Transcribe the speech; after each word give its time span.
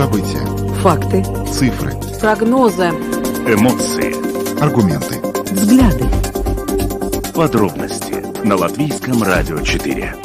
События. 0.00 0.38
Факты. 0.76 1.22
Цифры. 1.52 1.92
Прогнозы. 2.22 2.84
Эмоции. 3.46 4.58
Аргументы. 4.58 5.20
Взгляды. 5.52 6.06
Подробности 7.34 8.24
на 8.42 8.56
Латвийском 8.56 9.22
радио 9.22 9.60
4. 9.60 10.16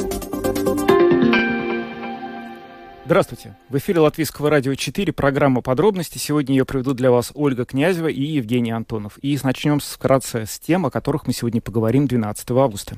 Здравствуйте. 3.04 3.54
В 3.68 3.76
эфире 3.76 4.00
Латвийского 4.00 4.48
радио 4.48 4.74
4 4.74 5.12
программа 5.12 5.60
«Подробности». 5.60 6.16
Сегодня 6.16 6.56
ее 6.56 6.64
проведут 6.64 6.96
для 6.96 7.10
вас 7.10 7.30
Ольга 7.34 7.66
Князева 7.66 8.08
и 8.08 8.22
Евгений 8.22 8.70
Антонов. 8.70 9.18
И 9.20 9.38
начнем 9.44 9.80
вкратце 9.80 10.46
с 10.46 10.58
тем, 10.58 10.86
о 10.86 10.90
которых 10.90 11.26
мы 11.26 11.34
сегодня 11.34 11.60
поговорим 11.60 12.06
12 12.06 12.50
августа. 12.52 12.96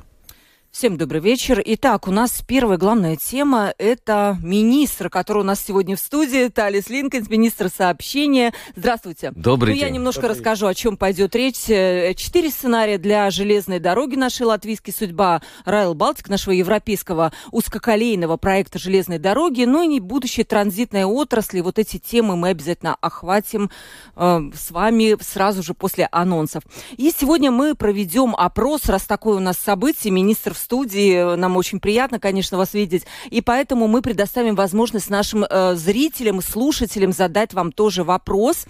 Всем 0.71 0.97
добрый 0.97 1.19
вечер. 1.19 1.61
Итак, 1.65 2.07
у 2.07 2.11
нас 2.11 2.43
первая 2.45 2.77
главная 2.77 3.15
тема– 3.15 3.73
это 3.79 4.37
министр, 4.41 5.09
который 5.09 5.39
у 5.39 5.43
нас 5.43 5.65
сегодня 5.65 5.95
в 5.95 5.99
студии, 5.99 6.47
Талис 6.47 6.89
Линкольн, 6.89 7.25
министр 7.27 7.69
сообщения. 7.69 8.53
Здравствуйте. 8.75 9.31
Добрый 9.35 9.73
ну, 9.73 9.79
день. 9.79 9.87
Я 9.87 9.89
немножко 9.89 10.21
Добрый 10.21 10.37
расскажу, 10.37 10.67
о 10.67 10.75
чем 10.75 10.95
пойдет 10.95 11.35
речь. 11.35 11.67
Э, 11.69 12.13
Четыре 12.13 12.51
сценария 12.51 12.99
для 12.99 13.31
железной 13.31 13.79
дороги 13.79 14.15
нашей 14.15 14.43
латвийской 14.43 14.91
судьба 14.91 15.41
Райл 15.65 15.95
Балтик, 15.95 16.29
нашего 16.29 16.53
европейского 16.53 17.33
узкоколейного 17.51 18.37
проекта 18.37 18.77
железной 18.77 19.17
дороги, 19.17 19.63
ну 19.63 19.89
и 19.89 19.99
будущей 19.99 20.43
транзитной 20.43 21.03
отрасли. 21.03 21.61
Вот 21.61 21.79
эти 21.79 21.97
темы 21.97 22.35
мы 22.35 22.49
обязательно 22.49 22.95
охватим 23.01 23.71
э, 24.15 24.39
с 24.53 24.69
вами 24.69 25.17
сразу 25.19 25.63
же 25.63 25.73
после 25.73 26.07
анонсов. 26.11 26.61
И 26.95 27.11
сегодня 27.11 27.49
мы 27.49 27.73
проведем 27.73 28.35
опрос, 28.35 28.85
раз 28.85 29.05
такое 29.05 29.37
у 29.37 29.41
нас 29.41 29.57
событие, 29.57 30.13
министр 30.13 30.53
в 30.53 30.58
студии. 30.59 31.35
Нам 31.35 31.57
очень 31.57 31.79
приятно, 31.79 32.19
конечно, 32.19 32.57
вас 32.57 32.73
видеть. 32.73 33.05
И 33.29 33.41
поэтому 33.41 33.87
мы 33.87 34.01
предоставим 34.01 34.55
возможность 34.55 35.09
нашим 35.09 35.43
э, 35.43 35.75
зрителям, 35.75 36.41
слушателям 36.41 37.11
задать 37.11 37.53
вам 37.53 37.71
тоже 37.71 38.03
вопрос. 38.03 38.65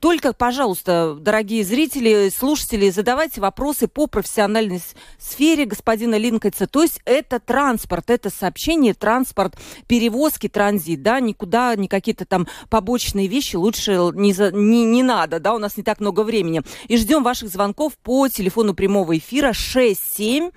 Только, 0.00 0.32
пожалуйста, 0.32 1.16
дорогие 1.18 1.64
зрители, 1.64 2.30
слушатели, 2.30 2.90
задавайте 2.90 3.40
вопросы 3.40 3.88
по 3.88 4.06
профессиональной 4.06 4.80
сфере 5.18 5.64
господина 5.64 6.16
Линкольца. 6.16 6.66
То 6.66 6.82
есть 6.82 7.00
это 7.04 7.40
транспорт, 7.40 8.10
это 8.10 8.30
сообщение, 8.30 8.94
транспорт, 8.94 9.56
перевозки, 9.86 10.48
транзит, 10.48 11.02
да, 11.02 11.20
никуда, 11.20 11.74
ни 11.76 11.86
какие-то 11.86 12.24
там 12.24 12.46
побочные 12.70 13.26
вещи 13.26 13.56
лучше 13.56 14.10
не, 14.14 14.32
за- 14.32 14.52
не, 14.52 14.84
не 14.84 15.02
надо, 15.02 15.40
да, 15.40 15.54
у 15.54 15.58
нас 15.58 15.76
не 15.76 15.82
так 15.82 16.00
много 16.00 16.22
времени. 16.22 16.62
И 16.88 16.96
ждем 16.96 17.22
ваших 17.22 17.48
звонков 17.48 17.96
по 17.98 18.28
телефону 18.28 18.74
прямого 18.74 19.16
эфира 19.16 19.52
67 19.52 20.50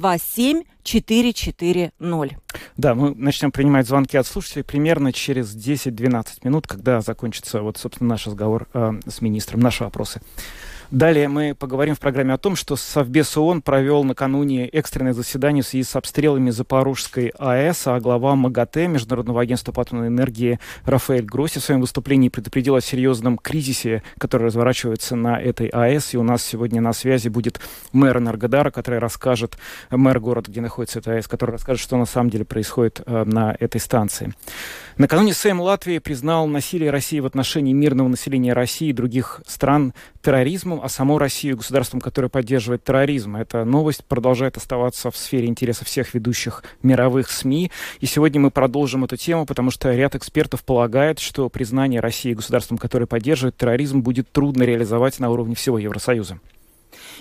227 0.00 0.64
440. 0.82 2.32
Да, 2.76 2.94
мы 2.94 3.14
начнем 3.14 3.52
принимать 3.52 3.86
звонки 3.86 4.16
от 4.16 4.26
слушателей 4.26 4.64
примерно 4.64 5.12
через 5.12 5.54
10-12 5.54 6.24
минут, 6.42 6.66
когда 6.66 7.00
закончится, 7.00 7.60
вот, 7.60 7.76
собственно, 7.76 8.10
наш 8.10 8.26
разговор 8.26 8.66
э, 8.72 8.92
с 9.06 9.20
министром, 9.20 9.60
наши 9.60 9.84
вопросы. 9.84 10.20
Далее 10.90 11.28
мы 11.28 11.54
поговорим 11.54 11.94
в 11.94 12.00
программе 12.00 12.34
о 12.34 12.38
том, 12.38 12.56
что 12.56 12.74
Совбез 12.74 13.36
ООН 13.36 13.62
провел 13.62 14.02
накануне 14.02 14.66
экстренное 14.66 15.12
заседание 15.12 15.62
в 15.62 15.66
связи 15.66 15.84
с 15.84 15.94
обстрелами 15.94 16.50
Запорожской 16.50 17.28
АЭС, 17.38 17.86
а 17.86 18.00
глава 18.00 18.34
МАГАТЭ, 18.34 18.88
Международного 18.88 19.40
агентства 19.40 19.70
по 19.70 19.82
атомной 19.82 20.08
энергии 20.08 20.58
Рафаэль 20.84 21.24
Гросси 21.24 21.60
в 21.60 21.62
своем 21.62 21.80
выступлении 21.80 22.28
предупредил 22.28 22.74
о 22.74 22.80
серьезном 22.80 23.38
кризисе, 23.38 24.02
который 24.18 24.46
разворачивается 24.46 25.14
на 25.14 25.40
этой 25.40 25.68
АЭС. 25.68 26.14
И 26.14 26.16
у 26.16 26.24
нас 26.24 26.42
сегодня 26.42 26.80
на 26.80 26.92
связи 26.92 27.28
будет 27.28 27.60
мэр 27.92 28.18
Энергодара, 28.18 28.72
который 28.72 28.98
расскажет, 28.98 29.58
мэр 29.92 30.18
города, 30.18 30.50
где 30.50 30.60
находится 30.60 30.98
эта 30.98 31.12
АЭС, 31.12 31.28
который 31.28 31.52
расскажет, 31.52 31.80
что 31.80 31.98
на 31.98 32.06
самом 32.06 32.30
деле 32.30 32.44
происходит 32.44 33.00
э, 33.06 33.22
на 33.26 33.56
этой 33.60 33.80
станции. 33.80 34.34
Накануне 34.98 35.34
Сейм 35.34 35.60
Латвии 35.60 35.98
признал 35.98 36.48
насилие 36.48 36.90
России 36.90 37.20
в 37.20 37.26
отношении 37.26 37.72
мирного 37.72 38.08
населения 38.08 38.52
России 38.54 38.88
и 38.88 38.92
других 38.92 39.40
стран 39.46 39.94
терроризмом, 40.22 40.80
а 40.82 40.88
саму 40.88 41.18
Россию 41.18 41.56
государством, 41.56 42.00
которое 42.00 42.28
поддерживает 42.28 42.84
терроризм. 42.84 43.36
Эта 43.36 43.64
новость 43.64 44.04
продолжает 44.04 44.56
оставаться 44.56 45.10
в 45.10 45.16
сфере 45.16 45.46
интереса 45.46 45.84
всех 45.84 46.14
ведущих 46.14 46.64
мировых 46.82 47.30
СМИ. 47.30 47.70
И 48.00 48.06
сегодня 48.06 48.40
мы 48.40 48.50
продолжим 48.50 49.04
эту 49.04 49.16
тему, 49.16 49.46
потому 49.46 49.70
что 49.70 49.92
ряд 49.92 50.14
экспертов 50.14 50.62
полагает, 50.64 51.18
что 51.18 51.48
признание 51.48 52.00
России 52.00 52.34
государством, 52.34 52.78
которое 52.78 53.06
поддерживает 53.06 53.56
терроризм, 53.56 54.00
будет 54.00 54.30
трудно 54.30 54.62
реализовать 54.62 55.18
на 55.18 55.30
уровне 55.30 55.54
всего 55.54 55.78
Евросоюза. 55.78 56.38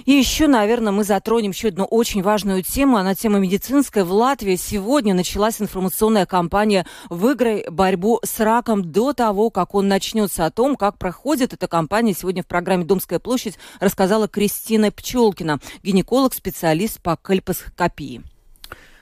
И 0.06 0.12
еще, 0.12 0.48
наверное, 0.48 0.92
мы 0.92 1.04
затронем 1.04 1.52
еще 1.52 1.70
одну 1.70 1.86
очень 1.86 2.22
важную 2.22 2.64
тему. 2.64 2.98
Она 2.98 3.16
тема 3.16 3.40
медицинская. 3.40 4.04
В 4.04 4.12
Латвии 4.12 4.56
сегодня 4.56 5.14
началась 5.14 5.62
информационная 5.62 6.26
кампания 6.26 6.86
«Выиграй 7.10 7.66
борьбу 7.70 8.20
с 8.24 8.40
раком» 8.40 8.92
до 8.92 9.14
того, 9.14 9.50
как 9.50 9.76
он 9.76 9.88
начнется. 9.88 10.46
О 10.46 10.52
том, 10.52 10.76
как 10.76 10.98
проходит 10.98 11.54
эта 11.54 11.68
кампания, 11.68 12.14
сегодня 12.14 12.44
в 12.44 12.48
программе 12.48 12.86
«Домская 12.86 13.20
площадь» 13.20 13.58
рассказала 13.80 14.28
Кристина 14.28 14.92
Пчелкина, 14.92 15.59
гинеколог, 15.84 16.34
специалист 16.34 17.02
по 17.02 17.16
кальпоскопии. 17.16 18.24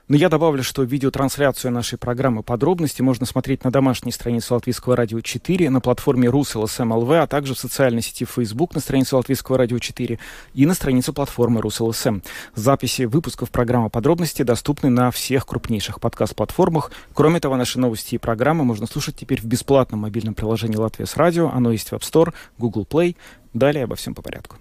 Но 0.08 0.16
я 0.16 0.30
добавлю, 0.30 0.64
что 0.64 0.84
видеотрансляцию 0.84 1.74
нашей 1.74 1.98
программы 1.98 2.42
подробности 2.42 3.02
можно 3.02 3.26
смотреть 3.26 3.66
на 3.66 3.72
домашней 3.72 4.14
странице 4.14 4.54
Латвийского 4.54 4.96
радио 4.96 5.20
4, 5.20 5.70
на 5.70 5.82
платформе 5.82 6.30
Rus.LSM.lv, 6.30 7.12
а 7.12 7.28
также 7.28 7.56
в 7.56 7.60
социальной 7.60 8.02
сети 8.02 8.24
Facebook 8.24 8.74
на 8.74 8.80
странице 8.80 9.18
Латвийского 9.18 9.58
радио 9.58 9.80
4 9.80 10.18
и 10.54 10.66
на 10.66 10.74
странице 10.76 11.12
платформы 11.12 11.60
Rus.LSM. 11.60 12.22
Записи 12.56 13.02
выпусков 13.02 13.52
программы 13.52 13.90
подробности 13.90 14.44
доступны 14.44 14.90
на 14.90 15.12
всех 15.12 15.46
крупнейших 15.46 16.00
подкаст-платформах. 16.00 16.92
Кроме 17.14 17.42
того, 17.42 17.58
наши 17.58 17.78
новости 17.78 18.16
и 18.16 18.18
программы 18.18 18.64
можно 18.64 18.88
слушать 18.88 19.18
теперь 19.18 19.42
в 19.42 19.46
бесплатном 19.46 20.02
мобильном 20.02 20.36
приложении 20.36 20.78
«Latvijas 20.78 21.18
Radio». 21.18 21.50
Оно 21.50 21.74
есть 21.74 21.90
в 21.90 21.94
App 21.94 22.02
Store, 22.02 22.34
Google 22.58 22.88
Play. 22.90 23.18
Далее 23.54 23.84
обо 23.84 23.98
всем 23.98 24.16
по 24.16 24.22
порядку. 24.22 24.56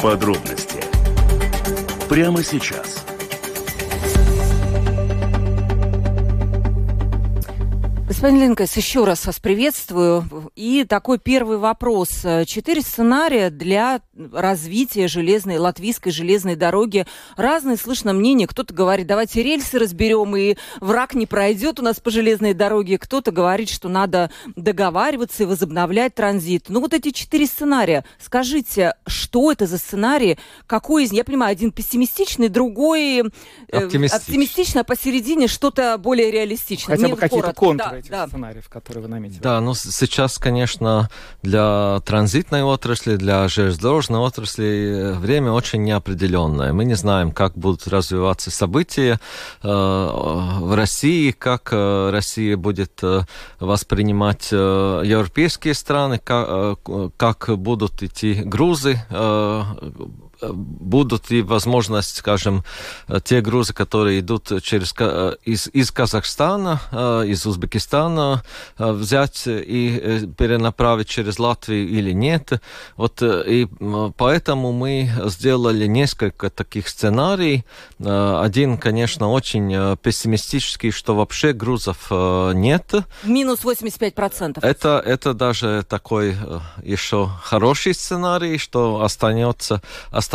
Подробности 0.00 0.65
прямо 2.08 2.42
сейчас. 2.42 3.05
Господин 8.16 8.40
Линкес, 8.40 8.74
еще 8.78 9.04
раз 9.04 9.26
вас 9.26 9.38
приветствую. 9.38 10.50
И 10.56 10.86
такой 10.88 11.18
первый 11.18 11.58
вопрос. 11.58 12.24
Четыре 12.46 12.80
сценария 12.80 13.50
для 13.50 14.00
развития 14.32 15.06
железной, 15.06 15.58
латвийской 15.58 16.08
железной 16.12 16.56
дороги. 16.56 17.04
Разные 17.36 17.76
слышно 17.76 18.14
мнения. 18.14 18.46
Кто-то 18.46 18.72
говорит, 18.72 19.06
давайте 19.06 19.42
рельсы 19.42 19.78
разберем, 19.78 20.34
и 20.34 20.56
враг 20.80 21.12
не 21.14 21.26
пройдет 21.26 21.78
у 21.78 21.82
нас 21.82 22.00
по 22.00 22.10
железной 22.10 22.54
дороге. 22.54 22.96
Кто-то 22.96 23.32
говорит, 23.32 23.68
что 23.68 23.90
надо 23.90 24.30
договариваться 24.56 25.42
и 25.42 25.46
возобновлять 25.46 26.14
транзит. 26.14 26.70
Ну 26.70 26.80
вот 26.80 26.94
эти 26.94 27.10
четыре 27.10 27.44
сценария. 27.44 28.02
Скажите, 28.18 28.94
что 29.06 29.52
это 29.52 29.66
за 29.66 29.76
сценарии? 29.76 30.38
Какой 30.66 31.04
из 31.04 31.12
них? 31.12 31.18
Я 31.18 31.24
понимаю, 31.24 31.52
один 31.52 31.70
пессимистичный, 31.70 32.48
другой 32.48 33.18
э, 33.18 33.22
Оптимистичный. 33.70 34.16
оптимистичный, 34.16 34.80
а 34.80 34.84
посередине 34.84 35.48
что-то 35.48 35.98
более 35.98 36.30
реалистичное. 36.30 36.96
Хотя 36.96 37.08
Мне 37.08 37.14
бы 37.14 37.20
какие-то 37.20 37.52
контуры 37.52 38.02
Да, 38.02 38.05
этих 38.06 38.12
да. 38.12 38.26
сценариев, 38.28 38.68
которые 38.68 39.02
вы 39.02 39.08
наметили. 39.08 39.40
Да, 39.40 39.60
ну 39.60 39.74
сейчас, 39.74 40.38
конечно, 40.38 41.08
для 41.42 42.00
транзитной 42.04 42.62
отрасли, 42.62 43.16
для 43.16 43.48
железнодорожной 43.48 44.20
отрасли 44.20 44.66
э, 44.66 45.12
время 45.14 45.52
очень 45.52 45.82
неопределенное. 45.84 46.72
Мы 46.72 46.84
не 46.84 46.94
знаем, 46.94 47.32
как 47.32 47.56
будут 47.56 47.86
развиваться 47.86 48.50
события 48.50 49.20
э, 49.62 49.68
в 49.68 50.74
России, 50.74 51.30
как 51.32 51.68
э, 51.72 52.10
Россия 52.10 52.56
будет 52.56 52.98
э, 53.02 53.22
воспринимать 53.60 54.48
э, 54.52 55.02
европейские 55.04 55.74
страны, 55.74 56.18
как, 56.22 56.46
э, 56.48 56.76
к- 56.82 57.10
как 57.16 57.58
будут 57.58 58.02
идти 58.02 58.34
грузы, 58.34 59.00
э, 59.10 59.62
будут 60.42 61.30
и 61.30 61.42
возможность, 61.42 62.16
скажем, 62.16 62.64
э, 63.08 63.20
те 63.24 63.40
грузы, 63.40 63.72
которые 63.72 64.20
идут 64.20 64.62
через, 64.62 64.94
э, 64.98 65.36
из, 65.44 65.68
из 65.68 65.90
Казахстана, 65.90 66.80
э, 66.92 67.24
из 67.28 67.46
Узбекистана, 67.46 68.42
э, 68.78 68.92
взять 68.92 69.44
и 69.46 70.00
э, 70.02 70.26
перенаправить 70.38 71.08
через 71.08 71.38
Латвию 71.38 71.88
или 71.88 72.12
нет. 72.12 72.52
Вот 72.96 73.22
э, 73.22 73.44
и 73.46 73.68
поэтому 74.16 74.72
мы 74.72 75.10
сделали 75.24 75.86
несколько 75.86 76.50
таких 76.50 76.88
сценариев. 76.88 77.62
Э, 77.98 78.40
Один, 78.42 78.78
конечно, 78.78 79.30
очень 79.30 79.72
э, 79.74 79.96
пессимистический, 80.02 80.90
что 80.90 81.14
вообще 81.16 81.52
грузов 81.52 82.06
э, 82.10 82.52
нет. 82.54 82.94
Минус 83.24 83.64
85%. 83.64 84.58
Это, 84.62 85.02
это 85.04 85.34
даже 85.34 85.84
такой 85.88 86.36
э, 86.40 86.60
еще 86.82 87.30
хороший 87.42 87.94
сценарий, 87.94 88.58
что 88.58 89.02
останется, 89.02 89.82
останется 90.10 90.25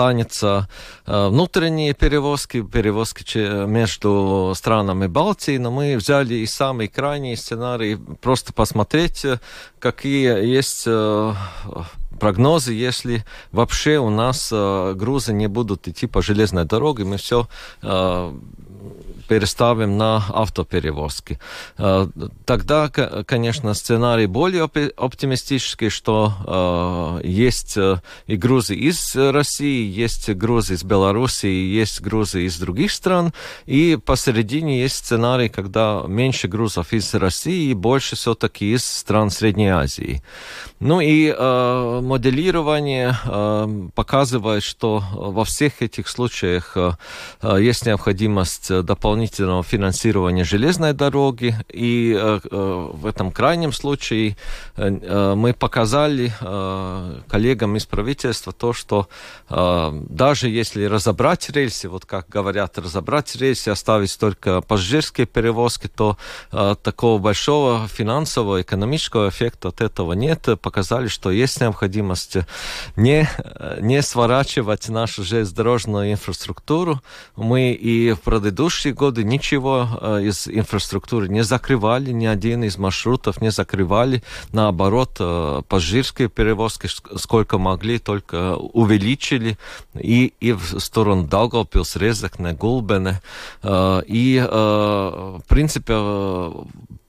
э, 1.06 1.28
внутренние 1.30 1.94
перевозки, 1.94 2.62
перевозки 2.62 3.66
между 3.66 4.54
странами 4.56 5.08
Балтии, 5.08 5.58
но 5.58 5.72
мы 5.72 5.98
взяли 5.98 6.36
и 6.36 6.46
самый 6.46 6.88
крайний 6.88 7.38
сценарий, 7.38 7.98
просто 8.22 8.54
посмотреть, 8.54 9.26
э, 9.26 9.40
какие 9.80 10.46
есть 10.46 10.84
э, 10.88 11.34
прогнозы, 12.20 12.74
если 12.74 13.24
вообще 13.52 13.98
у 13.98 14.10
нас 14.10 14.52
грузы 14.52 15.34
не 15.34 15.48
будут 15.48 15.88
идти 15.88 16.08
по 16.08 16.22
железной 16.22 16.66
дороге, 16.66 17.04
мы 17.04 17.18
все 17.18 17.48
переставим 19.32 19.98
на 19.98 20.18
автоперевозки. 20.34 21.40
Тогда, 22.46 22.90
конечно, 22.90 23.74
сценарий 23.74 24.26
более 24.26 24.64
оптимистический, 24.64 25.88
что 25.90 27.22
есть 27.24 27.78
и 28.28 28.36
грузы 28.36 28.76
из 28.76 29.16
России, 29.16 29.90
есть 29.90 30.30
грузы 30.32 30.74
из 30.74 30.84
Белоруссии, 30.84 31.48
есть 31.48 32.02
грузы 32.02 32.44
из 32.44 32.60
других 32.60 32.92
стран, 32.92 33.32
и 33.66 33.98
посередине 34.06 34.82
есть 34.82 34.98
сценарий, 34.98 35.48
когда 35.48 36.04
меньше 36.06 36.50
грузов 36.50 36.92
из 36.92 37.14
России 37.14 37.70
и 37.70 37.74
больше 37.74 38.18
все-таки 38.18 38.74
из 38.74 38.84
стран 38.84 39.30
Средней 39.30 39.70
Азии. 39.70 40.22
Ну 40.82 41.00
и 41.00 41.34
э, 41.34 42.00
моделирование 42.04 43.16
э, 43.24 43.90
показывает, 43.96 44.64
что 44.64 45.02
во 45.14 45.46
всех 45.46 45.82
этих 45.82 46.10
случаях 46.10 46.76
э, 46.76 46.92
есть 47.60 47.86
необходимость 47.86 48.84
дополнительного 49.22 49.64
финансирования 49.64 50.44
железной 50.44 50.94
дороги. 50.94 51.56
И 51.70 52.18
э, 52.18 52.40
э, 52.50 52.90
в 52.94 53.06
этом 53.06 53.32
крайнем 53.32 53.72
случае 53.72 54.36
э, 54.76 55.34
мы 55.36 55.54
показали 55.54 56.32
коллегам 57.28 57.76
из 57.76 57.86
правительства 57.86 58.54
то, 58.54 58.74
что 58.74 59.08
даже 59.50 60.50
если 60.50 60.86
разобрать 60.86 61.50
рельсы, 61.50 61.90
вот 61.90 62.06
как 62.06 62.30
говорят, 62.30 62.78
разобрать 62.78 63.36
рельсы, 63.36 63.70
оставить 63.70 64.18
только 64.20 64.62
пассажирские 64.62 65.28
перевозки, 65.28 65.88
то 65.88 66.18
такого 66.84 67.20
большого 67.20 67.88
финансового, 67.88 68.62
экономического 68.62 69.30
эффекта 69.30 69.70
от 69.70 69.82
этого 69.82 70.14
нет 70.14 70.48
показали, 70.62 71.08
что 71.08 71.32
есть 71.32 71.62
необходимость 71.62 72.38
не, 72.96 73.30
не 73.80 74.02
сворачивать 74.02 74.90
нашу 74.90 75.24
железнодорожную 75.24 76.12
инфраструктуру. 76.12 77.02
Мы 77.36 77.72
и 77.74 78.14
в 78.14 78.22
предыдущие 78.32 78.94
годы 78.94 79.11
ничего 79.18 79.88
э, 80.02 80.24
из 80.24 80.48
инфраструктуры 80.48 81.28
не 81.28 81.44
закрывали, 81.44 82.12
ни 82.12 82.26
один 82.26 82.64
из 82.64 82.78
маршрутов 82.78 83.42
не 83.42 83.52
закрывали. 83.52 84.24
Наоборот, 84.54 85.18
э, 85.20 85.62
пассажирские 85.68 86.30
перевозки 86.30 86.88
сколько 87.18 87.58
могли, 87.58 88.00
только 88.00 88.56
увеличили 88.56 89.58
и, 89.94 90.34
и 90.40 90.54
в 90.54 90.80
сторону 90.80 91.24
Даугавпилс, 91.24 91.96
Резекне, 91.96 92.54
Гулбене. 92.54 93.22
Э, 93.64 94.02
и, 94.08 94.40
в 94.42 95.44
принципе, 95.48 95.94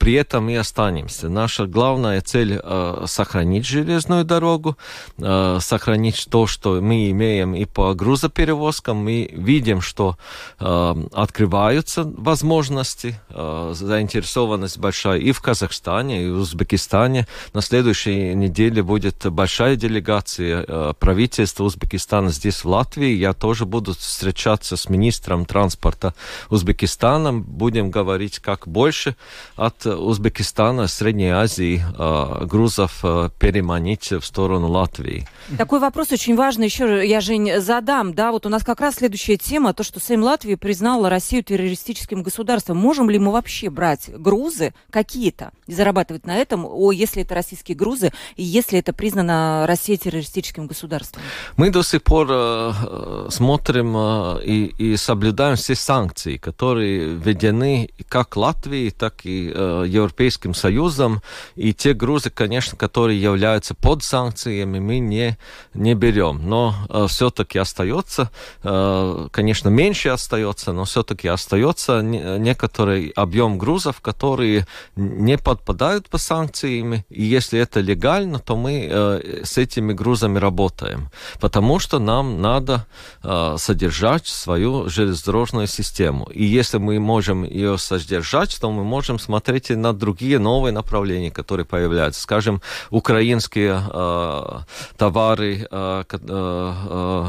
при 0.02 0.14
этом 0.14 0.50
и 0.50 0.56
останемся. 0.56 1.28
Наша 1.28 1.66
главная 1.66 2.20
цель 2.22 2.60
э, 2.60 3.04
сохранить 3.06 3.64
железную 3.64 4.24
дорогу, 4.24 4.76
э, 5.18 5.58
сохранить 5.60 6.26
то, 6.28 6.48
что 6.48 6.80
мы 6.80 7.08
имеем 7.12 7.54
и 7.54 7.66
по 7.66 7.94
грузоперевозкам. 7.94 8.96
Мы 8.96 9.30
видим, 9.32 9.80
что 9.80 10.16
э, 10.58 10.94
открываются 11.12 12.02
возможности, 12.02 13.20
э, 13.28 13.74
заинтересованность 13.76 14.78
большая 14.78 15.20
и 15.20 15.30
в 15.30 15.40
Казахстане, 15.40 16.24
и 16.24 16.30
в 16.30 16.38
Узбекистане. 16.38 17.28
На 17.54 17.60
следующей 17.60 18.34
неделе 18.34 18.82
будет 18.82 19.24
большая 19.30 19.76
делегация 19.76 20.64
э, 20.66 20.94
правительства 20.98 21.62
Узбекистана 21.62 22.30
здесь, 22.30 22.64
в 22.64 22.68
Латвии. 22.68 23.14
Я 23.14 23.34
тоже 23.34 23.66
буду 23.66 23.94
встречаться 23.94 24.76
с 24.76 24.88
министром 24.88 25.44
транспорта 25.44 26.12
Узбекистана. 26.50 27.32
Будем 27.32 27.92
говорить, 27.92 28.40
как 28.40 28.66
больше 28.66 29.14
от 29.54 29.91
Узбекистана, 29.96 30.86
Средней 30.86 31.30
Азии 31.30 31.82
э, 31.98 32.44
грузов 32.46 33.00
э, 33.02 33.30
переманить 33.38 34.10
в 34.10 34.22
сторону 34.22 34.68
Латвии. 34.68 35.26
Такой 35.58 35.80
вопрос 35.80 36.12
очень 36.12 36.36
важный. 36.36 36.66
Еще 36.66 37.06
я, 37.06 37.20
Жень, 37.20 37.60
задам. 37.60 38.14
Да, 38.14 38.32
вот 38.32 38.46
у 38.46 38.48
нас 38.48 38.64
как 38.64 38.80
раз 38.80 38.96
следующая 38.96 39.36
тема, 39.36 39.74
то, 39.74 39.82
что 39.82 40.00
Сейм 40.00 40.22
Латвии 40.22 40.54
признала 40.54 41.08
Россию 41.08 41.44
террористическим 41.44 42.22
государством. 42.22 42.76
Можем 42.76 43.10
ли 43.10 43.18
мы 43.18 43.32
вообще 43.32 43.70
брать 43.70 44.10
грузы 44.10 44.74
какие-то 44.90 45.52
и 45.66 45.74
зарабатывать 45.74 46.26
на 46.26 46.36
этом, 46.36 46.64
о, 46.64 46.92
если 46.92 47.22
это 47.22 47.34
российские 47.34 47.76
грузы, 47.76 48.12
и 48.36 48.42
если 48.42 48.78
это 48.78 48.92
признано 48.92 49.64
Россией 49.66 49.98
террористическим 49.98 50.66
государством? 50.66 51.22
Мы 51.56 51.70
до 51.70 51.82
сих 51.82 52.02
пор 52.02 52.28
э, 52.30 53.26
смотрим 53.30 53.94
э, 53.96 54.44
и, 54.44 54.64
и 54.78 54.96
соблюдаем 54.96 55.56
все 55.56 55.74
санкции, 55.74 56.36
которые 56.36 57.14
введены 57.14 57.90
как 58.08 58.36
Латвии, 58.36 58.90
так 58.90 59.24
и 59.24 59.52
э, 59.54 59.81
Европейским 59.84 60.54
Союзом, 60.54 61.22
и 61.56 61.72
те 61.74 61.94
грузы, 61.94 62.30
конечно, 62.30 62.76
которые 62.76 63.20
являются 63.20 63.74
под 63.74 64.02
санкциями, 64.02 64.78
мы 64.78 64.98
не, 64.98 65.38
не 65.74 65.94
берем. 65.94 66.40
Но 66.48 66.74
э, 66.88 67.06
все-таки 67.08 67.58
остается, 67.58 68.30
э, 68.62 69.28
конечно, 69.30 69.68
меньше 69.68 70.08
остается, 70.10 70.72
но 70.72 70.84
все-таки 70.84 71.28
остается 71.28 72.00
не, 72.00 72.38
некоторый 72.38 73.08
объем 73.16 73.58
грузов, 73.58 74.00
которые 74.00 74.66
не 74.96 75.38
подпадают 75.38 76.08
по 76.08 76.18
санкциями, 76.18 77.04
и 77.10 77.22
если 77.22 77.58
это 77.58 77.80
легально, 77.80 78.38
то 78.38 78.56
мы 78.56 78.88
э, 78.90 79.42
с 79.44 79.58
этими 79.58 79.92
грузами 79.92 80.38
работаем, 80.38 81.10
потому 81.40 81.78
что 81.78 81.98
нам 81.98 82.40
надо 82.40 82.86
э, 83.22 83.56
содержать 83.58 84.26
свою 84.26 84.88
железнодорожную 84.88 85.66
систему. 85.66 86.28
И 86.32 86.44
если 86.44 86.78
мы 86.78 86.98
можем 87.00 87.44
ее 87.44 87.78
содержать, 87.78 88.58
то 88.60 88.70
мы 88.70 88.84
можем 88.84 89.18
смотреть 89.18 89.71
на 89.76 89.92
другие 89.92 90.38
новые 90.38 90.72
направления, 90.72 91.30
которые 91.30 91.66
появляются. 91.66 92.20
Скажем, 92.20 92.60
украинские 92.90 93.82
э, 93.92 94.58
товары, 94.96 95.66
э, 95.70 96.04
э, 96.10 96.18
э, 96.18 97.26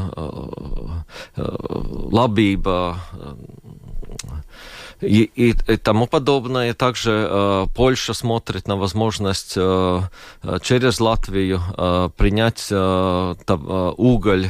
э, 1.36 1.56
лабиба, 2.12 2.98
и, 5.00 5.30
и, 5.34 5.50
и 5.50 5.76
тому 5.76 6.06
подобное. 6.06 6.74
Также 6.74 7.28
э, 7.30 7.66
Польша 7.74 8.14
смотрит 8.14 8.68
на 8.68 8.76
возможность 8.76 9.54
э, 9.56 10.00
э 10.42 10.58
через 10.62 11.00
Латвию 11.00 11.60
э, 11.76 12.10
принять 12.16 12.68
э, 12.70 13.34
э, 13.46 13.92
уголь, 13.96 14.48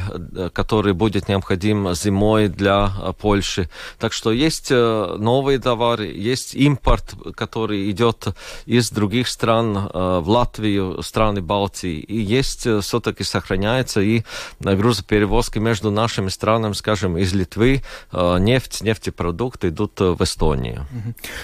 который 0.53 0.93
будет 0.93 1.27
необходим 1.27 1.93
зимой 1.93 2.47
для 2.47 2.91
э, 3.01 3.13
Польши. 3.19 3.69
Так 3.99 4.13
что 4.13 4.31
есть 4.31 4.67
э, 4.71 5.15
новые 5.19 5.59
товары, 5.59 6.07
есть 6.07 6.55
импорт, 6.55 7.15
который 7.35 7.89
идет 7.91 8.27
из 8.65 8.91
других 8.91 9.27
стран 9.27 9.77
э, 9.77 10.19
в 10.19 10.29
Латвию, 10.29 11.01
страны 11.01 11.41
Балтии. 11.41 11.99
И 11.99 12.19
есть 12.19 12.67
э, 12.67 12.81
все-таки 12.81 13.23
сохраняется 13.23 14.01
и 14.01 14.23
грузоперевозки 14.59 15.59
между 15.59 15.91
нашими 15.91 16.29
странами, 16.29 16.73
скажем, 16.73 17.17
из 17.17 17.33
Литвы, 17.33 17.83
э, 18.11 18.37
нефть, 18.39 18.81
нефтепродукты 18.81 19.69
идут 19.69 19.99
в 19.99 20.21
Эстонию. 20.35 20.85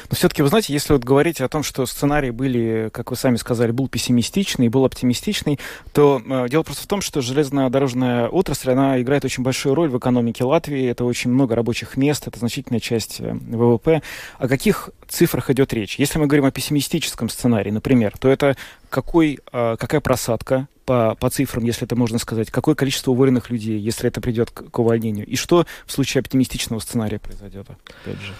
Но 0.09 0.15
все-таки, 0.15 0.41
вы 0.41 0.49
знаете, 0.49 0.73
если 0.73 0.91
вот 0.91 1.05
говорить 1.05 1.39
о 1.39 1.47
том, 1.47 1.63
что 1.63 1.85
сценарии 1.85 2.29
были, 2.29 2.89
как 2.91 3.11
вы 3.11 3.15
сами 3.15 3.37
сказали, 3.37 3.71
был 3.71 3.87
пессимистичный, 3.87 4.67
был 4.67 4.83
оптимистичный, 4.83 5.59
то 5.93 6.21
э, 6.23 6.49
дело 6.49 6.63
просто 6.63 6.83
в 6.83 6.87
том, 6.87 6.99
что 6.99 7.21
железнодорожная 7.21 8.27
отрасль, 8.27 8.71
она 8.71 9.01
играет 9.01 9.23
очень 9.23 9.43
большую 9.43 9.75
роль 9.75 9.89
в 9.89 9.97
экономике 9.97 10.43
Латвии. 10.43 10.87
Это 10.87 11.05
очень 11.05 11.31
много 11.31 11.55
рабочих 11.55 11.95
мест, 11.95 12.27
это 12.27 12.37
значительная 12.39 12.81
часть 12.81 13.21
э, 13.21 13.33
ВВП. 13.33 14.01
О 14.37 14.47
каких 14.49 14.89
цифрах 15.07 15.49
идет 15.49 15.71
речь? 15.71 15.97
Если 15.97 16.19
мы 16.19 16.27
говорим 16.27 16.45
о 16.45 16.51
пессимистическом 16.51 17.29
сценарии, 17.29 17.71
например, 17.71 18.13
то 18.19 18.27
это 18.27 18.57
какой, 18.89 19.39
э, 19.53 19.75
какая 19.79 20.01
просадка 20.01 20.67
по, 20.85 21.15
по 21.15 21.29
цифрам, 21.29 21.63
если 21.63 21.85
это 21.85 21.95
можно 21.95 22.19
сказать, 22.19 22.51
какое 22.51 22.75
количество 22.75 23.11
уволенных 23.11 23.49
людей, 23.49 23.79
если 23.79 24.09
это 24.09 24.19
придет 24.19 24.51
к, 24.51 24.69
к 24.69 24.79
увольнению, 24.79 25.25
и 25.25 25.37
что 25.37 25.65
в 25.85 25.91
случае 25.93 26.19
оптимистичного 26.19 26.81
сценария 26.81 27.19
произойдет, 27.19 27.67
опять 27.69 28.19
же? 28.19 28.33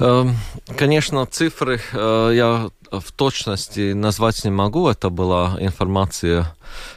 Эм, 0.00 0.36
конечно, 0.76 1.24
цифры 1.26 1.80
э, 1.92 2.32
я 2.34 2.68
в 2.90 3.12
точности 3.12 3.92
назвать 3.92 4.44
не 4.44 4.50
могу. 4.50 4.88
Это 4.88 5.08
была 5.08 5.56
информация 5.60 6.54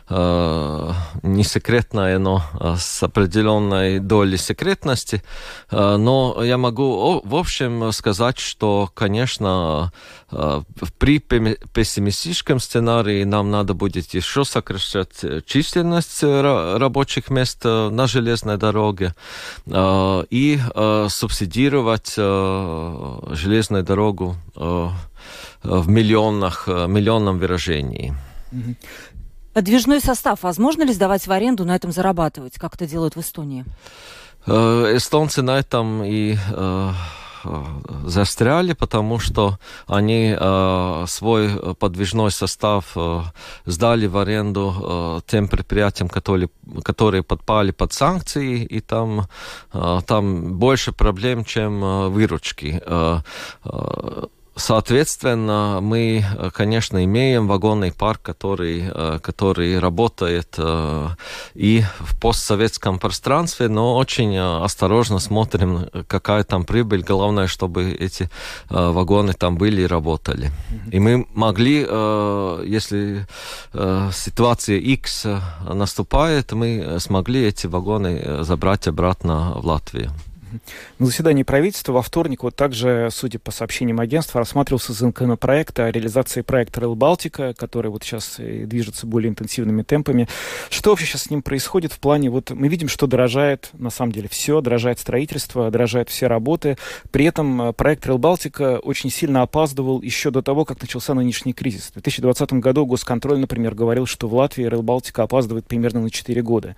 э, 0.10 0.92
не 1.22 1.44
секретная, 1.44 2.18
но 2.18 2.44
э, 2.60 2.76
с 2.80 3.04
определенной 3.04 4.00
долей 4.00 4.38
секретности. 4.38 5.24
Но 5.72 6.42
я 6.44 6.58
могу 6.58 7.22
в 7.24 7.36
общем 7.36 7.92
сказать, 7.92 8.40
что, 8.40 8.90
конечно, 8.94 9.92
при 10.30 11.20
пессимистическом 11.20 12.60
сценарии 12.60 13.24
нам 13.24 13.50
надо 13.50 13.74
будет 13.74 14.14
еще 14.14 14.44
сокращать 14.44 15.46
численность 15.46 16.22
рабочих 16.22 17.30
мест 17.30 17.64
на 17.64 18.08
железной 18.08 18.58
дороге 18.58 19.14
э, 19.66 20.24
и 20.30 20.60
э, 20.60 21.08
субсидировать 21.10 22.16
э, 22.18 23.20
железную 23.32 23.84
дорогу 23.84 24.36
э, 24.56 24.90
в 25.64 25.90
миллионах, 25.90 26.68
э, 26.68 26.88
миллионном 26.88 27.40
выражении. 27.40 28.14
Подвижной 29.54 30.02
состав 30.02 30.44
возможно 30.44 30.84
ли 30.84 30.94
сдавать 30.94 31.26
в 31.26 31.32
аренду, 31.32 31.66
на 31.66 31.76
этом 31.76 31.92
зарабатывать, 31.92 32.60
как 32.60 32.76
это 32.76 32.86
делают 32.86 33.16
в 33.16 33.22
Эстонии? 33.22 33.66
Э, 34.46 34.94
эстонцы 34.96 35.42
на 35.42 35.58
этом 35.58 36.04
и 36.04 36.38
э, 36.38 36.92
застряли, 38.06 38.74
потому 38.74 39.20
что 39.20 39.58
они 39.88 40.36
свой 41.08 41.76
подвижной 41.76 42.32
состав 42.32 42.96
сдали 43.66 44.08
в 44.08 44.18
аренду 44.18 45.22
тем 45.28 45.48
предприятиям, 45.48 46.10
которые, 46.10 46.50
которые 46.84 47.24
подпали 47.24 47.72
под 47.72 47.94
санкции, 47.94 48.64
и 48.64 48.80
там, 48.80 49.28
там 49.72 50.58
больше 50.58 50.92
проблем, 50.92 51.46
чем 51.46 52.12
выручки. 52.12 52.82
Соответственно, 54.58 55.80
мы, 55.82 56.26
конечно, 56.52 57.04
имеем 57.04 57.48
вагонный 57.48 57.92
парк, 57.92 58.22
который, 58.24 58.90
э, 58.92 59.20
который 59.22 59.78
работает 59.80 60.56
э, 60.58 61.10
и 61.54 61.84
в 62.00 62.20
постсоветском 62.20 62.98
пространстве, 62.98 63.68
но 63.68 63.96
очень 63.96 64.36
э, 64.36 64.64
осторожно 64.64 65.20
смотрим, 65.20 65.88
какая 66.08 66.44
там 66.44 66.66
прибыль. 66.66 67.04
Главное, 67.04 67.46
чтобы 67.48 67.92
эти 67.92 68.30
вагоны 68.70 69.34
там 69.34 69.58
были 69.58 69.82
и 69.82 69.88
работали. 69.88 70.52
И 70.92 71.00
мы 71.00 71.28
могли, 71.34 71.80
если 72.66 73.28
ситуация 74.12 74.78
X 74.78 75.26
наступает, 75.74 76.52
мы 76.52 77.00
смогли 77.00 77.46
эти 77.46 77.68
вагоны 77.68 78.44
забрать 78.44 78.88
обратно 78.88 79.54
в 79.56 79.66
Латвию. 79.66 80.12
На 81.00 81.06
заседании 81.06 81.44
правительства 81.44 81.94
во 81.94 82.02
вторник 82.02 82.44
вот 82.44 82.56
также, 82.56 83.10
судя 83.12 83.40
по 83.40 83.52
сообщениям 83.52 84.00
агентства, 84.00 84.40
рассматривался 84.40 84.94
законопроект 84.94 85.80
о 85.80 85.92
реализации 85.92 86.42
проекта 86.42 86.82
Rail 86.82 86.96
Балтика, 86.96 87.54
который 87.54 87.92
вот 87.92 88.04
сейчас 88.04 88.36
движется 88.38 89.08
более 89.08 89.30
интенсивными 89.30 89.84
темпами. 89.84 90.28
Что 90.70 90.92
вообще 90.92 91.06
сейчас 91.06 91.24
с 91.24 91.30
ним 91.30 91.42
происходит 91.42 91.94
в 91.94 92.00
плане, 92.00 92.30
вот 92.30 92.52
мы 92.52 92.68
видим, 92.68 92.88
что 92.88 93.08
дорожает, 93.08 93.70
на 93.74 93.90
самом 93.90 94.12
деле, 94.12 94.28
все, 94.30 94.62
дорожает 94.62 95.00
строительство, 95.00 95.70
дорожают 95.72 96.10
все 96.10 96.28
работы. 96.28 96.78
При 97.12 97.26
этом 97.26 97.62
э, 97.62 97.74
проект 97.74 98.06
Rail 98.06 98.18
Балтика 98.18 98.80
очень 98.80 99.10
сильно 99.10 99.42
опаздывал 99.42 100.02
еще 100.02 100.32
до 100.32 100.42
того, 100.42 100.66
как 100.66 100.82
начался 100.82 101.14
нынешний 101.14 101.54
кризис. 101.54 101.90
В 101.90 101.94
2020 101.94 102.54
году 102.54 102.86
Госконтроль, 102.86 103.40
например, 103.40 103.76
говорил, 103.76 104.06
что 104.06 104.28
в 104.28 104.36
Латвии 104.36 104.66
Rail 104.68 104.82
Балтика 104.82 105.24
опаздывает 105.24 105.66
примерно 105.66 106.02
на 106.02 106.10
4 106.10 106.42
года. 106.42 106.76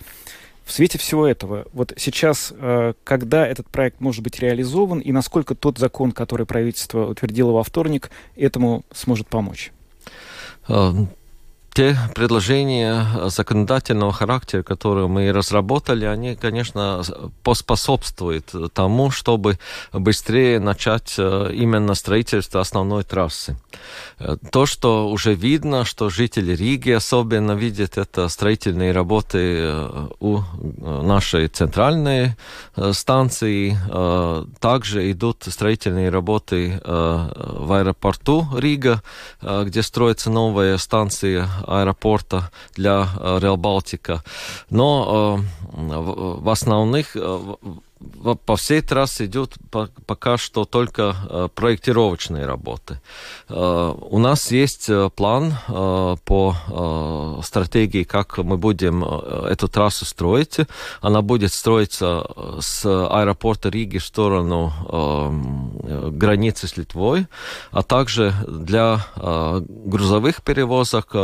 В 0.69 0.71
свете 0.71 0.99
всего 0.99 1.25
этого, 1.25 1.65
вот 1.73 1.93
сейчас, 1.97 2.53
э, 2.55 2.93
когда 3.03 3.47
этот 3.47 3.67
проект 3.71 3.99
может 4.01 4.23
быть 4.23 4.39
реализован 4.39 4.99
и 4.99 5.11
насколько 5.11 5.55
тот 5.55 5.79
закон, 5.79 6.11
который 6.11 6.45
правительство 6.45 7.07
утвердило 7.07 7.53
во 7.53 7.63
вторник, 7.63 8.11
этому 8.35 8.85
сможет 8.93 9.27
помочь? 9.29 9.71
Э, 11.79 11.93
те 11.93 11.97
предложения 12.13 13.05
законодательного 13.29 14.11
характера, 14.11 14.63
которые 14.63 15.07
мы 15.07 15.31
разработали, 15.31 16.05
они, 16.05 16.35
конечно, 16.35 17.03
поспособствуют 17.43 18.53
тому, 18.73 19.11
чтобы 19.11 19.59
быстрее 19.93 20.59
начать 20.59 21.15
э, 21.17 21.51
именно 21.53 21.95
строительство 21.95 22.59
основной 22.59 23.03
трассы. 23.03 23.57
Э, 24.19 24.35
то, 24.51 24.65
что 24.65 25.09
уже 25.09 25.33
видно, 25.33 25.85
что 25.85 26.09
жители 26.09 26.53
Риги 26.55 26.91
особенно 26.91 27.53
видят 27.53 27.97
это 27.97 28.27
строительные 28.27 28.91
работы 28.91 29.37
э, 29.37 30.07
у 30.19 30.41
нашей 30.81 31.47
центральной 31.47 32.35
станции, 32.91 33.77
также 34.59 35.11
идут 35.11 35.43
строительные 35.47 36.09
работы 36.09 36.81
в 36.83 37.73
аэропорту 37.73 38.47
Рига, 38.57 39.01
где 39.41 39.81
строится 39.81 40.29
новая 40.29 40.77
станция 40.77 41.47
аэропорта 41.69 42.51
для 42.75 43.07
Реал 43.39 43.57
Балтика. 43.57 44.23
Но 44.69 45.39
в 45.71 46.49
основных 46.49 47.15
по 48.45 48.55
всей 48.55 48.81
трассе 48.81 49.25
идет 49.25 49.55
пока 50.05 50.37
что 50.37 50.65
только 50.65 51.15
э, 51.29 51.49
проектировочные 51.53 52.45
работы. 52.45 53.01
Э, 53.49 53.93
у 53.99 54.19
нас 54.19 54.51
есть 54.51 54.89
э, 54.89 55.09
план 55.09 55.53
по 56.25 56.55
стратегии, 57.43 58.03
как 58.03 58.37
мы 58.37 58.57
будем 58.57 59.03
эту 59.03 59.67
трассу 59.67 60.05
строить. 60.05 60.59
Она 61.01 61.21
будет 61.21 61.53
строиться 61.53 62.25
с 62.59 62.85
аэропорта 62.85 63.69
Риги 63.69 63.97
в 63.97 64.05
сторону 64.05 64.71
границы 66.11 66.67
с 66.67 66.77
Литвой, 66.77 67.27
а 67.71 67.83
также 67.83 68.33
для 68.47 69.05
грузовых 69.15 70.41
перевозок 70.41 71.15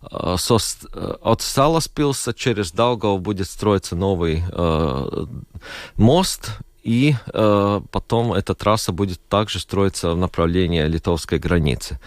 от 0.00 1.40
Саласпилса 1.42 2.34
через 2.34 2.72
Даугаву 2.72 3.18
будет 3.18 3.48
строиться 3.48 3.96
новый 3.96 4.44
мост, 5.96 6.23
и 6.84 7.16
э, 7.32 7.80
потом 7.90 8.34
эта 8.34 8.54
трасса 8.54 8.92
будет 8.92 9.18
также 9.28 9.58
строиться 9.58 10.10
в 10.10 10.18
направлении 10.18 10.82
литовской 10.86 11.38
границы. 11.38 11.98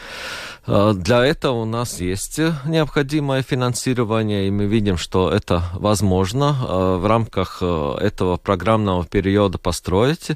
Э, 0.67 0.93
для 0.95 1.25
этого 1.25 1.63
у 1.63 1.65
нас 1.65 2.00
есть 2.00 2.39
необходимое 2.65 3.41
финансирование, 3.41 4.47
и 4.47 4.51
мы 4.51 4.65
видим, 4.65 4.97
что 4.97 5.31
это 5.31 5.63
возможно 5.74 6.55
э, 6.55 6.97
в 6.97 7.07
рамках 7.07 7.57
э, 7.62 7.95
этого 8.01 8.38
программного 8.38 9.03
периода 9.03 9.57
построить. 9.57 10.29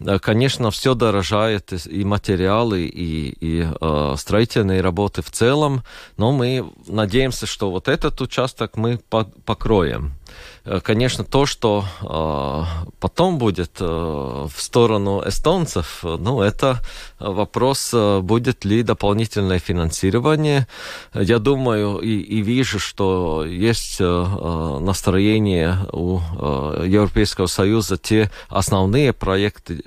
Э, 0.00 0.18
конечно, 0.18 0.70
все 0.70 0.94
дорожает, 0.94 1.72
и 1.86 2.04
материалы, 2.04 2.82
и, 2.82 3.30
и 3.40 3.66
э, 3.68 4.14
строительные 4.18 4.82
работы 4.82 5.22
в 5.22 5.30
целом, 5.30 5.82
но 6.18 6.30
мы 6.30 6.70
надеемся, 6.86 7.46
что 7.46 7.70
вот 7.70 7.88
этот 7.88 8.20
участок 8.20 8.76
мы 8.76 8.98
покроем. 9.08 10.17
Э, 10.64 10.80
конечно, 10.80 11.24
то, 11.24 11.46
что 11.46 11.84
э, 12.02 12.88
потом 13.00 13.38
будет 13.38 13.72
э, 13.80 13.84
в 13.84 14.62
сторону 14.62 15.22
эстонцев, 15.26 16.00
ну, 16.02 16.42
это 16.42 16.80
вопрос, 17.18 17.90
э, 17.92 18.20
будет 18.20 18.64
ли 18.64 18.82
дополнительное 18.82 19.58
финансирование. 19.58 20.66
Я 21.14 21.38
думаю 21.38 21.98
и, 21.98 22.18
и 22.18 22.42
вижу, 22.42 22.78
что 22.78 23.44
есть 23.44 24.00
э, 24.00 24.04
э 24.04 24.78
настроение 24.78 25.78
у 25.92 26.18
э, 26.18 26.84
Европейского 26.86 27.46
Союза 27.46 27.96
те 27.96 28.30
основные 28.48 29.12
проекты 29.12 29.82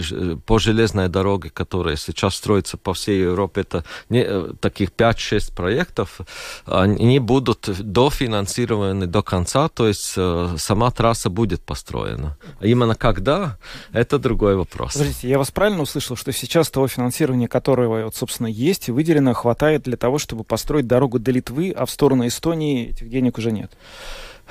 по 0.46 0.60
железной 0.60 1.10
дороге, 1.10 1.50
которые 1.50 1.98
сейчас 1.98 2.36
строятся 2.36 2.78
по 2.78 2.94
всей 2.94 3.22
Европе, 3.22 3.62
это 3.62 3.84
не, 4.10 4.24
э, 4.24 4.54
таких 4.60 4.90
5-6 4.90 5.56
проектов, 5.56 6.20
они 6.66 7.20
будут 7.20 7.70
дофинансированы 7.80 9.08
до 9.08 9.22
конца, 9.22 9.70
то 9.70 9.88
есть 9.88 10.14
э, 10.18 10.31
сама 10.58 10.92
трасса 10.92 11.30
будет 11.30 11.62
построена. 11.62 12.38
А 12.60 12.66
именно 12.66 12.96
когда, 12.96 13.58
это 13.94 14.20
другой 14.20 14.56
вопрос. 14.56 14.94
Подождите, 14.94 15.30
я 15.30 15.38
вас 15.38 15.52
правильно 15.52 15.82
услышал, 15.82 16.16
что 16.16 16.32
сейчас 16.32 16.70
того 16.70 16.88
финансирования, 16.88 17.48
которое, 17.48 17.88
вот, 17.88 18.16
собственно, 18.16 18.48
есть, 18.48 18.90
выделено, 18.90 19.34
хватает 19.34 19.84
для 19.84 19.98
того, 19.98 20.18
чтобы 20.18 20.44
построить 20.44 20.88
дорогу 20.88 21.20
до 21.20 21.32
Литвы, 21.32 21.72
а 21.76 21.86
в 21.86 21.92
сторону 21.92 22.28
Эстонии 22.28 22.90
этих 22.90 23.10
денег 23.10 23.38
уже 23.38 23.52
нет? 23.52 23.72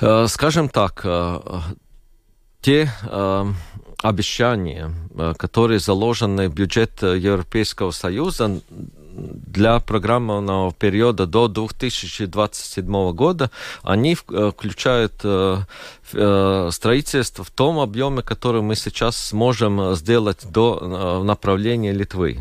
Э, 0.01 0.27
скажем 0.29 0.69
так, 0.69 1.03
э, 1.05 1.41
те 2.61 2.91
э, 3.03 3.53
обещания, 4.03 4.95
которые 5.37 5.79
заложены 5.79 6.49
в 6.49 6.55
бюджет 6.55 7.03
Европейского 7.03 7.91
Союза, 7.91 8.61
для 9.21 9.81
программного 9.81 10.73
периода 10.73 11.27
до 11.27 11.49
2027 11.49 13.13
года 13.13 13.51
они 13.83 14.17
э, 14.29 14.51
включают 14.51 15.13
э, 15.25 15.59
э, 16.13 16.69
строительство 16.73 17.45
в 17.45 17.51
том 17.51 17.79
объеме, 17.79 18.23
который 18.23 18.63
мы 18.63 18.77
сейчас 18.77 19.17
сможем 19.17 19.95
сделать 19.95 20.51
до 20.51 21.23
направления 21.25 21.93
Литвы. 21.93 22.39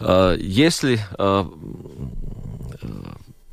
Если 0.00 1.00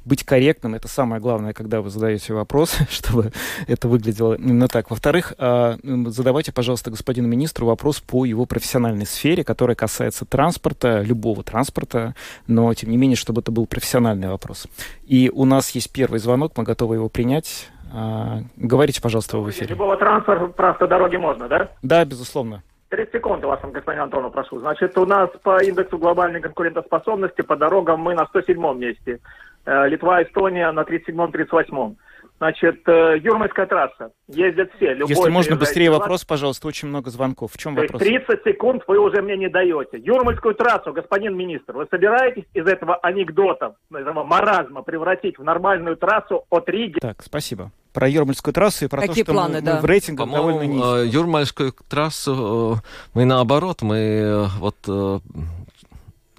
быть 0.05 0.23
корректным. 0.23 0.73
Это 0.73 0.87
самое 0.87 1.21
главное, 1.21 1.51
когда 1.51 1.81
вы 1.81 1.89
задаете 1.89 2.33
вопрос, 2.33 2.77
чтобы 2.89 3.33
это 3.67 3.89
выглядело 3.89 4.35
именно 4.35 4.69
так. 4.69 4.89
Во-вторых, 4.89 5.33
э, 5.37 5.75
задавайте, 5.83 6.53
пожалуйста, 6.53 6.91
господину 6.91 7.27
министру 7.27 7.67
вопрос 7.67 7.99
по 7.99 8.23
его 8.23 8.45
профессиональной 8.45 9.05
сфере, 9.05 9.43
которая 9.43 9.75
касается 9.75 10.23
транспорта, 10.23 11.01
любого 11.01 11.43
транспорта, 11.43 12.15
но, 12.47 12.73
тем 12.73 12.89
не 12.89 12.95
менее, 12.95 13.17
чтобы 13.17 13.41
это 13.41 13.51
был 13.51 13.65
профессиональный 13.65 14.29
вопрос. 14.29 14.65
И 15.07 15.29
у 15.29 15.43
нас 15.43 15.71
есть 15.71 15.91
первый 15.91 16.21
звонок, 16.21 16.53
мы 16.55 16.63
готовы 16.63 16.95
его 16.95 17.09
принять. 17.09 17.67
А, 17.93 18.39
Говорите, 18.57 19.01
пожалуйста, 19.01 19.37
вы 19.37 19.45
в 19.45 19.49
эфире. 19.51 19.69
Любого 19.69 19.95
транспорта 19.97 20.69
автодороги 20.69 21.17
можно, 21.17 21.47
да? 21.47 21.69
Да, 21.83 22.03
безусловно. 22.05 22.63
30 22.89 23.11
секунд 23.11 23.43
у 23.45 23.47
вас, 23.47 23.59
господин 23.63 24.03
Антонов, 24.03 24.33
прошу. 24.33 24.59
Значит, 24.59 24.97
у 24.97 25.05
нас 25.05 25.29
по 25.43 25.63
индексу 25.63 25.97
глобальной 25.97 26.41
конкурентоспособности 26.41 27.41
по 27.41 27.55
дорогам 27.55 27.99
мы 28.01 28.13
на 28.13 28.25
107 28.25 28.77
месте. 28.77 29.19
Э, 29.65 29.87
Литва, 29.87 30.23
Эстония 30.23 30.71
на 30.71 30.81
37-38. 30.81 31.95
Значит, 32.43 32.81
э, 32.89 33.19
Юрмальская 33.23 33.65
трасса. 33.67 34.11
Ездят 34.27 34.69
все. 34.75 34.93
Любой 34.95 35.11
Если 35.15 35.29
можно 35.29 35.55
быстрее 35.55 35.89
власть- 35.89 36.01
вопрос, 36.01 36.25
пожалуйста, 36.25 36.67
очень 36.67 36.89
много 36.89 37.09
звонков. 37.09 37.51
В 37.53 37.57
чем 37.57 37.73
То 37.73 37.83
вопрос? 37.83 38.01
30 38.01 38.43
секунд 38.43 38.83
вы 38.85 38.99
уже 38.99 39.21
мне 39.21 39.37
не 39.37 39.47
даете. 39.47 39.97
Юрмальскую 39.97 40.53
трассу, 40.53 40.91
господин 40.91 41.37
министр, 41.37 41.71
вы 41.77 41.87
собираетесь 41.89 42.43
из 42.53 42.67
этого 42.67 42.97
анекдота, 42.97 43.75
из 43.89 43.95
этого 43.95 44.25
маразма 44.25 44.81
превратить 44.81 45.37
в 45.39 45.43
нормальную 45.45 45.95
трассу 45.95 46.43
от 46.49 46.67
Риги 46.67 46.99
Так, 46.99 47.23
спасибо. 47.23 47.71
Про 47.93 48.09
Юрмальскую 48.09 48.53
трассу 48.53 48.85
и 48.85 48.87
про 48.89 49.01
Какие 49.01 49.23
то, 49.23 49.31
что 49.31 49.33
мы- 49.33 49.37
планы, 49.47 49.55
мы, 49.55 49.61
да? 49.61 49.79
в 49.79 49.85
рейтингах 49.85 50.29
довольно 50.29 50.59
По-моему, 50.59 50.73
низко. 50.73 50.95
э, 50.97 51.05
Юрмальскую 51.07 51.73
трассу 51.89 52.81
э, 52.83 52.87
мы 53.13 53.23
наоборот, 53.23 53.81
мы 53.83 53.95
э, 53.95 54.45
вот 54.59 54.75
э, 54.89 55.19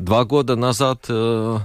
два 0.05 0.25
года 0.25 0.57
назад 0.57 1.07
э, 1.09 1.59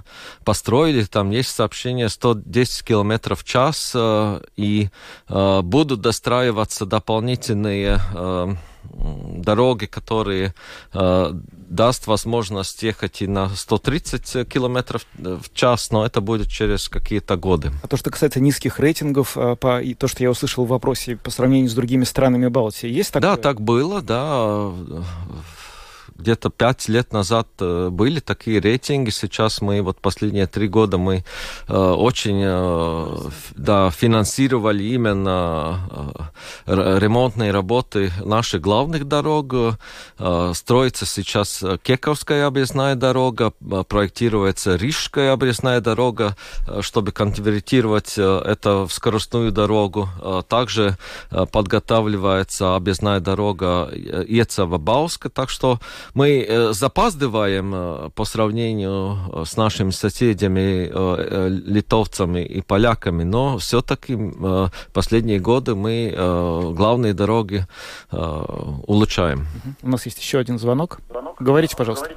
построили, 0.43 1.03
там 1.03 1.29
есть 1.31 1.49
сообщение 1.49 2.09
110 2.09 2.83
километров 2.83 3.41
в 3.41 3.43
час, 3.43 3.91
э, 3.93 4.41
и 4.55 4.89
э, 5.27 5.61
будут 5.61 6.01
достраиваться 6.01 6.85
дополнительные 6.85 7.99
э, 8.13 8.55
дороги, 8.83 9.85
которые 9.85 10.53
э, 10.93 11.31
даст 11.69 12.07
возможность 12.07 12.81
ехать 12.83 13.21
и 13.21 13.27
на 13.27 13.49
130 13.49 14.47
километров 14.47 15.05
в 15.17 15.53
час, 15.53 15.91
но 15.91 16.05
это 16.05 16.21
будет 16.21 16.47
через 16.47 16.89
какие-то 16.89 17.35
годы. 17.35 17.71
А 17.83 17.87
то, 17.87 17.97
что 17.97 18.09
касается 18.09 18.39
низких 18.39 18.79
рейтингов, 18.79 19.37
а, 19.37 19.55
по, 19.55 19.81
и 19.81 19.93
то, 19.93 20.07
что 20.07 20.23
я 20.23 20.31
услышал 20.31 20.65
в 20.65 20.69
вопросе 20.69 21.17
по 21.17 21.29
сравнению 21.29 21.69
с 21.69 21.73
другими 21.73 22.05
странами 22.05 22.47
Балтии, 22.47 22.89
есть 22.89 23.11
такое? 23.11 23.35
Да, 23.35 23.37
так 23.37 23.61
было, 23.61 24.01
да. 24.01 24.71
Где-то 26.19 26.49
пять 26.49 26.89
лет 26.89 27.13
назад 27.13 27.47
э, 27.61 27.87
были 27.89 28.19
такие 28.19 28.59
рейтинги. 28.59 29.09
Сейчас 29.09 29.61
мы 29.61 29.81
вот 29.81 30.01
последние 30.01 30.47
три 30.47 30.67
года 30.67 30.97
мы 30.97 31.23
э, 31.69 31.73
очень 31.73 32.41
э, 32.43 33.29
да, 33.55 33.89
финансировали 33.89 34.83
именно 34.83 36.13
ремонтные 36.65 37.51
работы 37.51 38.11
наших 38.23 38.61
главных 38.61 39.07
дорог. 39.07 39.53
Строится 40.53 41.05
сейчас 41.05 41.63
Кековская 41.81 42.45
объездная 42.47 42.95
дорога, 42.95 43.51
проектируется 43.87 44.75
Рижская 44.75 45.31
объездная 45.31 45.79
дорога, 45.79 46.35
чтобы 46.81 47.11
конвертировать 47.11 48.17
это 48.17 48.85
в 48.85 48.91
скоростную 48.91 49.51
дорогу. 49.51 50.09
Также 50.47 50.97
подготавливается 51.29 52.75
объездная 52.75 53.19
дорога 53.19 53.89
Иецева-Бауска, 53.93 55.29
так 55.29 55.49
что 55.49 55.79
мы 56.13 56.45
э, 56.47 56.71
запаздываем 56.71 57.73
э, 57.73 58.09
по 58.15 58.25
сравнению 58.25 59.17
э, 59.33 59.45
с 59.45 59.57
нашими 59.57 59.91
соседями, 59.91 60.89
литовцами 61.49 62.43
и 62.43 62.61
поляками, 62.61 63.23
но 63.23 63.57
все-таки 63.57 64.17
последние 64.93 65.39
годы 65.39 65.75
мы 65.75 66.13
главные 66.75 67.13
дороги 67.13 67.65
улучшаем. 68.11 69.45
У 69.81 69.89
нас 69.89 70.05
есть 70.05 70.19
еще 70.19 70.39
один 70.39 70.57
звонок. 70.59 70.99
Говорите, 71.39 71.75
пожалуйста. 71.77 72.09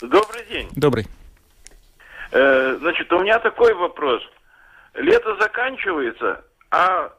Добрый 0.00 0.44
день. 0.50 0.68
Добрый. 0.76 1.06
Э, 2.32 2.76
значит, 2.80 3.12
у 3.12 3.20
меня 3.20 3.38
такой 3.38 3.74
вопрос. 3.74 4.22
Лето 4.94 5.36
заканчивается, 5.40 6.44
а 6.70 7.12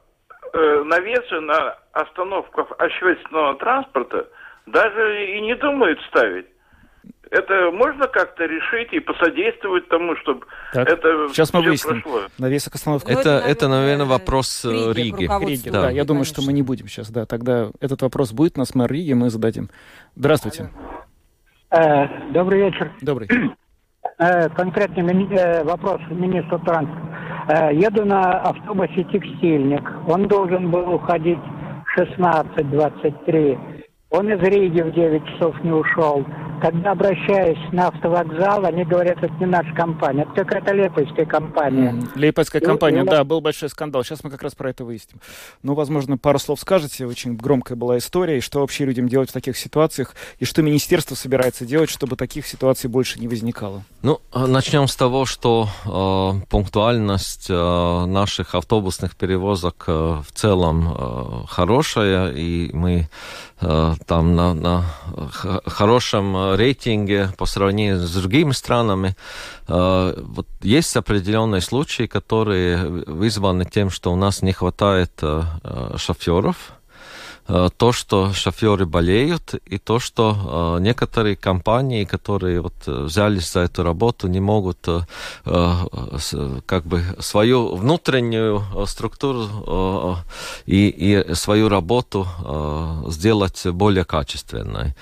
э, 0.52 0.82
навесы 0.84 1.40
на 1.40 1.76
остановках 1.92 2.70
общественного 2.78 3.56
транспорта 3.56 4.28
даже 4.72 5.26
и 5.36 5.40
не 5.40 5.54
думают 5.56 5.98
ставить. 6.08 6.46
Это 7.30 7.70
можно 7.72 8.06
как-то 8.06 8.46
решить 8.46 8.90
и 8.94 9.00
посодействовать 9.00 9.86
тому, 9.88 10.16
чтобы 10.16 10.46
Так, 10.72 10.88
это 10.88 11.28
сейчас 11.28 11.52
мы 11.52 11.60
выясним. 11.60 12.00
прошло? 12.00 12.22
Навесок 12.38 12.74
остановка. 12.74 13.12
Ну, 13.12 13.18
это, 13.20 13.30
это, 13.38 13.48
это, 13.48 13.68
наверное, 13.68 13.96
наверное, 13.98 14.18
вопрос 14.18 14.64
э, 14.64 14.92
Риги. 14.94 15.10
руководству. 15.24 15.48
Риги, 15.50 15.68
Да. 15.68 15.82
да. 15.82 15.90
Я 15.90 16.04
думаю, 16.04 16.24
что 16.24 16.36
конечно. 16.36 16.50
мы 16.52 16.56
не 16.56 16.62
будем 16.62 16.88
сейчас, 16.88 17.10
да. 17.10 17.26
Тогда 17.26 17.68
этот 17.80 18.00
вопрос 18.00 18.32
будет 18.32 18.56
нас 18.56 18.74
мэр 18.74 18.90
Риги, 18.90 19.12
мы 19.12 19.28
зададим. 19.28 19.68
Здравствуйте. 20.16 20.70
Э, 21.70 22.30
Добрый 22.32 22.60
вечер. 22.62 22.92
Добрый. 23.02 23.28
Э, 24.18 24.48
Конкретный 24.48 25.02
мини- 25.02 25.34
э, 25.36 25.64
вопрос 25.64 26.00
министру 26.10 26.58
транспорта. 26.60 27.70
Еду 27.72 28.04
на 28.06 28.40
автобусе 28.40 29.04
«Текстильник». 29.12 29.82
Он 30.06 30.28
должен 30.28 30.70
был 30.70 30.94
уходить 30.94 31.38
в 31.38 31.98
16.23. 32.00 33.77
Он 34.10 34.30
из 34.32 34.40
Риги 34.40 34.80
в 34.80 34.90
9 34.92 35.26
часов 35.26 35.62
не 35.62 35.70
ушел. 35.70 36.24
Когда 36.60 36.92
обращаюсь 36.92 37.58
на 37.72 37.88
автовокзал, 37.88 38.64
они 38.64 38.84
говорят, 38.84 39.18
это 39.22 39.32
не 39.34 39.46
наша 39.46 39.72
компания, 39.74 40.22
это 40.22 40.44
какая-то 40.44 40.72
лепойская 40.74 41.26
компания. 41.26 41.90
М, 41.90 42.08
Лейпецкая 42.14 42.60
И 42.60 42.64
компания, 42.64 43.02
и 43.02 43.04
да, 43.04 43.24
был 43.24 43.40
большой 43.40 43.68
скандал. 43.68 44.02
Сейчас 44.04 44.24
мы 44.24 44.30
как 44.30 44.42
раз 44.42 44.54
про 44.54 44.70
это 44.70 44.84
выясним. 44.84 45.20
Ну, 45.62 45.74
возможно, 45.74 46.18
пару 46.18 46.38
слов 46.38 46.60
скажете. 46.60 47.06
Очень 47.06 47.36
громкая 47.36 47.76
была 47.76 47.98
история. 47.98 48.38
И 48.38 48.40
что 48.40 48.60
вообще 48.60 48.84
людям 48.84 49.08
делать 49.08 49.30
в 49.30 49.32
таких 49.32 49.56
ситуациях? 49.56 50.14
И 50.38 50.44
что 50.44 50.62
министерство 50.62 51.14
собирается 51.14 51.64
делать, 51.64 51.90
чтобы 51.90 52.16
таких 52.16 52.46
ситуаций 52.46 52.88
больше 52.90 53.20
не 53.20 53.28
возникало? 53.28 53.82
Ну, 54.02 54.20
э, 54.32 54.46
начнем 54.46 54.88
с 54.88 54.96
того, 54.96 55.26
что 55.26 55.68
э, 55.84 56.46
пунктуальность 56.48 57.46
э, 57.50 58.04
наших 58.06 58.54
автобусных 58.54 59.16
перевозок 59.16 59.84
э, 59.86 59.92
в 60.26 60.32
целом 60.32 60.94
э, 60.96 61.46
хорошая, 61.48 62.32
и 62.32 62.70
мы 62.72 63.08
э, 63.60 63.92
там 64.06 64.34
на, 64.34 64.54
на 64.54 64.82
х- 65.32 65.60
хорошем 65.66 66.36
э, 66.36 66.47
рейтинге 66.56 67.30
по 67.36 67.46
сравнению 67.46 67.98
с 67.98 68.14
другими 68.14 68.52
странами. 68.52 69.16
Э, 69.66 70.14
вот 70.16 70.46
есть 70.62 70.96
определенные 70.96 71.60
случаи, 71.60 72.06
которые 72.06 72.86
вызваны 72.86 73.64
тем, 73.64 73.90
что 73.90 74.12
у 74.12 74.16
нас 74.16 74.42
не 74.42 74.52
хватает 74.52 75.12
э, 75.22 75.42
шоферов, 75.96 76.77
то, 77.48 77.92
что 77.92 78.32
шоферы 78.32 78.84
болеют, 78.84 79.54
и 79.64 79.78
то, 79.78 79.98
что 79.98 80.76
э, 80.78 80.82
некоторые 80.82 81.34
компании, 81.36 82.04
которые 82.04 82.60
вот 82.60 82.74
э, 82.86 83.04
взялись 83.04 83.52
за 83.52 83.60
эту 83.60 83.82
работу, 83.82 84.28
не 84.28 84.40
могут 84.40 84.86
э, 84.88 85.00
э, 85.46 86.60
как 86.66 86.84
бы 86.84 87.02
свою 87.20 87.74
внутреннюю 87.76 88.62
э, 88.76 88.84
структуру 88.86 89.46
э, 89.66 90.14
и, 90.66 90.88
и 90.88 91.34
свою 91.34 91.68
работу 91.68 92.26
э, 92.44 93.10
сделать 93.10 93.66
более 93.66 94.04
качественной. 94.04 94.94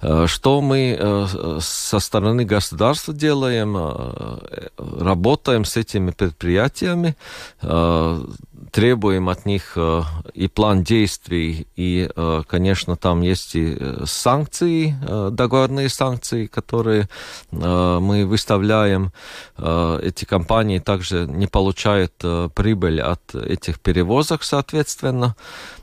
Э, 0.00 0.26
Что 0.26 0.60
мы 0.60 0.96
э, 0.98 1.26
со 1.60 2.00
стороны 2.00 2.44
государства 2.44 3.14
делаем? 3.14 3.76
Э, 3.76 4.68
Работаем 5.00 5.64
с 5.64 5.76
этими 5.76 6.10
предприятиями, 6.10 7.14
э, 7.62 8.24
требуем 8.72 9.28
от 9.28 9.46
них 9.46 9.74
э, 9.76 10.02
и 10.32 10.48
план 10.48 10.82
действий, 10.82 11.68
и, 11.76 12.10
э, 12.14 12.42
конечно, 12.48 12.96
там 12.96 13.20
есть 13.20 13.54
и 13.54 13.76
э, 13.78 14.04
санкции, 14.06 14.96
договорные 15.30 15.88
санкции, 15.88 16.46
которые 16.46 17.08
мы 17.50 18.24
выставляем. 18.26 19.12
Эти 19.58 20.24
компании 20.24 20.78
также 20.78 21.26
не 21.26 21.46
получают 21.46 22.14
прибыль 22.54 23.00
от 23.00 23.34
этих 23.34 23.78
перевозок, 23.80 24.42
соответственно. 24.42 25.36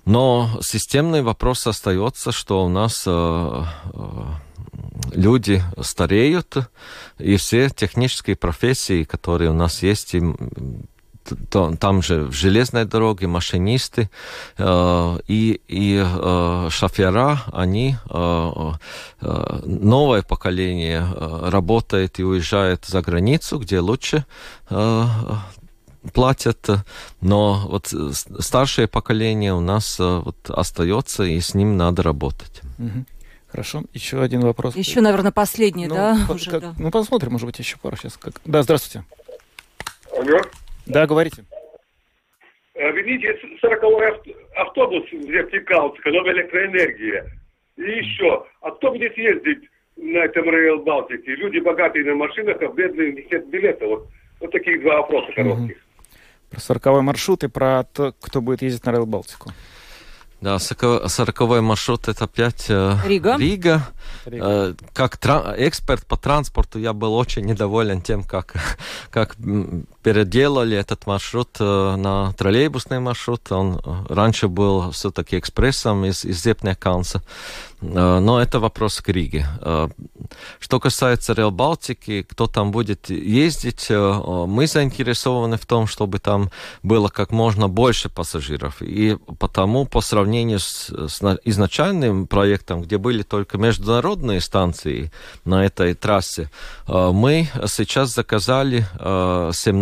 Но 0.05 0.49
системный 0.61 1.21
вопрос 1.21 1.67
остается, 1.67 2.31
что 2.31 2.65
у 2.65 2.69
нас 2.69 3.07
люди 5.13 5.63
стареют, 5.81 6.57
и 7.19 7.35
все 7.37 7.69
технические 7.69 8.35
профессии, 8.35 9.03
которые 9.03 9.51
у 9.51 9.55
нас 9.55 9.83
есть, 9.83 10.15
то- 11.49 11.75
там 11.75 12.01
же 12.01 12.23
в 12.23 12.33
железной 12.33 12.85
дороге 12.85 13.27
машинисты 13.27 14.09
э, 14.57 15.19
и, 15.27 15.61
и 15.67 16.03
э, 16.05 16.67
шофера, 16.71 17.41
они, 17.53 17.95
э, 18.09 18.71
э, 19.21 19.59
новое 19.65 20.21
поколение 20.21 21.05
э, 21.05 21.49
работает 21.49 22.19
и 22.19 22.23
уезжает 22.23 22.85
за 22.85 23.01
границу, 23.01 23.59
где 23.59 23.79
лучше 23.79 24.25
э, 24.69 25.05
платят, 26.13 26.69
но 27.21 27.67
вот 27.67 27.93
старшее 28.39 28.87
поколение 28.87 29.53
у 29.53 29.59
нас 29.59 29.99
вот 29.99 30.37
остается, 30.49 31.23
и 31.23 31.39
с 31.39 31.53
ним 31.53 31.77
надо 31.77 32.03
работать. 32.03 32.61
Угу. 32.77 33.05
Хорошо, 33.51 33.81
еще 33.93 34.21
один 34.21 34.41
вопрос. 34.41 34.75
Еще, 34.75 35.01
наверное, 35.01 35.31
последний, 35.31 35.87
ну, 35.87 35.95
да? 35.95 36.25
По, 36.27 36.33
уже, 36.33 36.51
как, 36.51 36.61
да? 36.61 36.75
Ну, 36.77 36.91
посмотрим, 36.91 37.31
может 37.31 37.47
быть, 37.47 37.57
еще 37.57 37.77
пару 37.77 37.97
сейчас. 37.97 38.15
Как... 38.15 38.39
Да, 38.45 38.61
здравствуйте. 38.61 39.03
Алло. 40.15 40.41
Да, 40.89 41.07
говорите. 41.07 41.45
Видите, 42.75 43.37
40-й 43.61 44.35
автобус 44.55 45.03
в 45.11 45.29
Вертикалце, 45.29 45.99
новая 46.05 46.33
электроэнергия. 46.33 47.25
И 47.77 47.81
еще, 47.81 48.45
а 48.61 48.71
кто 48.71 48.91
будет 48.91 49.17
ездить 49.17 49.69
на 49.97 50.19
этом 50.19 50.49
Рейл 50.49 50.79
Балтике? 50.79 51.35
Люди 51.35 51.59
богатые 51.59 52.05
на 52.05 52.15
машинах, 52.15 52.61
а 52.61 52.67
бедные 52.67 53.11
нет 53.11 53.47
билета. 53.49 53.85
Вот, 53.85 54.07
вот 54.39 54.51
такие 54.51 54.79
два 54.79 54.97
вопроса 54.97 55.31
коротких. 55.33 55.77
Угу. 55.77 56.51
Про 56.51 56.59
40 56.59 56.85
маршрут 57.03 57.43
и 57.43 57.47
про 57.47 57.83
то, 57.83 58.13
кто 58.21 58.41
будет 58.41 58.61
ездить 58.61 58.85
на 58.85 58.91
Рейл 58.91 59.05
Балтику. 59.05 59.51
Да, 60.41 60.57
40 60.57 61.39
маршрут 61.61 62.07
это 62.07 62.23
опять 62.23 62.69
э, 62.69 62.95
Рига. 63.05 63.35
Рига. 63.37 63.81
Рига. 64.25 64.45
Э, 64.45 64.73
как 64.93 65.15
эксперт 65.57 66.05
по 66.05 66.15
транспорту 66.15 66.79
я 66.79 66.93
был 66.93 67.13
очень 67.13 67.45
недоволен 67.45 68.01
тем, 68.01 68.23
как, 68.23 68.53
как 69.11 69.35
переделали 70.03 70.77
этот 70.77 71.07
маршрут 71.07 71.49
э, 71.59 71.95
на 71.95 72.33
троллейбусный 72.33 72.99
маршрут. 72.99 73.51
Он 73.51 73.81
раньше 74.09 74.47
был 74.47 74.91
все-таки 74.91 75.37
экспрессом 75.37 76.05
из, 76.05 76.25
из 76.25 76.41
Зепниеккалнса. 76.43 77.21
Но 77.81 78.41
это 78.41 78.59
вопрос 78.59 78.99
к 78.99 79.07
Риге. 79.07 79.47
Что 80.59 80.79
касается 80.81 81.31
Реал 81.31 81.51
Балтики, 81.51 82.23
кто 82.23 82.47
там 82.47 82.71
будет 82.71 83.09
ездить, 83.09 83.87
мы 83.89 84.67
заинтересованы 84.67 85.55
в 85.55 85.65
том, 85.65 85.87
чтобы 85.87 86.19
там 86.19 86.51
было 86.83 87.07
как 87.07 87.31
можно 87.31 87.69
больше 87.69 88.09
пассажиров. 88.09 88.81
И 88.81 89.17
потому 89.39 89.85
по 89.85 90.01
сравнению 90.01 90.59
с, 90.59 90.89
с 90.89 91.39
изначальным 91.45 92.27
проектом, 92.27 92.81
где 92.81 92.97
были 92.97 93.23
только 93.23 93.57
международные 93.57 94.41
станции 94.41 95.09
на 95.45 95.65
этой 95.65 95.93
трассе, 95.93 96.51
мы 96.85 97.47
сейчас 97.67 98.13
заказали 98.13 98.85
17 98.99 99.79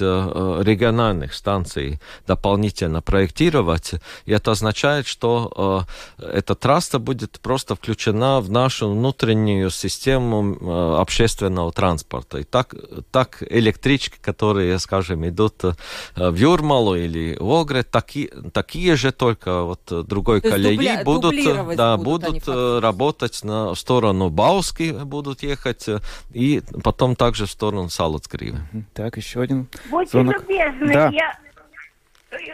региональных 0.00 1.34
станций 1.34 2.00
дополнительно 2.26 3.02
проектировать. 3.02 3.94
И 4.26 4.32
это 4.32 4.52
означает, 4.52 5.06
что 5.06 5.86
эта 6.18 6.54
трасса 6.54 6.98
будет 6.98 7.40
просто 7.40 7.74
включена 7.74 8.40
в 8.40 8.50
нашу 8.50 8.90
внутреннюю 8.90 9.70
систему 9.70 10.56
э, 10.60 11.00
общественного 11.00 11.72
транспорта. 11.72 12.38
И 12.38 12.44
так, 12.44 12.74
так 13.10 13.42
электрички, 13.48 14.18
которые, 14.20 14.78
скажем, 14.78 15.26
идут 15.28 15.64
э, 15.64 15.74
в 16.16 16.34
Юрмалу 16.34 16.94
или 16.94 17.36
в 17.38 17.50
Огре, 17.50 17.82
таки, 17.82 18.30
такие 18.52 18.96
же, 18.96 19.12
только 19.12 19.62
вот 19.62 19.80
другой 20.06 20.40
То 20.40 20.50
колеи 20.50 20.76
дубля, 20.76 21.04
будут, 21.04 21.34
будут, 21.34 21.76
да, 21.76 21.96
будут 21.96 22.48
они 22.48 22.80
работать 22.80 23.44
на 23.44 23.74
сторону 23.74 24.30
Бауски, 24.30 24.92
будут 25.04 25.42
ехать, 25.42 25.86
и 26.32 26.62
потом 26.82 27.16
также 27.16 27.46
в 27.46 27.50
сторону 27.50 27.88
Салацкривы. 27.88 28.60
Так, 28.94 29.16
еще 29.16 29.41
один 29.42 29.66
Будьте 29.90 30.10
звонок. 30.10 30.40
любезны, 30.42 30.92
Да. 30.92 31.08
я, 31.10 31.32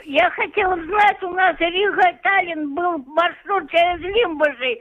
я 0.04 0.30
хотела 0.30 0.74
знать, 0.74 1.22
у 1.22 1.30
нас 1.30 1.56
Рига-Таллин 1.58 2.74
был 2.74 2.98
маршрут 3.06 3.70
через 3.70 4.00
Лимбажи. 4.00 4.78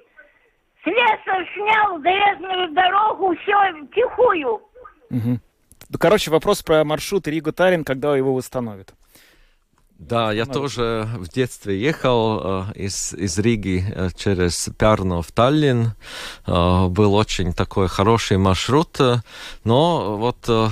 Слесарь 0.83 1.47
снял 1.53 1.97
железную 2.01 2.73
дорогу, 2.73 3.35
все 3.43 3.85
тихую. 3.93 4.61
Ну, 5.09 5.39
Короче, 5.99 6.31
вопрос 6.31 6.63
про 6.63 6.83
маршрут 6.83 7.27
Рига-Тарин, 7.27 7.83
когда 7.83 8.15
его 8.15 8.33
восстановят. 8.33 8.93
Да, 9.99 10.31
я 10.31 10.45
тоже 10.45 11.07
в 11.15 11.27
детстве 11.27 11.79
ехал 11.81 12.67
э, 12.69 12.73
из, 12.75 13.13
из 13.13 13.39
Риги 13.39 13.83
э, 13.95 14.09
через 14.15 14.69
Пярну 14.77 15.23
в 15.23 15.31
Таллин. 15.31 15.93
Э, 16.45 16.85
был 16.87 17.15
очень 17.15 17.51
такой 17.51 17.87
хороший 17.87 18.37
маршрут, 18.37 18.99
э, 18.99 19.15
но 19.63 20.17
вот 20.17 20.37
э, 20.49 20.67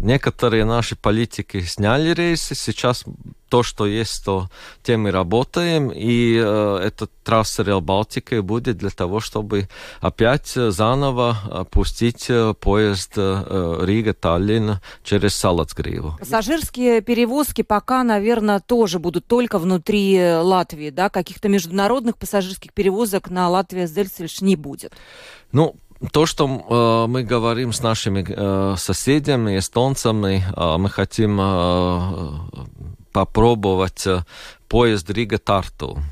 некоторые 0.00 0.64
наши 0.64 0.96
политики 0.96 1.60
сняли 1.60 2.14
рейсы. 2.14 2.54
Сейчас 2.54 3.04
то, 3.48 3.62
что 3.62 3.86
есть, 3.86 4.24
то 4.24 4.48
тем 4.82 5.08
и 5.08 5.10
работаем. 5.10 5.90
И 5.90 6.40
э, 6.40 6.80
эта 6.84 7.08
трасса 7.24 7.62
Реал 7.62 7.80
Балтика 7.80 8.40
будет 8.42 8.78
для 8.78 8.90
того, 8.90 9.20
чтобы 9.20 9.68
опять 10.00 10.48
заново 10.48 11.66
пустить 11.70 12.26
э, 12.28 12.54
поезд 12.54 13.14
э, 13.16 13.78
Рига-Таллин 13.82 14.78
через 15.02 15.34
Салацгриву. 15.34 16.16
Пассажирские 16.20 17.00
перевозки 17.00 17.62
пока, 17.62 18.04
наверное, 18.04 18.60
тоже 18.60 18.98
будут 18.98 19.26
только 19.26 19.58
внутри 19.58 20.14
э, 20.16 20.38
Латвии, 20.38 20.90
да? 20.90 21.10
Каких-то 21.10 21.48
международных 21.48 22.16
пассажирских 22.16 22.72
перевозок 22.72 23.30
на 23.30 23.48
Латвия 23.48 23.86
Зельцельш 23.86 24.40
не 24.40 24.54
будет. 24.54 24.92
Ну, 25.50 25.74
то, 26.12 26.26
что 26.26 26.46
э, 26.46 27.10
мы 27.10 27.22
говорим 27.22 27.72
с 27.72 27.82
нашими 27.82 28.24
э, 28.26 28.76
соседями, 28.76 29.58
эстонцами, 29.58 30.44
э, 30.56 30.76
мы 30.78 30.88
хотим 30.88 31.38
э, 31.40 32.38
попробовать 33.12 34.06
э, 34.06 34.24
поезд 34.68 35.10
Рига-Тарту. 35.10 36.02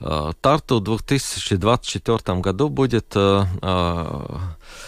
Э, 0.00 0.32
Тарту 0.40 0.78
в 0.78 0.84
2024 0.84 2.40
году 2.40 2.68
будет 2.68 3.16
э, 3.16 3.44
э, 3.60 4.38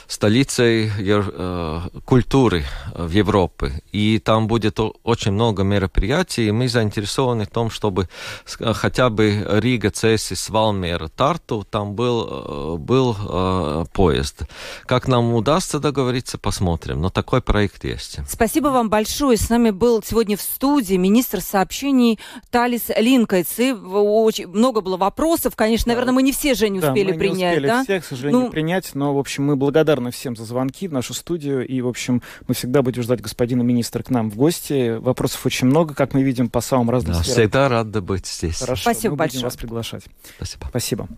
столицей 0.07 0.90
э, 0.99 1.81
культуры 2.05 2.64
в 2.94 3.11
Европе. 3.11 3.83
И 3.92 4.18
там 4.18 4.46
будет 4.46 4.79
очень 5.03 5.33
много 5.33 5.62
мероприятий, 5.62 6.49
и 6.49 6.51
мы 6.51 6.68
заинтересованы 6.68 7.44
в 7.44 7.49
том, 7.51 7.70
чтобы 7.70 8.09
с- 8.44 8.75
хотя 8.75 9.11
бы 9.11 9.46
Рига, 9.49 9.90
Цесис, 9.90 10.49
Валмера, 10.51 11.09
Тарту, 11.09 11.66
там 11.68 11.94
был, 11.94 12.75
э, 12.75 12.77
был 12.79 13.16
э, 13.18 13.85
поезд. 13.92 14.42
Как 14.87 15.09
нам 15.09 15.35
удастся 15.35 15.79
договориться, 15.79 16.38
посмотрим. 16.38 17.01
Но 17.01 17.11
такой 17.11 17.40
проект 17.42 17.85
есть. 17.85 18.18
Спасибо 18.29 18.68
вам 18.68 18.90
большое. 18.90 19.37
С 19.37 19.49
нами 19.51 19.70
был 19.70 20.03
сегодня 20.05 20.37
в 20.37 20.42
студии 20.42 20.94
министр 20.96 21.40
сообщений 21.40 22.18
Талис 22.51 22.85
Линкайц. 22.96 23.59
И 23.59 23.72
очень 23.72 24.49
много 24.49 24.81
было 24.81 24.96
вопросов. 24.96 25.55
Конечно, 25.57 25.90
наверное, 25.92 26.12
мы 26.14 26.22
не 26.22 26.33
все 26.33 26.55
же 26.55 26.68
не 26.68 26.81
Да, 26.81 26.88
успели 26.88 27.12
мы 27.12 27.18
принять, 27.18 27.38
не 27.38 27.46
успели 27.49 27.66
да? 27.66 27.83
всех, 27.85 28.05
к 28.05 28.07
сожалению, 28.07 28.40
Ну- 28.46 28.51
принять, 28.51 28.90
но, 28.94 29.14
в 29.14 29.18
общем, 29.18 29.44
мы 29.44 29.57
благодарны 29.57 29.76
всем 30.12 30.37
за 30.37 30.45
звонки 30.45 30.89
в 30.89 30.93
нашу 30.93 31.12
студию, 31.15 31.67
и, 31.67 31.81
в 31.81 31.89
общем, 31.89 32.23
мы 32.49 32.55
всегда 32.55 32.83
будем 32.83 33.03
ждать 33.03 33.21
господина 33.21 33.62
министра 33.62 34.03
к 34.03 34.11
нам 34.11 34.31
в 34.31 34.37
гости. 34.37 34.97
Вопросов 34.99 35.45
очень 35.45 35.67
много, 35.67 35.95
как 35.95 36.15
мы 36.15 36.23
видим, 36.23 36.49
по 36.49 36.61
самым 36.61 36.91
разным 36.91 37.15
Да, 37.15 37.23
сферам. 37.23 37.41
всегда 37.41 37.69
рады 37.69 38.01
быть 38.01 38.27
здесь. 38.27 38.59
Хорошо, 38.61 38.83
Спасибо 38.83 39.12
мы 39.12 39.17
большое. 39.19 39.39
будем 39.41 39.47
вас 39.47 39.57
приглашать. 39.57 40.05
Спасибо. 40.37 40.67
Спасибо. 40.71 41.09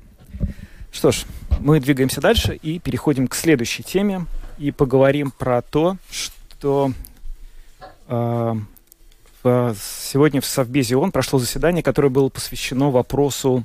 Что 0.90 1.12
ж, 1.12 1.24
мы 1.60 1.80
двигаемся 1.80 2.20
дальше 2.20 2.54
и 2.56 2.78
переходим 2.78 3.28
к 3.28 3.34
следующей 3.34 3.82
теме 3.82 4.24
и 4.58 4.70
поговорим 4.70 5.30
про 5.30 5.60
то, 5.62 5.98
что 6.10 6.92
э, 8.08 8.54
в- 9.42 9.76
сегодня 10.02 10.40
в 10.40 10.46
Совбезе 10.46 10.96
ООН 10.96 11.12
прошло 11.12 11.38
заседание, 11.38 11.82
которое 11.82 12.08
было 12.08 12.28
посвящено 12.30 12.90
вопросу 12.90 13.64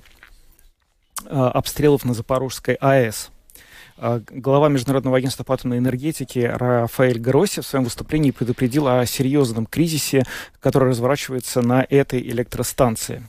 э, 1.26 1.30
обстрелов 1.30 2.04
на 2.06 2.14
Запорожской 2.14 2.76
АЭС. 2.76 3.30
А, 3.98 4.22
Глава 4.30 4.70
Международного 4.70 5.18
агентства 5.18 5.44
по 5.44 5.54
атомной 5.54 5.78
энергетике 5.78 6.50
Рафаэль 6.50 7.20
Гросси 7.20 7.62
в 7.62 7.66
своем 7.66 7.86
выступлении 7.86 8.32
предупредил 8.32 8.88
о 8.88 9.06
серьезном 9.06 9.66
кризисе, 9.66 10.24
который 10.60 10.90
разворачивается 10.90 11.62
на 11.62 11.86
этой 11.90 12.20
электростанции. 12.22 13.24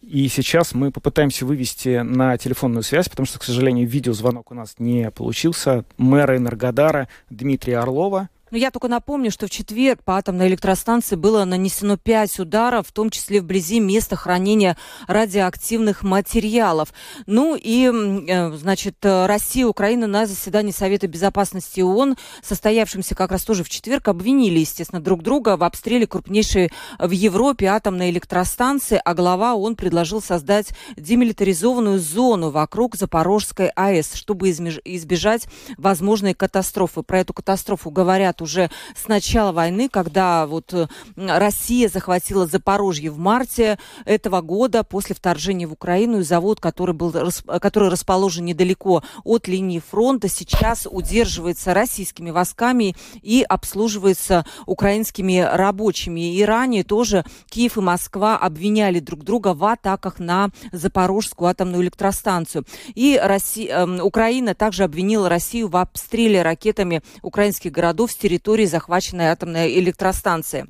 И 0.00 0.28
сейчас 0.28 0.74
мы 0.74 0.92
попытаемся 0.92 1.44
вывести 1.44 1.98
на 2.02 2.38
телефонную 2.38 2.82
связь, 2.82 3.08
потому 3.08 3.26
что, 3.26 3.38
к 3.38 3.44
сожалению, 3.44 3.86
видеозвонок 3.88 4.50
у 4.50 4.54
нас 4.54 4.76
не 4.78 5.10
получился, 5.10 5.84
мэра 5.98 6.36
Энергодара 6.36 7.08
Дмитрия 7.30 7.78
Орлова. 7.78 8.28
Ну, 8.50 8.56
я 8.56 8.70
только 8.70 8.88
напомню, 8.88 9.30
что 9.30 9.46
в 9.46 9.50
четверг 9.50 10.02
по 10.02 10.16
атомной 10.16 10.48
электростанции 10.48 11.16
было 11.16 11.44
нанесено 11.44 11.96
пять 11.96 12.38
ударов, 12.38 12.88
в 12.88 12.92
том 12.92 13.10
числе 13.10 13.40
вблизи 13.40 13.78
места 13.78 14.16
хранения 14.16 14.76
радиоактивных 15.06 16.02
материалов. 16.02 16.94
Ну 17.26 17.56
и, 17.60 17.90
э, 17.90 18.52
значит, 18.52 18.96
э, 19.02 19.26
Россия 19.26 19.64
и 19.64 19.66
Украина 19.66 20.06
на 20.06 20.26
заседании 20.26 20.72
Совета 20.72 21.08
Безопасности 21.08 21.80
ООН, 21.80 22.16
состоявшемся 22.42 23.14
как 23.14 23.32
раз 23.32 23.44
тоже 23.44 23.64
в 23.64 23.68
четверг, 23.68 24.08
обвинили, 24.08 24.60
естественно, 24.60 25.02
друг 25.02 25.22
друга 25.22 25.56
в 25.56 25.64
обстреле 25.64 26.06
крупнейшей 26.06 26.70
в 26.98 27.10
Европе 27.10 27.66
атомной 27.66 28.10
электростанции, 28.10 29.00
а 29.04 29.14
глава 29.14 29.54
ООН 29.54 29.76
предложил 29.76 30.22
создать 30.22 30.68
демилитаризованную 30.96 31.98
зону 31.98 32.50
вокруг 32.50 32.96
Запорожской 32.96 33.68
АЭС, 33.68 34.14
чтобы 34.14 34.50
избежать 34.50 35.46
возможной 35.76 36.32
катастрофы. 36.34 37.02
Про 37.02 37.20
эту 37.20 37.34
катастрофу 37.34 37.90
говорят 37.90 38.37
назад, 38.38 38.42
уже 38.42 38.70
с 38.96 39.08
начала 39.08 39.52
войны, 39.52 39.88
когда 39.88 40.46
вот 40.46 40.72
э, 40.72 40.88
Россия 41.16 41.88
захватила 41.88 42.46
Запорожье 42.46 43.10
в 43.10 43.18
марте 43.18 43.78
этого 44.04 44.40
года 44.40 44.84
после 44.84 45.14
вторжения 45.14 45.66
в 45.66 45.72
Украину, 45.72 46.20
и 46.20 46.22
завод, 46.22 46.60
который, 46.60 46.94
был, 46.94 47.12
который 47.60 47.88
расположен 47.90 48.44
недалеко 48.44 49.02
от 49.24 49.48
линии 49.48 49.80
фронта, 49.80 50.28
сейчас 50.28 50.86
удерживается 50.90 51.74
российскими 51.74 52.30
войсками 52.30 52.94
и 53.22 53.44
обслуживается 53.48 54.44
украинскими 54.66 55.40
рабочими. 55.40 56.34
И 56.34 56.44
ранее 56.44 56.84
тоже 56.84 57.24
Киев 57.50 57.76
и 57.76 57.80
Москва 57.80 58.36
обвиняли 58.36 59.00
друг 59.00 59.24
друга 59.24 59.54
в 59.54 59.64
атаках 59.64 60.18
на 60.18 60.50
Запорожскую 60.72 61.48
атомную 61.48 61.82
электростанцию. 61.82 62.64
И 62.94 63.18
Россия, 63.22 63.86
э, 63.86 64.00
Украина 64.00 64.54
также 64.54 64.84
обвинила 64.84 65.28
Россию 65.28 65.68
в 65.68 65.76
обстреле 65.76 66.42
ракетами 66.42 67.02
украинских 67.22 67.72
городов 67.72 68.12
с 68.12 68.16
территории 68.28 68.66
захваченной 68.66 69.26
атомной 69.28 69.78
электростанции. 69.78 70.66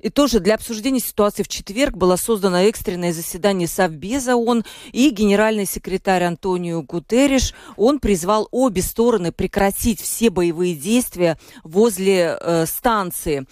И 0.00 0.08
тоже 0.08 0.40
для 0.40 0.54
обсуждения 0.54 1.00
ситуации 1.00 1.42
в 1.42 1.48
четверг 1.48 1.94
было 1.94 2.16
создано 2.16 2.62
экстренное 2.62 3.12
заседание 3.12 3.68
Совбеза 3.68 4.36
ООН 4.36 4.64
и 4.92 5.10
генеральный 5.10 5.66
секретарь 5.66 6.24
Антонио 6.24 6.80
Гутерриш. 6.80 7.52
Он 7.76 7.98
призвал 7.98 8.48
обе 8.52 8.80
стороны 8.80 9.32
прекратить 9.32 10.00
все 10.00 10.30
боевые 10.30 10.74
действия 10.74 11.38
возле 11.62 12.38
э, 12.40 12.64
станции 12.64 13.46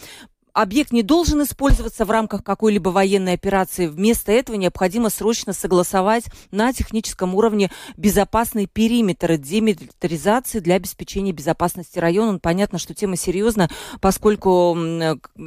объект 0.61 0.91
не 0.91 1.03
должен 1.03 1.43
использоваться 1.43 2.05
в 2.05 2.11
рамках 2.11 2.43
какой-либо 2.43 2.89
военной 2.89 3.35
операции. 3.35 3.87
Вместо 3.87 4.33
этого 4.33 4.57
необходимо 4.57 5.09
срочно 5.09 5.53
согласовать 5.53 6.25
на 6.51 6.73
техническом 6.73 7.35
уровне 7.37 7.71
безопасный 7.97 8.67
периметр 8.67 9.37
демилитаризации 9.37 10.59
для 10.59 10.75
обеспечения 10.75 11.33
безопасности 11.33 11.99
района. 11.99 12.33
Ну, 12.33 12.39
понятно, 12.41 12.79
что 12.79 12.93
тема 12.93 13.17
серьезная, 13.17 13.71
поскольку 14.01 14.77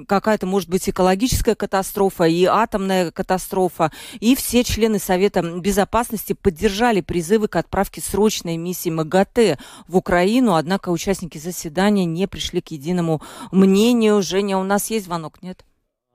какая-то 0.07 0.45
может 0.45 0.69
быть 0.69 0.87
экологическая 0.89 1.55
катастрофа 1.55 2.23
и 2.23 2.45
атомная 2.45 3.11
катастрофа. 3.11 3.91
И 4.21 4.35
все 4.35 4.63
члены 4.63 4.99
Совета 4.99 5.41
Безопасности 5.41 6.33
поддержали 6.33 7.01
призывы 7.01 7.49
к 7.49 7.57
отправке 7.57 8.01
срочной 8.01 8.55
миссии 8.55 8.89
МАГАТЭ 8.89 9.57
в 9.87 9.97
Украину, 9.97 10.55
однако 10.55 10.89
участники 10.89 11.37
заседания 11.37 12.05
не 12.05 12.27
пришли 12.27 12.61
к 12.61 12.69
единому 12.69 13.21
мнению. 13.51 14.21
Женя, 14.21 14.57
у 14.57 14.63
нас 14.63 14.89
есть 14.89 15.00
звонок, 15.01 15.41
нет? 15.41 15.65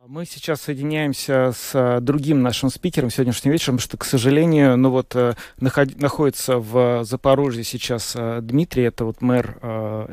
Мы 0.08 0.24
сейчас 0.24 0.60
соединяемся 0.60 1.52
с 1.52 1.70
э, 1.74 1.98
другим 2.00 2.40
нашим 2.40 2.70
спикером 2.70 3.10
сегодняшним 3.10 3.50
вечером, 3.50 3.80
что, 3.80 3.96
к 3.96 4.04
сожалению, 4.04 4.76
ну 4.76 4.90
вот 4.90 5.16
э, 5.16 5.34
наход, 5.58 6.00
находится 6.00 6.58
в 6.58 7.02
Запорожье 7.02 7.64
сейчас 7.64 8.12
э, 8.14 8.38
Дмитрий, 8.40 8.84
это 8.84 9.04
вот 9.04 9.20
мэр 9.20 9.58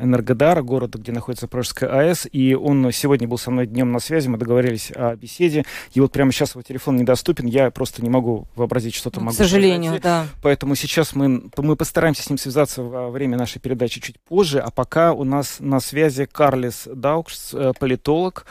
Энергодара, 0.00 0.62
города, 0.62 0.98
где 0.98 1.12
находится 1.12 1.44
Запорожская 1.44 1.90
АЭС, 1.90 2.26
и 2.32 2.54
он 2.54 2.90
сегодня 2.90 3.28
был 3.28 3.38
со 3.38 3.52
мной 3.52 3.68
днем 3.68 3.92
на 3.92 4.00
связи, 4.00 4.26
мы 4.26 4.36
договорились 4.36 4.90
о 4.90 5.14
беседе, 5.14 5.64
и 5.92 6.00
вот 6.00 6.10
прямо 6.10 6.32
сейчас 6.32 6.52
его 6.52 6.62
телефон 6.62 6.96
недоступен, 6.96 7.46
я 7.46 7.70
просто 7.70 8.02
не 8.02 8.10
могу 8.10 8.48
вообразить, 8.56 8.96
что-то 8.96 9.20
ну, 9.20 9.26
могу 9.26 9.36
К 9.36 9.38
сожалению, 9.38 9.92
произойти. 9.92 10.02
да. 10.02 10.26
Поэтому 10.42 10.74
сейчас 10.74 11.14
мы, 11.14 11.50
мы 11.56 11.76
постараемся 11.76 12.24
с 12.24 12.28
ним 12.28 12.38
связаться 12.38 12.82
во 12.82 13.10
время 13.10 13.38
нашей 13.38 13.60
передачи 13.60 14.00
чуть 14.00 14.18
позже, 14.18 14.58
а 14.58 14.72
пока 14.72 15.12
у 15.12 15.22
нас 15.22 15.58
на 15.60 15.78
связи 15.78 16.24
Карлис 16.24 16.88
Даукс, 16.92 17.54
политолог, 17.78 18.44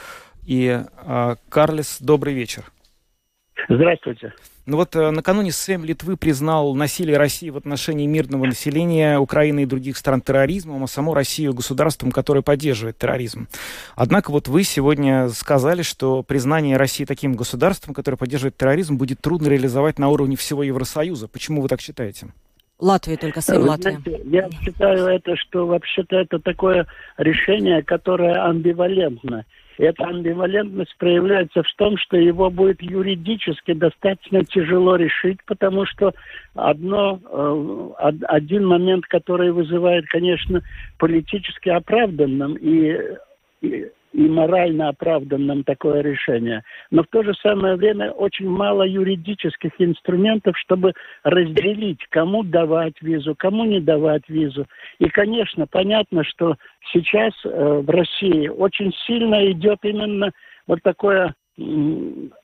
и 0.46 0.80
э, 0.84 1.36
Карлес, 1.48 1.98
добрый 2.00 2.34
вечер. 2.34 2.64
Здравствуйте. 3.68 4.32
Ну 4.66 4.78
вот 4.78 4.96
э, 4.96 5.10
накануне 5.10 5.52
Сэм 5.52 5.84
Литвы 5.84 6.16
признал 6.16 6.74
насилие 6.74 7.18
России 7.18 7.50
в 7.50 7.56
отношении 7.56 8.06
мирного 8.06 8.46
населения 8.46 9.18
Украины 9.18 9.62
и 9.62 9.66
других 9.66 9.96
стран 9.96 10.22
терроризмом, 10.22 10.82
а 10.82 10.86
саму 10.86 11.12
Россию 11.14 11.52
государством, 11.52 12.10
которое 12.10 12.42
поддерживает 12.42 12.96
терроризм. 12.98 13.46
Однако 13.94 14.30
вот 14.30 14.48
вы 14.48 14.64
сегодня 14.64 15.28
сказали, 15.28 15.82
что 15.82 16.22
признание 16.22 16.78
России 16.78 17.04
таким 17.04 17.34
государством, 17.34 17.94
которое 17.94 18.16
поддерживает 18.16 18.56
терроризм, 18.56 18.96
будет 18.96 19.20
трудно 19.20 19.48
реализовать 19.48 19.98
на 19.98 20.08
уровне 20.08 20.36
всего 20.36 20.62
Евросоюза. 20.62 21.28
Почему 21.28 21.60
вы 21.60 21.68
так 21.68 21.80
считаете? 21.80 22.28
Латвия 22.78 23.16
только, 23.16 23.40
Сэм, 23.40 23.62
Вы 23.62 23.68
Латвия. 23.68 24.00
знаете, 24.00 24.22
я 24.24 24.50
считаю 24.50 25.06
это, 25.06 25.36
что 25.36 25.66
вообще-то 25.66 26.16
это 26.16 26.38
такое 26.38 26.86
решение, 27.18 27.82
которое 27.82 28.42
амбивалентно. 28.44 29.44
Эта 29.78 30.04
амбивалентность 30.04 30.94
проявляется 30.98 31.62
в 31.62 31.74
том, 31.76 31.96
что 31.98 32.16
его 32.16 32.48
будет 32.50 32.80
юридически 32.80 33.72
достаточно 33.72 34.44
тяжело 34.44 34.96
решить, 34.96 35.38
потому 35.46 35.84
что 35.86 36.14
одно, 36.54 37.18
э, 37.98 38.12
один 38.28 38.66
момент, 38.66 39.06
который 39.06 39.50
вызывает, 39.50 40.06
конечно, 40.06 40.62
политически 40.98 41.70
оправданным 41.70 42.54
и, 42.54 42.96
и 43.62 43.90
и 44.14 44.28
морально 44.28 44.90
оправданным 44.90 45.64
такое 45.64 46.00
решение. 46.00 46.62
Но 46.92 47.02
в 47.02 47.08
то 47.08 47.24
же 47.24 47.34
самое 47.42 47.74
время 47.74 48.12
очень 48.12 48.48
мало 48.48 48.84
юридических 48.84 49.72
инструментов, 49.78 50.56
чтобы 50.56 50.92
разделить, 51.24 51.98
кому 52.10 52.44
давать 52.44 52.94
визу, 53.02 53.34
кому 53.36 53.64
не 53.64 53.80
давать 53.80 54.22
визу. 54.28 54.66
И, 55.00 55.08
конечно, 55.08 55.66
понятно, 55.66 56.22
что 56.22 56.54
сейчас 56.92 57.32
э, 57.44 57.82
в 57.84 57.90
России 57.90 58.46
очень 58.46 58.92
сильно 59.04 59.50
идет 59.50 59.78
именно 59.82 60.30
вот 60.68 60.78
такое 60.84 61.34
э, 61.58 61.62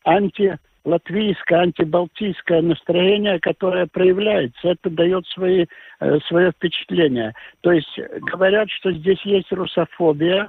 анти 0.05 0.59
латвийское, 0.85 1.61
антибалтийское 1.61 2.63
настроение, 2.63 3.39
которое 3.41 3.87
проявляется. 3.87 4.69
Это 4.69 4.91
дает 4.91 5.27
свои, 5.29 5.67
э, 6.01 6.19
свое 6.29 6.53
впечатление. 6.53 7.35
То 7.61 7.73
есть 7.73 7.99
говорят, 8.33 8.71
что 8.71 8.93
здесь 8.93 9.21
есть 9.25 9.53
русофобия, 9.53 10.47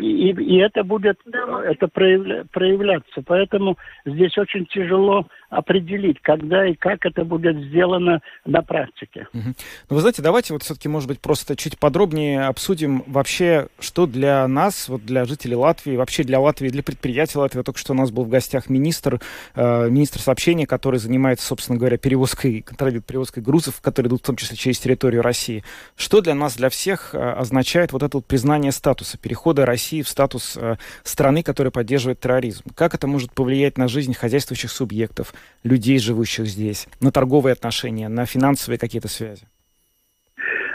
и, 0.00 0.30
и 0.30 0.56
это 0.58 0.84
будет 0.84 1.18
это 1.64 1.88
проявля, 1.88 2.44
проявляться. 2.52 3.22
Поэтому 3.26 3.78
здесь 4.04 4.36
очень 4.36 4.66
тяжело 4.66 5.26
определить, 5.54 6.20
когда 6.20 6.66
и 6.66 6.74
как 6.74 7.06
это 7.06 7.24
будет 7.24 7.56
сделано 7.56 8.20
на 8.44 8.62
практике. 8.62 9.28
Угу. 9.32 9.42
Ну, 9.90 9.96
вы 9.96 10.00
знаете, 10.00 10.22
давайте 10.22 10.52
вот 10.52 10.62
все-таки, 10.62 10.88
может 10.88 11.08
быть, 11.08 11.20
просто 11.20 11.56
чуть 11.56 11.78
подробнее 11.78 12.46
обсудим 12.46 13.04
вообще, 13.06 13.68
что 13.78 14.06
для 14.06 14.46
нас, 14.48 14.88
вот 14.88 15.04
для 15.04 15.24
жителей 15.24 15.56
Латвии, 15.56 15.96
вообще 15.96 16.24
для 16.24 16.40
Латвии, 16.40 16.68
для 16.68 16.82
предприятий 16.82 17.38
Латвии. 17.38 17.62
Только 17.62 17.78
что 17.78 17.92
у 17.92 17.96
нас 17.96 18.10
был 18.10 18.24
в 18.24 18.28
гостях 18.28 18.68
министр, 18.68 19.20
э, 19.54 19.63
министр 19.90 20.20
сообщения, 20.20 20.66
который 20.66 20.98
занимается, 20.98 21.46
собственно 21.46 21.78
говоря, 21.78 21.96
перевозкой, 21.98 22.62
контролирует 22.62 23.06
перевозкой 23.06 23.42
грузов, 23.42 23.80
которые 23.80 24.08
идут 24.08 24.22
в 24.22 24.26
том 24.26 24.36
числе 24.36 24.56
через 24.56 24.78
территорию 24.78 25.22
России. 25.22 25.64
Что 25.96 26.20
для 26.20 26.34
нас, 26.34 26.56
для 26.56 26.68
всех 26.68 27.14
э, 27.14 27.18
означает 27.18 27.92
вот 27.92 28.02
это 28.02 28.18
вот 28.18 28.26
признание 28.26 28.72
статуса, 28.72 29.18
перехода 29.18 29.66
России 29.66 30.02
в 30.02 30.08
статус 30.08 30.56
э, 30.56 30.76
страны, 31.02 31.42
которая 31.42 31.70
поддерживает 31.70 32.20
терроризм? 32.20 32.64
Как 32.74 32.94
это 32.94 33.06
может 33.06 33.32
повлиять 33.32 33.78
на 33.78 33.88
жизнь 33.88 34.14
хозяйствующих 34.14 34.70
субъектов, 34.70 35.34
людей, 35.62 35.98
живущих 35.98 36.46
здесь, 36.46 36.86
на 37.00 37.12
торговые 37.12 37.52
отношения, 37.52 38.08
на 38.08 38.26
финансовые 38.26 38.78
какие-то 38.78 39.08
связи? 39.08 39.46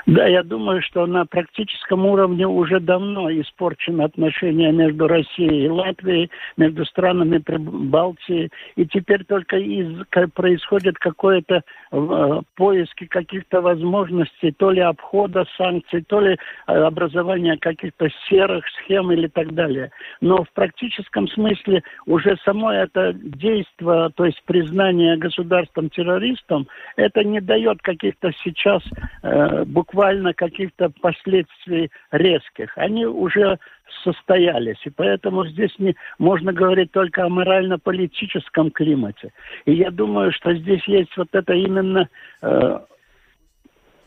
Да, 0.09 0.25
я 0.25 0.41
думаю, 0.41 0.81
что 0.81 1.05
на 1.05 1.27
практическом 1.27 2.03
уровне 2.03 2.47
уже 2.47 2.79
давно 2.79 3.29
испорчены 3.29 4.01
отношения 4.01 4.71
между 4.71 5.07
Россией 5.07 5.65
и 5.65 5.69
Латвией, 5.69 6.31
между 6.57 6.83
странами 6.85 7.39
Балтии. 7.47 8.49
И 8.75 8.87
теперь 8.87 9.23
только 9.23 9.57
из, 9.57 9.87
происходит 10.33 10.97
какое-то 10.97 11.61
э, 11.91 12.41
поиски 12.55 13.05
каких-то 13.05 13.61
возможностей, 13.61 14.51
то 14.51 14.71
ли 14.71 14.81
обхода 14.81 15.45
санкций, 15.55 16.01
то 16.01 16.21
ли 16.21 16.33
э, 16.33 16.73
образования 16.73 17.57
каких-то 17.57 18.07
серых 18.27 18.65
схем 18.69 19.11
или 19.11 19.27
так 19.27 19.53
далее. 19.53 19.91
Но 20.21 20.43
в 20.43 20.51
практическом 20.53 21.27
смысле 21.27 21.83
уже 22.07 22.35
само 22.43 22.71
это 22.71 23.13
действие, 23.13 24.09
то 24.15 24.25
есть 24.25 24.41
признание 24.45 25.17
государством 25.17 25.91
террористом, 25.91 26.67
это 26.95 27.23
не 27.23 27.41
дает 27.41 27.79
каких-то 27.83 28.31
сейчас 28.43 28.81
э, 29.21 29.65
буквально 29.65 29.98
буквально 29.99 30.33
каких-то 30.33 30.89
последствий 31.01 31.91
резких. 32.11 32.71
Они 32.77 33.05
уже 33.05 33.59
состоялись. 34.03 34.77
И 34.85 34.89
поэтому 34.89 35.45
здесь 35.47 35.77
не, 35.77 35.93
можно 36.19 36.53
говорить 36.53 36.93
только 36.93 37.25
о 37.25 37.29
морально-политическом 37.29 38.71
климате. 38.71 39.33
И 39.65 39.73
я 39.73 39.91
думаю, 39.91 40.31
что 40.31 40.53
здесь 40.53 40.87
есть 40.87 41.17
вот 41.17 41.27
это 41.33 41.53
именно 41.53 42.07
э, 42.41 42.79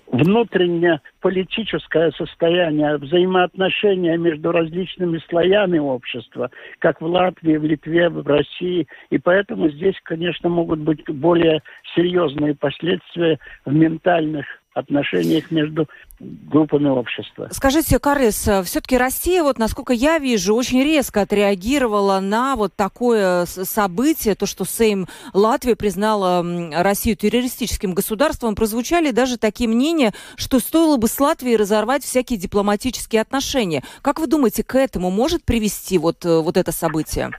внутреннее 0.07 1.03
политическое 1.21 2.11
состояние, 2.13 2.97
взаимоотношения 2.97 4.17
между 4.17 4.51
различными 4.51 5.21
слоями 5.29 5.79
общества, 5.79 6.51
как 6.79 7.03
в 7.03 7.05
Латвии, 7.05 7.59
в 7.59 7.65
Литве, 7.65 8.09
в 8.09 8.27
России. 8.27 8.87
И 9.11 9.19
поэтому 9.19 9.69
здесь, 9.69 9.97
конечно, 10.05 10.49
могут 10.49 10.79
быть 10.79 11.05
более 11.07 11.61
серьезные 11.95 12.55
последствия 12.55 13.39
в 13.67 13.75
ментальных 13.75 14.47
отношениях 14.75 15.51
между 15.51 15.89
группами 16.19 16.89
общества. 16.89 17.49
Скажите, 17.51 17.99
Карлис, 17.99 18.49
все-таки 18.65 18.97
Россия, 18.97 19.43
вот 19.43 19.59
насколько 19.59 19.93
я 19.93 20.19
вижу, 20.19 20.55
очень 20.55 20.83
резко 20.83 21.23
отреагировала 21.23 22.21
на 22.21 22.57
вот 22.57 22.75
такое 22.75 23.45
событие, 23.47 24.35
то, 24.35 24.47
что 24.47 24.65
Сейм 24.65 25.07
Латвии 25.35 25.75
признала 25.75 26.45
Россию 26.83 27.17
террористическим 27.17 27.93
государством. 27.93 28.55
Прозвучали 28.55 29.11
даже 29.11 29.37
такие 29.37 29.69
мнения, 29.69 30.13
что 30.37 30.59
стоило 30.59 30.97
бы 30.97 31.09
с 31.09 31.19
Латвией 31.21 31.57
разорвать 31.57 32.03
всякие 32.05 32.39
дипломатические 32.39 33.21
отношения. 33.21 33.83
Как 34.01 34.21
вы 34.21 34.27
думаете, 34.27 34.63
к 34.63 34.77
этому 34.77 35.11
может 35.11 35.45
привести 35.45 35.99
вот, 35.99 36.25
э, 36.25 36.41
вот 36.41 36.57
это 36.57 36.73
событие? 36.73 37.31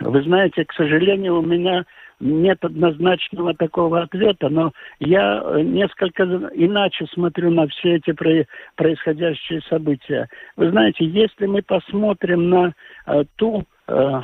Вы 0.00 0.22
знаете, 0.22 0.64
к 0.64 0.72
сожалению, 0.74 1.38
у 1.38 1.42
меня 1.42 1.84
нет 2.24 2.64
однозначного 2.64 3.54
такого 3.54 4.02
ответа, 4.02 4.48
но 4.48 4.72
я 4.98 5.42
э, 5.44 5.60
несколько 5.60 6.24
иначе 6.54 7.06
смотрю 7.12 7.50
на 7.50 7.68
все 7.68 7.96
эти 7.96 8.14
происходящие 8.76 9.60
события. 9.68 10.28
Вы 10.56 10.70
знаете, 10.70 11.04
если 11.04 11.46
мы 11.46 11.62
посмотрим 11.62 12.48
на 12.48 12.72
э, 13.06 13.24
ту 13.36 13.64
э, 13.86 14.20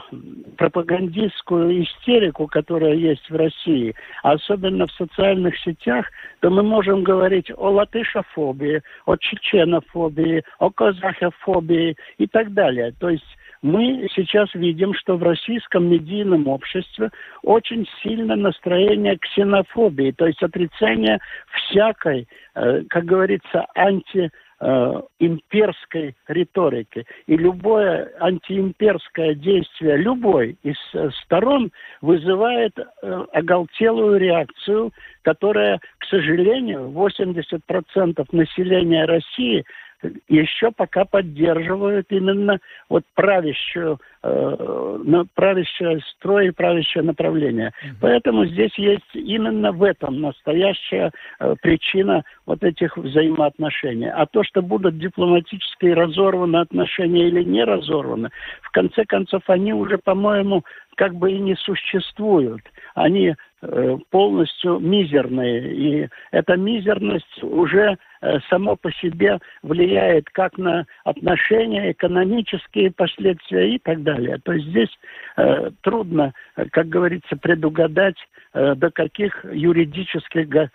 пропагандистскую 0.56 1.82
истерику, 1.82 2.46
которая 2.46 2.94
есть 2.94 3.28
в 3.28 3.36
России, 3.36 3.94
особенно 4.22 4.86
в 4.86 4.92
социальных 4.92 5.58
сетях, 5.58 6.06
то 6.40 6.48
мы 6.48 6.62
можем 6.62 7.04
говорить 7.04 7.52
о 7.54 7.70
латышофобии, 7.70 8.82
о 9.04 9.16
чеченофобии, 9.16 10.42
о 10.58 10.70
казахофобии 10.70 11.96
и 12.16 12.26
так 12.26 12.54
далее. 12.54 12.94
То 12.98 13.10
есть 13.10 13.36
мы 13.62 14.08
сейчас 14.14 14.48
видим, 14.54 14.94
что 14.94 15.16
в 15.16 15.22
российском 15.22 15.88
медийном 15.90 16.48
обществе 16.48 17.10
очень 17.42 17.86
сильно 18.02 18.34
настроение 18.36 19.18
ксенофобии, 19.18 20.12
то 20.12 20.26
есть 20.26 20.42
отрицание 20.42 21.18
всякой, 21.52 22.26
э, 22.54 22.82
как 22.88 23.04
говорится, 23.04 23.66
анти 23.74 24.30
э, 24.62 25.02
имперской 25.18 26.16
риторики. 26.28 27.04
И 27.26 27.36
любое 27.36 28.10
антиимперское 28.18 29.34
действие 29.34 29.98
любой 29.98 30.56
из 30.62 30.78
э, 30.94 31.10
сторон 31.22 31.70
вызывает 32.00 32.74
оголтелую 33.32 34.18
реакцию, 34.18 34.92
которая, 35.20 35.80
к 35.98 36.04
сожалению, 36.06 36.90
80% 36.90 38.26
населения 38.32 39.04
России 39.04 39.64
еще 40.28 40.70
пока 40.70 41.04
поддерживают 41.04 42.06
именно 42.10 42.58
вот 42.88 43.04
правящую, 43.14 44.00
э, 44.22 45.24
правящее 45.34 46.00
строй 46.12 46.48
и 46.48 46.50
правящее 46.52 47.02
направление. 47.02 47.68
Mm-hmm. 47.68 47.94
Поэтому 48.00 48.46
здесь 48.46 48.76
есть 48.76 49.14
именно 49.14 49.72
в 49.72 49.82
этом 49.82 50.20
настоящая 50.20 51.10
э, 51.38 51.54
причина 51.60 52.24
вот 52.46 52.62
этих 52.62 52.96
взаимоотношений. 52.96 54.10
А 54.10 54.26
то, 54.26 54.42
что 54.42 54.62
будут 54.62 54.98
дипломатически 54.98 55.86
разорваны 55.86 56.56
отношения 56.56 57.28
или 57.28 57.42
не 57.42 57.64
разорваны, 57.64 58.30
в 58.62 58.70
конце 58.70 59.04
концов, 59.04 59.42
они 59.48 59.72
уже, 59.72 59.98
по-моему, 59.98 60.64
как 60.96 61.14
бы 61.14 61.32
и 61.32 61.38
не 61.38 61.56
существуют. 61.56 62.62
Они 62.94 63.34
э, 63.62 63.98
полностью 64.10 64.78
мизерные. 64.78 65.74
И 65.74 66.08
эта 66.30 66.56
мизерность 66.56 67.42
уже 67.42 67.96
само 68.48 68.76
по 68.76 68.92
себе 68.92 69.38
влияет 69.62 70.28
как 70.30 70.58
на 70.58 70.86
отношения, 71.04 71.92
экономические 71.92 72.90
последствия 72.90 73.74
и 73.74 73.78
так 73.78 74.02
далее. 74.02 74.38
То 74.42 74.52
есть 74.52 74.66
здесь 74.68 74.98
э, 75.36 75.70
трудно, 75.82 76.32
э, 76.56 76.66
как 76.70 76.88
говорится, 76.88 77.36
предугадать, 77.36 78.16
э, 78.52 78.74
до 78.74 78.90
каких 78.90 79.44
юридических 79.44 80.48
э, 80.54 80.68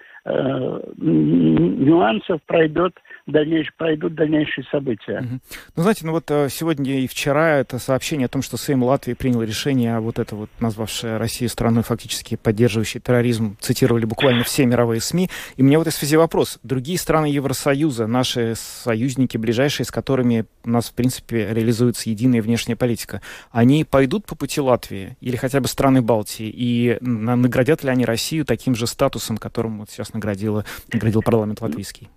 нюансов 0.97 2.41
пройдет 2.45 2.95
дальнейш, 3.27 3.73
пройдут 3.75 4.15
дальнейшие 4.15 4.65
события. 4.71 5.19
Угу. 5.19 5.39
Ну, 5.75 5.83
знаете, 5.83 6.05
ну 6.05 6.11
вот 6.11 6.29
э, 6.29 6.49
сегодня 6.49 6.99
и 6.99 7.07
вчера 7.07 7.57
это 7.57 7.79
сообщение 7.79 8.25
о 8.25 8.29
том, 8.29 8.41
что 8.41 8.57
Сейм 8.57 8.83
Латвии 8.83 9.13
принял 9.13 9.41
решение, 9.41 9.99
вот 9.99 10.19
это 10.19 10.35
вот, 10.35 10.49
назвавшее 10.59 11.17
Россию 11.17 11.49
страной 11.49 11.83
фактически 11.83 12.35
поддерживающей 12.35 12.99
терроризм, 12.99 13.57
цитировали 13.59 14.05
буквально 14.05 14.43
все 14.43 14.65
мировые 14.65 15.01
СМИ. 15.01 15.29
И 15.57 15.61
у 15.61 15.65
меня 15.65 15.79
в 15.79 15.81
этой 15.81 15.93
связи 15.93 16.17
вопрос. 16.17 16.59
Другие 16.63 16.97
страны 16.97 17.34
Евросоюза, 17.35 18.07
наши 18.07 18.53
союзники 18.55 19.37
ближайшие, 19.37 19.85
с 19.85 19.91
которыми 19.91 20.45
у 20.63 20.69
нас, 20.69 20.89
в 20.89 20.93
принципе, 20.93 21.47
реализуется 21.51 22.09
единая 22.09 22.41
внешняя 22.41 22.75
политика, 22.75 23.21
они 23.51 23.83
пойдут 23.83 24.25
по 24.25 24.35
пути 24.35 24.61
Латвии 24.61 25.17
или 25.21 25.35
хотя 25.35 25.59
бы 25.59 25.67
страны 25.67 26.01
Балтии? 26.01 26.51
И 26.53 26.97
наградят 27.01 27.83
ли 27.83 27.89
они 27.89 28.05
Россию 28.05 28.45
таким 28.45 28.75
же 28.75 28.87
статусом, 28.87 29.37
которым 29.37 29.79
вот 29.79 29.89
сейчас 29.89 30.13
наградила, 30.13 30.65
наградил 30.91 31.21
парламент 31.21 31.61
латвийский? 31.61 32.09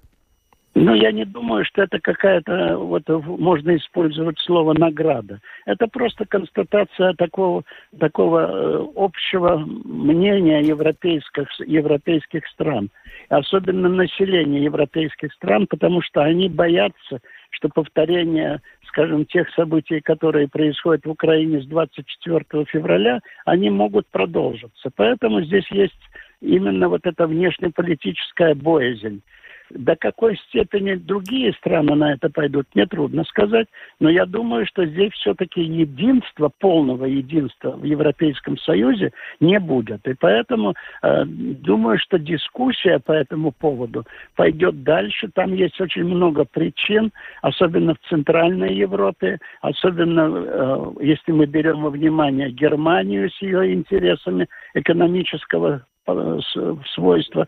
Ну, 0.81 0.95
я 0.95 1.11
не 1.11 1.25
думаю, 1.25 1.65
что 1.65 1.83
это 1.83 1.99
какая-то, 1.99 2.77
вот 2.79 3.03
можно 3.09 3.77
использовать 3.77 4.39
слово 4.39 4.75
награда. 4.75 5.41
Это 5.67 5.89
просто 5.89 6.25
констатация 6.25 7.15
такого, 7.15 7.65
такого 7.99 8.47
э, 8.47 8.87
общего 8.95 9.57
мнения 9.59 10.61
европейских, 10.61 11.49
европейских 11.67 12.47
стран. 12.47 12.91
Особенно 13.29 13.89
населения 13.89 14.65
европейских 14.65 15.33
стран, 15.35 15.67
потому 15.67 16.01
что 16.03 16.23
они 16.23 16.49
боятся, 16.49 17.21
что 17.51 17.69
повторение, 17.69 18.61
скажем, 18.87 19.27
тех 19.27 19.49
событий, 19.51 20.01
которые 20.01 20.49
происходят 20.49 21.05
в 21.05 21.11
Украине 21.11 21.61
с 21.61 21.67
24 21.67 22.65
февраля, 22.65 23.21
они 23.45 23.69
могут 23.69 24.07
продолжиться. 24.09 24.91
Поэтому 24.97 25.43
здесь 25.43 25.71
есть 25.71 26.01
именно 26.41 26.89
вот 26.89 27.05
эта 27.05 27.27
внешнеполитическая 27.27 28.55
боязнь. 28.55 29.21
До 29.71 29.97
какой 29.97 30.37
степени 30.49 30.95
другие 30.95 31.53
страны 31.55 31.95
на 31.95 32.13
это 32.15 32.31
пойдут, 32.31 32.67
мне 32.75 32.87
трудно 32.87 33.25
сказать. 33.25 33.67
Но 34.01 34.09
я 34.09 34.25
думаю, 34.25 34.67
что 34.67 34.87
здесь 34.87 35.13
все-таки 35.13 35.61
единства, 35.61 36.51
полного 36.59 37.05
единства 37.05 37.73
в 37.73 37.85
Европейском 37.85 38.59
Союзе 38.59 39.13
не 39.41 39.59
будет. 39.59 40.07
И 40.07 40.15
поэтому 40.15 40.75
э, 41.03 41.25
думаю, 41.25 41.99
что 41.99 42.19
дискуссия 42.19 42.99
по 42.99 43.13
этому 43.13 43.53
поводу 43.53 44.05
пойдет 44.37 44.83
дальше. 44.83 45.29
Там 45.35 45.53
есть 45.55 45.81
очень 45.81 46.05
много 46.05 46.45
причин, 46.45 47.13
особенно 47.43 47.95
в 47.95 48.09
Центральной 48.09 48.75
Европе, 48.75 49.39
особенно 49.61 50.31
э, 50.35 50.93
если 51.03 51.33
мы 51.33 51.47
берем 51.47 51.83
во 51.83 51.91
внимание 51.91 52.51
Германию 52.51 53.31
с 53.31 53.43
ее 53.43 53.73
интересами 53.75 54.49
экономического 54.75 55.85
э, 56.07 56.39
свойства 56.95 57.47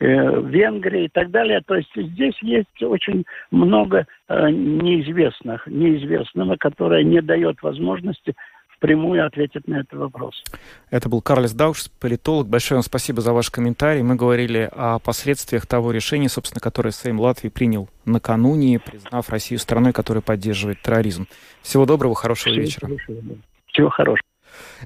Венгрии 0.00 1.04
и 1.04 1.08
так 1.08 1.30
далее. 1.30 1.62
То 1.66 1.76
есть 1.76 1.90
здесь 1.94 2.36
есть 2.42 2.82
очень 2.82 3.24
много 3.50 4.06
э, 4.28 4.50
неизвестных, 4.50 5.66
неизвестного, 5.66 6.56
которое 6.56 7.04
не 7.04 7.22
дает 7.22 7.62
возможности 7.62 8.34
впрямую 8.76 9.24
ответить 9.24 9.66
на 9.66 9.76
этот 9.76 9.94
вопрос. 9.94 10.42
Это 10.90 11.08
был 11.08 11.22
Карлес 11.22 11.52
Дауш, 11.52 11.90
политолог. 12.00 12.48
Большое 12.48 12.76
вам 12.76 12.82
спасибо 12.82 13.22
за 13.22 13.32
ваш 13.32 13.50
комментарий. 13.50 14.02
Мы 14.02 14.16
говорили 14.16 14.68
о 14.72 14.98
последствиях 14.98 15.66
того 15.66 15.90
решения, 15.90 16.28
собственно, 16.28 16.60
которое 16.60 16.90
Сейм 16.90 17.18
Латвии 17.20 17.48
принял 17.48 17.88
накануне, 18.04 18.80
признав 18.80 19.30
Россию 19.30 19.58
страной, 19.58 19.92
которая 19.92 20.22
поддерживает 20.22 20.82
терроризм. 20.82 21.26
Всего 21.62 21.86
доброго, 21.86 22.14
хорошего 22.14 22.52
Всего 22.52 22.62
вечера. 22.62 22.86
Хорошего. 22.86 23.38
Всего 23.68 23.88
хорошего. 23.88 24.33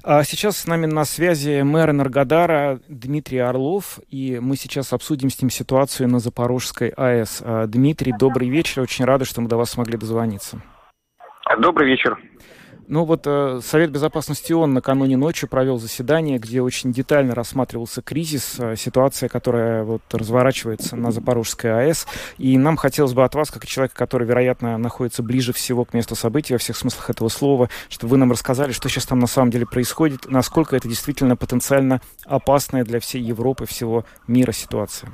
А 0.03 0.23
сейчас 0.23 0.57
с 0.57 0.67
нами 0.67 0.85
на 0.85 1.05
связи 1.05 1.61
мэр 1.61 1.91
Энергодара 1.91 2.79
Дмитрий 2.87 3.39
Орлов, 3.39 3.99
и 4.09 4.39
мы 4.39 4.55
сейчас 4.55 4.93
обсудим 4.93 5.29
с 5.29 5.41
ним 5.41 5.49
ситуацию 5.49 6.09
на 6.09 6.19
Запорожской 6.19 6.89
АЭС. 6.89 7.41
А, 7.43 7.67
Дмитрий, 7.67 8.13
добрый 8.17 8.49
вечер, 8.49 8.81
очень 8.81 9.05
рады, 9.05 9.25
что 9.25 9.41
мы 9.41 9.47
до 9.47 9.57
вас 9.57 9.71
смогли 9.71 9.97
дозвониться. 9.97 10.61
Добрый 11.59 11.89
вечер. 11.89 12.17
Ну 12.91 13.03
вот 13.05 13.27
э, 13.27 13.59
Совет 13.61 13.91
Безопасности 13.91 14.51
ООН 14.51 14.73
накануне 14.73 15.15
ночью 15.15 15.47
провел 15.47 15.77
заседание, 15.77 16.39
где 16.39 16.59
очень 16.59 16.91
детально 16.91 17.35
рассматривался 17.35 18.01
кризис, 18.01 18.59
э, 18.59 18.75
ситуация, 18.75 19.29
которая 19.29 19.83
вот 19.83 20.01
разворачивается 20.11 20.95
на 20.95 21.11
Запорожской 21.11 21.71
АЭС. 21.71 22.07
И 22.39 22.57
нам 22.57 22.77
хотелось 22.77 23.13
бы 23.13 23.23
от 23.23 23.35
вас, 23.35 23.51
как 23.51 23.67
человека, 23.67 23.95
который, 23.95 24.25
вероятно, 24.25 24.79
находится 24.79 25.21
ближе 25.21 25.53
всего 25.53 25.85
к 25.85 25.93
месту 25.93 26.15
событий 26.15 26.53
во 26.53 26.57
всех 26.57 26.75
смыслах 26.77 27.11
этого 27.11 27.29
слова, 27.29 27.69
чтобы 27.89 28.09
вы 28.09 28.17
нам 28.17 28.31
рассказали, 28.31 28.71
что 28.71 28.89
сейчас 28.89 29.05
там 29.05 29.19
на 29.19 29.27
самом 29.27 29.51
деле 29.51 29.67
происходит, 29.67 30.21
насколько 30.27 30.75
это 30.75 30.87
действительно 30.87 31.35
потенциально 31.35 32.01
опасная 32.25 32.83
для 32.83 32.99
всей 32.99 33.21
Европы, 33.21 33.67
всего 33.67 34.03
мира 34.25 34.51
ситуация. 34.51 35.11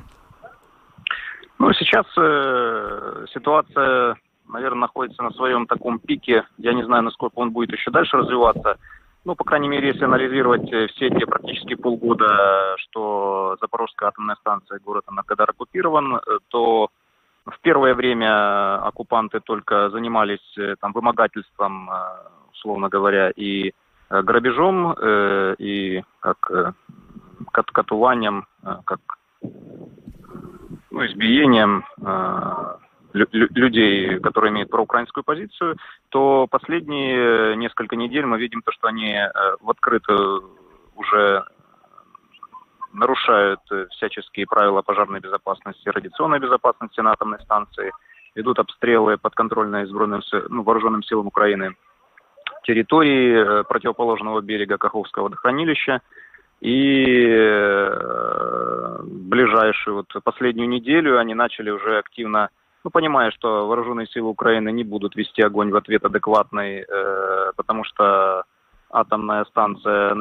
Ну, 1.60 1.74
сейчас 1.74 2.06
э, 2.18 3.26
ситуация 3.34 4.16
наверное, 4.48 4.82
находится 4.82 5.24
на 5.24 5.32
своем 5.32 5.68
таком 5.68 6.00
пике. 6.00 6.46
Я 6.58 6.74
не 6.74 6.84
знаю, 6.84 7.04
насколько 7.04 7.40
он 7.40 7.52
будет 7.52 7.72
еще 7.72 7.92
дальше 7.92 8.18
развиваться. 8.18 8.78
Ну, 9.26 9.36
по 9.36 9.44
крайней 9.44 9.68
мере, 9.68 9.88
если 9.88 10.06
анализировать 10.06 10.72
э, 10.72 10.88
все 10.88 11.08
эти 11.08 11.26
практически 11.26 11.74
полгода, 11.74 12.76
что 12.78 13.58
Запорожская 13.60 14.10
атомная 14.10 14.36
станция, 14.36 14.80
город 14.80 15.06
Энергодар 15.10 15.50
оккупирован, 15.50 16.18
э, 16.18 16.20
то 16.50 16.90
в 17.48 17.60
первое 17.62 17.96
время 17.96 18.78
оккупанты 18.86 19.40
только 19.40 19.90
занимались 19.90 20.58
э, 20.58 20.76
там 20.80 20.94
вымогательством, 20.94 21.90
условно 22.52 22.88
говоря, 22.88 23.32
и 23.32 23.74
грабежом, 24.10 24.96
и 25.58 26.04
как 26.20 26.76
катуванием, 27.52 28.46
как 28.86 29.00
избиением 30.92 31.84
людей, 33.16 34.20
которые 34.20 34.52
имеют 34.52 34.70
проукраинскую 34.70 35.24
позицию, 35.24 35.78
то 36.10 36.48
последние 36.50 37.56
несколько 37.56 37.96
недель 37.96 38.26
мы 38.26 38.38
видим 38.38 38.62
то, 38.62 38.72
что 38.72 38.88
они 38.88 39.18
в 39.62 39.70
открытую 39.70 40.50
уже 40.96 41.44
нарушают 42.94 43.62
всяческие 43.92 44.46
правила 44.46 44.82
пожарной 44.82 45.20
безопасности, 45.20 45.90
радиационной 45.90 46.40
безопасности 46.40 47.00
на 47.02 47.12
атомной 47.12 47.40
станции, 47.40 47.92
ведут 48.36 48.60
обстрелы 48.60 49.18
подконтрольные 49.18 49.88
сбройным, 49.88 50.22
ну, 50.50 50.64
вооруженным 50.64 51.04
силам 51.04 51.28
Украины 51.28 51.76
территории 52.64 53.64
противоположного 53.64 54.42
берега 54.42 54.78
Каховского 54.78 55.24
водохранилища. 55.26 56.02
И 56.62 57.28
э, 57.28 59.00
ближайшую 59.04 59.98
вот 59.98 60.24
последнюю 60.24 60.68
неделю 60.68 61.20
они 61.20 61.36
начали 61.36 61.70
уже 61.70 61.98
активно, 61.98 62.50
ну, 62.86 62.92
понимая, 62.92 63.32
что 63.32 63.68
вооруженные 63.68 64.06
силы 64.06 64.30
Украины 64.30 64.72
не 64.72 64.84
будут 64.84 65.16
вести 65.16 65.42
огонь 65.42 65.72
в 65.72 65.76
ответ 65.76 66.06
адекватный, 66.06 66.86
э, 66.88 67.52
потому 67.56 67.84
что 67.84 68.44
атомная 68.92 69.44
станция, 69.46 70.16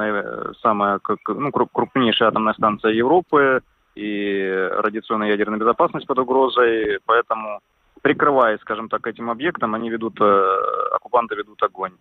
самая 0.62 0.98
ну, 1.28 1.52
крупнейшая 1.52 2.30
атомная 2.30 2.54
станция 2.54 2.92
Европы, 2.92 3.60
и 3.94 4.68
радиационная 4.78 5.28
ядерная 5.28 5.58
безопасность 5.58 6.06
под 6.06 6.18
угрозой, 6.18 7.00
поэтому 7.04 7.60
прикрываясь, 8.00 8.60
скажем 8.60 8.88
так, 8.88 9.06
этим 9.06 9.28
объектом, 9.28 9.74
они 9.74 9.90
ведут, 9.90 10.18
э, 10.18 10.58
оккупанты 10.92 11.34
ведут 11.36 11.62
огонь. 11.62 11.92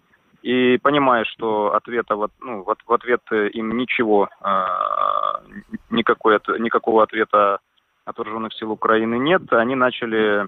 И 0.43 0.77
понимая, 0.81 1.25
что 1.25 1.73
ответа, 1.75 2.15
ну, 2.39 2.63
в 2.63 2.93
ответ 2.93 3.21
им 3.31 3.77
ничего, 3.77 4.29
а, 4.41 5.41
никакой, 5.89 6.39
никакого 6.59 7.03
ответа 7.03 7.59
от 8.05 8.53
сил 8.53 8.71
Украины 8.71 9.15
нет, 9.15 9.51
они 9.53 9.75
начали 9.75 10.47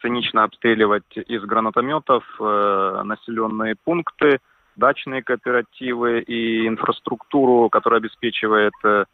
цинично 0.00 0.44
обстреливать 0.44 1.16
из 1.16 1.42
гранатометов 1.42 2.24
э, 2.40 3.02
населенные 3.04 3.74
пункты, 3.84 4.38
дачные 4.76 5.22
кооперативы 5.22 6.20
и 6.20 6.66
инфраструктуру, 6.66 7.68
которая 7.68 8.00
обеспечивает 8.00 8.72
э, 8.84 9.04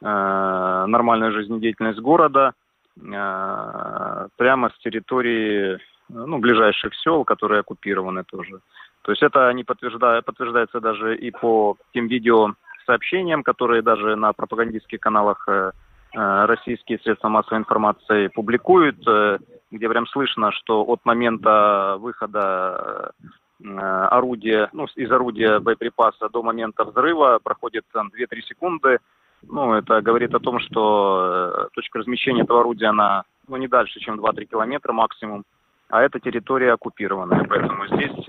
нормальную 0.00 1.32
жизнедеятельность 1.32 2.00
города 2.00 2.52
э, 2.96 4.28
прямо 4.36 4.70
с 4.70 4.78
территории 4.78 5.78
ну, 6.08 6.38
ближайших 6.38 6.94
сел, 6.96 7.24
которые 7.24 7.60
оккупированы 7.60 8.24
тоже. 8.24 8.60
То 9.02 9.12
есть 9.12 9.22
это 9.22 9.52
не 9.52 9.64
подтверждает, 9.64 10.24
подтверждается 10.24 10.80
даже 10.80 11.16
и 11.16 11.30
по 11.30 11.76
тем 11.94 12.08
видеосообщениям, 12.08 13.42
которые 13.42 13.82
даже 13.82 14.16
на 14.16 14.32
пропагандистских 14.32 15.00
каналах 15.00 15.44
э, 15.48 15.50
э, 15.50 15.72
российские 16.14 16.98
средства 17.00 17.28
массовой 17.28 17.58
информации 17.58 18.28
публикуют, 18.28 18.96
э, 19.06 19.38
где 19.70 19.88
прям 19.88 20.06
слышно, 20.06 20.52
что 20.52 20.84
от 20.84 21.04
момента 21.04 21.96
выхода 21.98 23.12
орудия, 23.60 24.68
ну, 24.72 24.86
из 24.94 25.10
орудия 25.10 25.58
боеприпаса 25.58 26.28
до 26.28 26.44
момента 26.44 26.84
взрыва 26.84 27.40
проходит 27.42 27.84
там 27.92 28.08
2-3 28.16 28.42
секунды. 28.42 28.98
Ну, 29.42 29.74
это 29.74 30.00
говорит 30.00 30.32
о 30.32 30.38
том, 30.38 30.60
что 30.60 31.68
точка 31.72 31.98
размещения 31.98 32.42
этого 32.42 32.60
орудия, 32.60 32.86
она 32.86 33.24
ну, 33.48 33.56
не 33.56 33.66
дальше, 33.66 33.98
чем 33.98 34.20
2-3 34.20 34.44
километра 34.44 34.92
максимум 34.92 35.44
а 35.88 36.02
эта 36.02 36.20
территория 36.20 36.72
оккупированная. 36.72 37.44
Поэтому 37.44 37.86
здесь, 37.88 38.28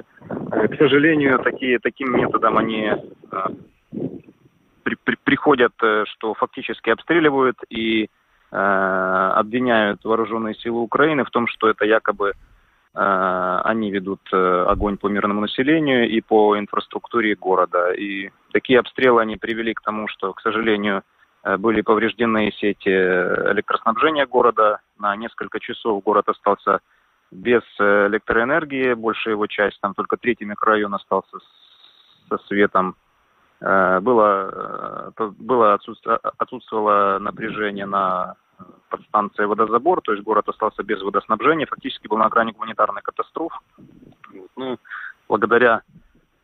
э, 0.52 0.68
к 0.68 0.78
сожалению, 0.78 1.40
такие, 1.40 1.80
таким 1.80 2.16
методом 2.16 2.58
они 2.58 2.92
э, 3.32 3.48
при, 4.84 4.96
при, 4.96 5.16
приходят, 5.24 5.74
э, 5.82 6.06
что 6.08 6.34
фактически 6.34 6.90
обстреливают 6.90 7.58
и 7.70 8.10
э, 8.52 8.56
обвиняют 8.56 10.04
вооруженные 10.04 10.56
силы 10.56 10.82
Украины 10.82 11.24
в 11.24 11.30
том, 11.30 11.48
что 11.48 11.70
это 11.70 11.86
якобы 11.86 12.34
э, 12.94 13.62
они 13.64 13.92
ведут 13.92 14.22
э, 14.32 14.66
огонь 14.68 14.98
по 14.98 15.08
мирному 15.08 15.42
населению 15.42 16.10
и 16.10 16.22
по 16.22 16.58
инфраструктуре 16.58 17.36
города. 17.36 17.92
И 17.92 18.32
такие 18.52 18.80
обстрелы 18.80 19.22
они 19.22 19.38
привели 19.38 19.74
к 19.74 19.82
тому, 19.82 20.08
что, 20.08 20.34
к 20.34 20.42
сожалению, 20.42 21.04
были 21.58 21.80
повреждены 21.80 22.52
сети 22.52 22.90
электроснабжения 22.90 24.26
города. 24.26 24.80
На 25.00 25.16
несколько 25.16 25.62
часов 25.62 26.04
город 26.04 26.28
остался 26.28 26.82
без 27.32 27.62
э, 27.80 28.08
электроэнергии, 28.08 28.94
большая 28.94 29.36
его 29.36 29.48
часть, 29.48 29.80
там 29.82 29.94
только 29.94 30.18
третий 30.18 30.46
микрорайон 30.46 30.94
остался 30.94 31.38
со 32.28 32.38
светом. 32.48 32.96
Э, 33.62 34.00
было, 34.00 35.12
э, 35.18 35.32
было 35.38 35.74
отсутствовало 35.74 37.20
напряжение 37.20 37.86
на 37.86 38.36
подстанции 38.90 39.46
водозабор, 39.46 40.02
то 40.02 40.14
есть 40.14 40.24
город 40.24 40.50
остался 40.50 40.84
без 40.84 41.02
водоснабжения, 41.02 41.66
фактически 41.66 42.08
был 42.08 42.18
на 42.18 42.30
грани 42.30 42.52
гуманитарной 42.52 43.02
катастрофы. 43.02 43.58
Ну, 44.56 44.78
благодаря 45.28 45.82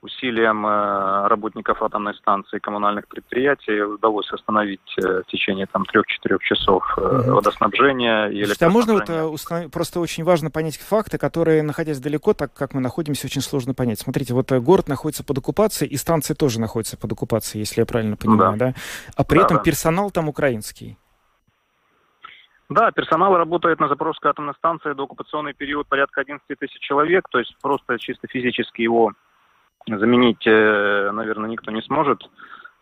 усилиям 0.06 0.66
э, 0.66 1.28
работников 1.28 1.82
атомной 1.84 2.14
станции 2.16 2.58
и 2.58 2.60
коммунальных 2.60 3.08
предприятий 3.08 3.82
удалось 3.82 4.32
остановить 4.32 4.80
э, 4.98 5.22
в 5.22 5.26
течение 5.26 5.66
там 5.66 5.86
трех-четырех 5.86 6.42
часов 6.42 6.84
угу. 6.98 7.34
водоснабжение 7.34 8.32
и 8.34 8.46
Слушайте, 8.46 8.66
а 8.66 8.70
можно 8.70 8.94
вот 8.94 9.10
установить, 9.10 9.72
просто 9.72 10.00
очень 10.00 10.24
важно 10.24 10.50
понять 10.50 10.78
факты, 10.78 11.18
которые, 11.18 11.64
находясь 11.64 12.00
далеко, 12.00 12.34
так 12.34 12.54
как 12.54 12.74
мы 12.74 12.82
находимся, 12.82 13.28
очень 13.28 13.42
сложно 13.42 13.74
понять. 13.74 14.00
Смотрите, 14.00 14.34
вот 14.34 14.52
город 14.52 14.88
находится 14.88 15.24
под 15.24 15.40
оккупацией, 15.40 15.92
и 15.92 15.98
станция 15.98 16.36
тоже 16.36 16.60
находится 16.60 16.98
под 16.98 17.12
оккупацией, 17.12 17.62
если 17.62 17.82
я 17.82 17.86
правильно 17.86 18.16
понимаю, 18.16 18.58
да? 18.58 18.68
да? 18.68 18.74
А 19.16 19.24
при 19.24 19.40
да, 19.40 19.46
этом 19.46 19.58
да. 19.58 19.64
персонал 19.64 20.12
там 20.12 20.30
украинский. 20.30 20.98
Да, 22.70 22.92
персонал 22.92 23.38
работает 23.38 23.80
на 23.80 23.88
Запорожской 23.88 24.32
атомной 24.32 24.56
станции 24.56 24.94
до 24.94 25.04
оккупационный 25.04 25.54
период 25.54 25.88
порядка 25.88 26.22
11 26.22 26.44
тысяч 26.60 26.80
человек, 26.80 27.28
то 27.30 27.38
есть 27.38 27.56
просто 27.62 28.00
чисто 28.00 28.28
физически 28.28 28.82
его 28.82 29.14
заменить, 29.88 30.46
э, 30.46 31.12
наверное, 31.12 31.50
никто 31.50 31.72
не 31.72 31.82
сможет. 31.82 32.24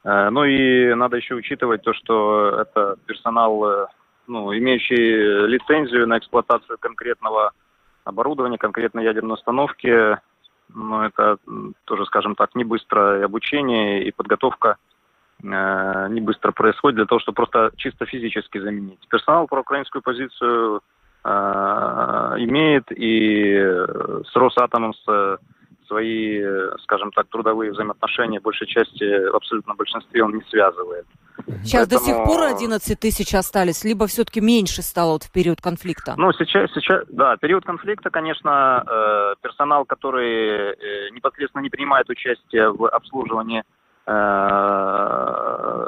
Э, 0.03 0.29
ну 0.29 0.43
и 0.45 0.93
надо 0.93 1.17
еще 1.17 1.35
учитывать 1.35 1.83
то, 1.83 1.93
что 1.93 2.61
это 2.61 2.95
персонал, 3.05 3.65
э, 3.65 3.87
ну, 4.27 4.55
имеющий 4.57 5.47
лицензию 5.47 6.07
на 6.07 6.17
эксплуатацию 6.17 6.77
конкретного 6.79 7.51
оборудования, 8.05 8.57
конкретной 8.57 9.03
ядерной 9.03 9.35
установки. 9.35 10.17
Ну, 10.73 11.01
это 11.01 11.37
тоже, 11.85 12.05
скажем 12.05 12.35
так, 12.35 12.55
не 12.55 12.63
быстрое 12.63 13.25
обучение 13.25 14.05
и 14.05 14.11
подготовка 14.11 14.77
не 15.41 16.21
быстро 16.21 16.53
происходит 16.53 16.95
для 16.95 17.05
того, 17.05 17.19
чтобы 17.19 17.35
просто 17.35 17.71
чисто 17.75 18.05
физически 18.05 18.59
заменить. 18.59 19.05
Персонал 19.09 19.45
про 19.45 19.59
украинскую 19.59 20.01
позицию 20.01 20.81
имеет, 21.25 22.85
и 22.91 23.53
с 24.25 24.35
Росатомом, 24.35 24.93
с 24.93 25.39
свои, 25.93 26.41
скажем 26.83 27.11
так, 27.11 27.27
трудовые 27.27 27.71
взаимоотношения 27.71 28.39
в 28.39 28.43
большей 28.43 28.67
части, 28.67 29.29
в 29.29 29.35
абсолютном 29.35 29.77
большинстве 29.77 30.23
он 30.23 30.35
не 30.35 30.41
связывает. 30.49 31.05
Сейчас 31.63 31.87
Поэтому... 31.87 31.99
до 31.99 32.05
сих 32.05 32.15
пор 32.25 32.41
11 32.43 32.99
тысяч 32.99 33.33
остались, 33.35 33.83
либо 33.83 34.07
все-таки 34.07 34.41
меньше 34.41 34.81
стало 34.81 35.13
вот 35.13 35.23
в 35.23 35.31
период 35.31 35.61
конфликта? 35.61 36.15
Ну, 36.17 36.31
сейчас, 36.33 36.71
сейчас 36.73 37.03
да, 37.09 37.37
период 37.37 37.65
конфликта, 37.65 38.09
конечно, 38.09 38.83
э, 38.85 39.35
персонал, 39.41 39.85
который 39.85 40.73
э, 40.73 41.09
непосредственно 41.11 41.61
не 41.61 41.69
принимает 41.69 42.09
участие 42.09 42.71
в 42.71 42.87
обслуживании 42.87 43.63
э, 44.07 44.11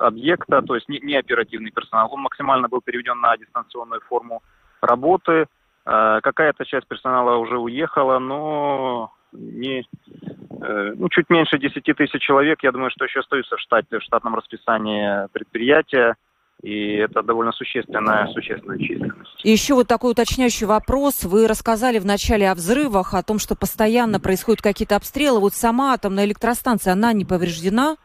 объекта, 0.01 0.61
то 0.61 0.75
есть 0.75 0.87
не, 0.87 0.99
не 0.99 1.15
оперативный 1.15 1.71
персонал, 1.71 2.09
он 2.11 2.21
максимально 2.21 2.67
был 2.67 2.81
переведен 2.81 3.19
на 3.21 3.35
дистанционную 3.37 4.01
форму 4.01 4.43
работы. 4.81 5.47
Э, 5.85 6.19
какая-то 6.21 6.65
часть 6.65 6.87
персонала 6.87 7.37
уже 7.37 7.57
уехала, 7.57 8.19
но 8.19 9.14
не, 9.37 9.81
э, 9.81 10.93
ну, 10.95 11.09
чуть 11.09 11.29
меньше 11.29 11.57
10 11.57 11.83
тысяч 11.83 12.21
человек, 12.21 12.63
я 12.63 12.71
думаю, 12.71 12.91
что 12.91 13.05
еще 13.05 13.19
остаются 13.19 13.55
в, 13.55 13.59
штате, 13.59 13.99
в 13.99 14.03
штатном 14.03 14.35
расписании 14.35 15.27
предприятия. 15.31 16.15
И 16.61 16.95
это 16.95 17.21
довольно 17.21 17.51
существенная, 17.51 18.27
существенная 18.27 18.79
численность. 18.79 19.41
И 19.43 19.51
еще 19.51 19.75
вот 19.75 19.87
такой 19.87 20.11
уточняющий 20.11 20.65
вопрос. 20.65 21.23
Вы 21.23 21.47
рассказали 21.47 21.99
в 21.99 22.05
начале 22.05 22.49
о 22.49 22.55
взрывах, 22.55 23.13
о 23.13 23.21
том, 23.23 23.39
что 23.39 23.55
постоянно 23.55 24.19
происходят 24.19 24.61
какие-то 24.61 24.95
обстрелы. 24.95 25.39
Вот 25.39 25.53
сама 25.53 25.93
атомная 25.93 26.25
электростанция, 26.25 26.93
она 26.93 27.13
не 27.13 27.25
повреждена? 27.25 27.97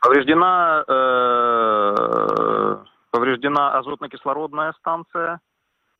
Повреждена, 0.00 0.84
э, 0.88 2.76
повреждена 3.10 3.78
азотно-кислородная 3.78 4.72
станция. 4.80 5.40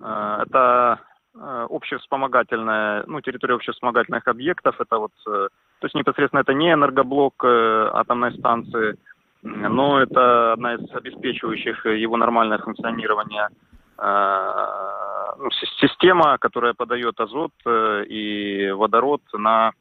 Э, 0.01 0.43
это 0.47 1.01
общевспомогательная, 1.37 3.05
ну, 3.07 3.21
территория 3.21 3.55
общевспомогательных 3.55 4.29
объектов, 4.29 4.81
это 4.81 4.99
вот, 4.99 5.13
э, 5.27 5.49
то 5.81 5.85
есть 5.85 5.95
непосредственно 5.95 6.41
это 6.41 6.55
не 6.55 6.73
энергоблок 6.73 7.45
э, 7.45 7.91
атомной 7.93 8.33
станции, 8.39 8.97
но 9.43 10.01
это 10.01 10.53
одна 10.53 10.75
из 10.75 10.95
обеспечивающих 10.95 11.87
его 11.87 12.17
нормальное 12.17 12.59
функционирование 12.59 13.49
ну, 13.97 15.51
система, 15.81 16.39
которая 16.39 16.73
подает 16.73 17.21
азот 17.21 17.53
и 17.67 18.71
водород 18.75 19.21
на 19.35 19.73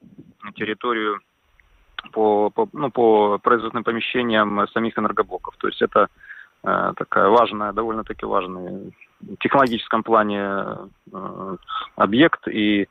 территорию 0.56 1.20
по, 2.12 2.49
по, 2.49 2.68
ну, 2.74 2.91
по 2.91 3.38
производственным 3.39 3.84
помещениям 3.84 4.68
самих 4.70 4.97
энергоблоков. 4.97 5.56
То 5.58 5.68
есть 5.68 5.82
это 5.82 6.08
э, 6.64 6.93
такая 6.97 7.30
важная, 7.30 7.74
довольно-таки 7.74 8.26
важный 8.26 8.93
в 9.12 9.12
технологическом 9.40 10.04
плане 10.04 10.40
э, 11.12 11.58
объект, 11.96 12.48
и 12.48 12.88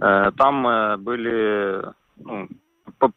э, 0.00 0.30
там 0.36 0.66
э, 0.66 0.96
были 0.96 1.82
ну, 2.16 2.48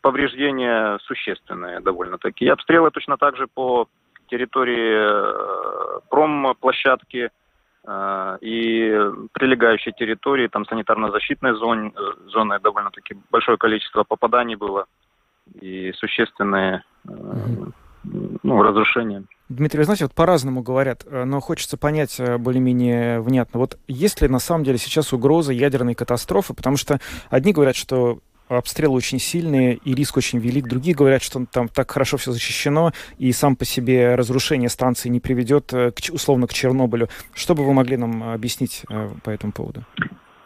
повреждения 0.02 0.98
существенные 1.04 1.80
довольно-таки. 1.80 2.46
И 2.46 2.50
обстрелы 2.50 2.92
точно 2.92 3.18
так 3.18 3.38
же 3.38 3.48
по 3.48 3.88
территории 4.30 4.94
э, 4.96 6.00
промплощадки 6.10 7.30
э, 7.86 8.38
и 8.42 9.12
прилегающей 9.34 9.92
территории, 9.92 10.48
там 10.48 10.66
санитарно-защитной 10.66 11.54
зоны, 11.56 11.92
э, 11.96 12.30
зоны 12.30 12.60
довольно-таки 12.60 13.18
большое 13.32 13.58
количество 13.58 14.04
попаданий 14.04 14.56
было 14.56 14.86
и 15.60 15.92
существенные 15.94 16.84
ну, 18.44 18.62
разрушения. 18.62 19.24
Дмитрий, 19.50 19.84
знаете, 19.84 20.06
вот 20.06 20.14
по-разному 20.14 20.62
говорят, 20.62 21.06
но 21.10 21.40
хочется 21.40 21.76
понять 21.76 22.22
более-менее 22.40 23.20
внятно. 23.20 23.60
Вот 23.60 23.80
есть 23.88 24.22
ли 24.22 24.28
на 24.28 24.40
самом 24.40 24.64
деле 24.64 24.78
сейчас 24.78 25.12
угроза 25.12 25.52
ядерной 25.52 25.96
катастрофы? 25.96 26.54
Потому 26.54 26.78
что 26.78 27.00
одни 27.30 27.52
говорят, 27.52 27.76
что 27.76 28.20
обстрелы 28.58 28.96
очень 28.96 29.20
сильные 29.20 29.76
и 29.76 29.94
риск 29.94 30.18
очень 30.18 30.40
велик. 30.40 30.68
Другие 30.68 30.96
говорят, 30.96 31.22
что 31.22 31.46
там 31.46 31.68
так 31.68 31.90
хорошо 31.92 32.18
все 32.18 32.32
защищено, 32.32 32.92
и 33.18 33.32
сам 33.32 33.56
по 33.56 33.66
себе 33.66 34.16
разрушение 34.16 34.70
станции 34.70 35.10
не 35.10 35.20
приведет 35.20 35.72
э, 35.74 35.92
к, 35.92 36.00
условно 36.12 36.48
к 36.48 36.54
Чернобылю. 36.54 37.08
Что 37.34 37.56
бы 37.56 37.64
вы 37.64 37.74
могли 37.74 37.98
нам 37.98 38.24
объяснить 38.24 38.84
э, 38.90 39.10
по 39.24 39.30
этому 39.30 39.54
поводу? 39.54 39.84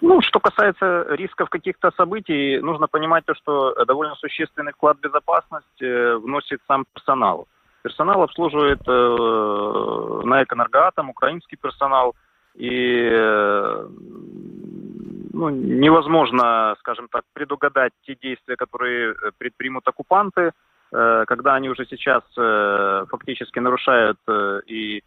Ну, 0.02 0.22
что 0.22 0.40
касается 0.40 1.06
рисков 1.12 1.50
каких-то 1.50 1.92
событий, 1.96 2.60
нужно 2.60 2.88
понимать 2.88 3.24
то, 3.26 3.34
что 3.36 3.74
довольно 3.86 4.16
существенный 4.16 4.74
вклад 4.74 4.98
в 4.98 5.02
безопасность 5.02 5.82
э, 5.82 6.16
вносит 6.18 6.60
сам 6.68 6.86
персонал. 6.94 7.48
Персонал 7.84 8.24
обслуживает 8.24 8.82
э, 8.88 10.22
на 10.24 10.44
Эконергоатом, 10.44 11.10
украинский 11.10 11.58
персонал, 11.58 12.16
и 12.56 13.10
ну, 15.34 15.50
невозможно, 15.50 16.76
скажем 16.80 17.08
так, 17.12 17.24
предугадать 17.34 17.92
те 18.06 18.16
действия, 18.16 18.56
которые 18.56 19.12
э, 19.12 19.32
предпримут 19.38 19.88
оккупанты, 19.88 20.52
э, 20.92 21.24
когда 21.28 21.56
они 21.56 21.70
уже 21.70 21.86
сейчас 21.88 22.24
э, 22.38 23.06
фактически 23.10 23.60
нарушают 23.60 24.20
и 24.68 25.04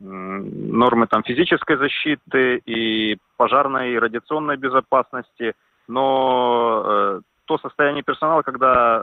нормы 0.00 1.06
там 1.06 1.22
физической 1.22 1.76
защиты 1.76 2.62
и 2.64 3.18
пожарной 3.36 3.92
и 3.92 3.98
радиационной 3.98 4.56
безопасности, 4.56 5.52
но 5.88 7.20
то 7.50 7.58
состояние 7.58 8.04
персонала, 8.04 8.42
когда 8.42 9.02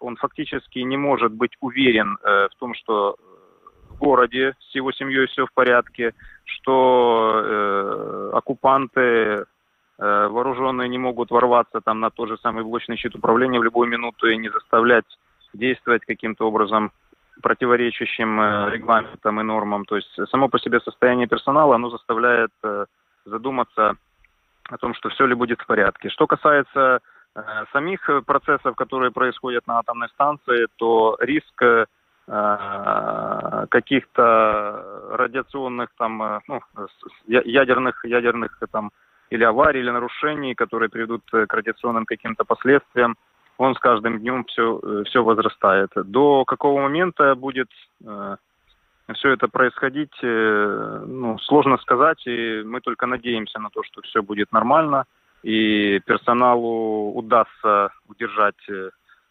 он 0.00 0.16
фактически 0.16 0.78
не 0.78 0.96
может 0.96 1.32
быть 1.32 1.52
уверен 1.60 2.16
в 2.22 2.50
том, 2.58 2.74
что 2.74 3.16
в 3.90 3.98
городе 3.98 4.54
с 4.70 4.74
его 4.74 4.92
семьей 4.92 5.26
все 5.26 5.44
в 5.44 5.52
порядке, 5.52 6.14
что 6.44 8.30
оккупанты 8.32 9.44
Э, 10.02 10.26
вооруженные 10.26 10.88
не 10.88 10.98
могут 10.98 11.30
ворваться 11.30 11.80
там 11.80 12.00
на 12.00 12.10
тот 12.10 12.28
же 12.28 12.36
самый 12.38 12.64
блочный 12.64 12.96
щит 12.96 13.14
управления 13.14 13.60
в 13.60 13.62
любую 13.62 13.88
минуту 13.88 14.26
и 14.26 14.36
не 14.36 14.48
заставлять 14.48 15.04
действовать 15.54 16.04
каким-то 16.04 16.48
образом 16.48 16.90
противоречащим 17.40 18.40
э, 18.40 18.70
регламентам 18.72 19.40
и 19.40 19.44
нормам. 19.44 19.84
То 19.84 19.96
есть 19.96 20.18
само 20.30 20.48
по 20.48 20.58
себе 20.58 20.80
состояние 20.80 21.28
персонала, 21.28 21.76
оно 21.76 21.88
заставляет 21.90 22.50
э, 22.64 22.86
задуматься 23.26 23.94
о 24.68 24.76
том, 24.78 24.94
что 24.94 25.08
все 25.10 25.24
ли 25.26 25.34
будет 25.34 25.60
в 25.60 25.66
порядке. 25.66 26.08
Что 26.08 26.26
касается 26.26 26.98
самих 27.72 28.08
процессов, 28.26 28.76
которые 28.76 29.10
происходят 29.10 29.66
на 29.66 29.78
атомной 29.78 30.08
станции, 30.10 30.66
то 30.76 31.16
риск 31.20 31.64
каких-то 33.70 35.08
радиационных 35.10 35.88
там 35.98 36.40
ну, 36.46 36.60
ядерных 37.26 38.04
ядерных 38.04 38.58
там 38.70 38.92
или 39.32 39.44
аварий, 39.44 39.80
или 39.80 39.90
нарушений, 39.90 40.54
которые 40.54 40.90
приведут 40.90 41.22
э, 41.32 41.46
к 41.46 41.54
радиационным 41.54 42.04
каким-то 42.04 42.44
последствиям, 42.44 43.16
он 43.56 43.74
с 43.74 43.78
каждым 43.78 44.18
днем 44.18 44.44
все, 44.44 44.78
э, 44.82 45.04
все 45.06 45.24
возрастает. 45.24 45.90
До 45.94 46.44
какого 46.44 46.82
момента 46.82 47.34
будет 47.34 47.70
э, 48.04 48.36
все 49.14 49.30
это 49.30 49.48
происходить, 49.48 50.12
э, 50.22 51.04
ну, 51.06 51.38
сложно 51.38 51.78
сказать, 51.78 52.26
и 52.26 52.62
мы 52.62 52.80
только 52.80 53.06
надеемся 53.06 53.58
на 53.58 53.70
то, 53.70 53.82
что 53.82 54.02
все 54.02 54.22
будет 54.22 54.52
нормально, 54.52 55.04
и 55.42 56.00
персоналу 56.00 57.12
удастся 57.12 57.90
удержать 58.08 58.68
э, 58.68 58.90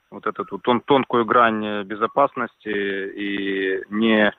вот 0.10 0.28
эту 0.28 0.46
вот 0.50 0.62
тон, 0.62 0.82
тонкую 0.82 1.26
грань 1.26 1.84
безопасности 1.84 2.70
и 2.70 3.82
не 3.90 4.34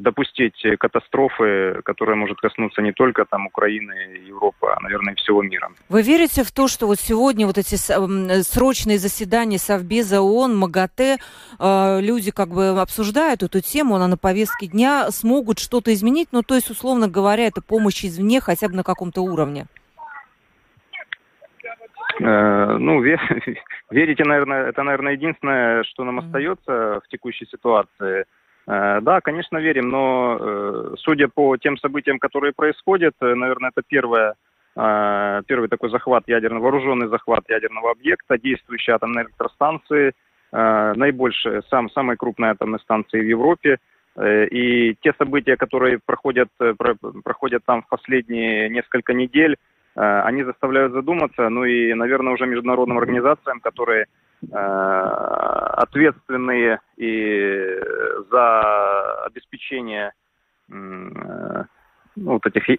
допустить 0.00 0.62
катастрофы, 0.78 1.80
которая 1.84 2.16
может 2.16 2.38
коснуться 2.38 2.82
не 2.82 2.92
только 2.92 3.24
там 3.24 3.46
Украины, 3.46 4.20
Европы, 4.26 4.66
а, 4.66 4.80
наверное, 4.80 5.14
всего 5.14 5.42
мира. 5.42 5.70
Вы 5.88 6.02
верите 6.02 6.44
в 6.44 6.52
то, 6.52 6.68
что 6.68 6.86
вот 6.86 6.98
сегодня 6.98 7.46
вот 7.46 7.58
эти 7.58 7.76
срочные 8.42 8.98
заседания 8.98 9.58
Совбеза 9.58 10.20
ООН, 10.20 10.56
МАГАТЭ, 10.56 11.18
э, 11.58 12.00
люди 12.00 12.30
как 12.30 12.48
бы 12.48 12.80
обсуждают 12.80 13.42
эту 13.42 13.60
тему, 13.60 13.96
она 13.96 14.08
на 14.08 14.16
повестке 14.16 14.66
дня, 14.66 15.10
смогут 15.10 15.58
что-то 15.58 15.92
изменить, 15.94 16.28
ну, 16.32 16.42
то 16.42 16.54
есть, 16.54 16.70
условно 16.70 17.08
говоря, 17.08 17.46
это 17.46 17.62
помощь 17.62 18.04
извне 18.04 18.40
хотя 18.40 18.68
бы 18.68 18.74
на 18.74 18.82
каком-то 18.82 19.22
уровне? 19.22 19.66
Э, 22.20 22.76
ну, 22.78 23.00
верите, 23.90 24.24
наверное, 24.24 24.68
это, 24.68 24.82
наверное, 24.82 25.12
единственное, 25.12 25.84
что 25.84 26.04
нам 26.04 26.18
остается 26.18 27.00
в 27.04 27.08
текущей 27.08 27.46
ситуации– 27.46 28.24
Э, 28.66 29.00
да, 29.00 29.20
конечно, 29.20 29.58
верим, 29.58 29.88
но 29.88 30.38
э, 30.38 30.94
судя 30.98 31.28
по 31.28 31.56
тем 31.56 31.78
событиям, 31.78 32.18
которые 32.18 32.52
происходят, 32.52 33.14
наверное, 33.20 33.70
это 33.70 33.82
первое, 33.86 34.34
первый 34.74 35.68
такой 35.70 35.88
захват 35.88 36.24
ядерного, 36.26 36.64
вооруженный 36.64 37.08
захват 37.08 37.48
ядерного 37.48 37.92
объекта, 37.92 38.36
действующей 38.36 38.92
атомной 38.92 39.22
электростанции, 39.22 40.12
наибольшая, 40.52 41.62
сам, 41.70 41.88
самая 41.88 42.18
крупная 42.18 42.50
атомная 42.50 42.78
станция 42.80 43.22
в 43.22 43.26
Европе. 43.26 43.78
И 44.22 44.94
те 45.00 45.14
события, 45.16 45.56
которые 45.56 45.98
проходят, 46.04 46.50
проходят 47.24 47.62
там 47.64 47.84
в 47.84 47.88
последние 47.88 48.68
несколько 48.68 49.14
недель, 49.14 49.56
они 49.96 50.44
заставляют 50.44 50.92
задуматься, 50.92 51.48
ну 51.48 51.64
и, 51.64 51.94
наверное, 51.94 52.34
уже 52.34 52.46
международным 52.46 52.98
организациям, 52.98 53.60
которые 53.60 54.06
Э, 54.52 55.72
ответственные 55.78 56.80
и 56.96 57.80
за 58.30 59.24
обеспечение 59.24 60.12
э, 60.70 60.74
ну, 60.74 62.32
вот 62.32 62.46
этих 62.46 62.78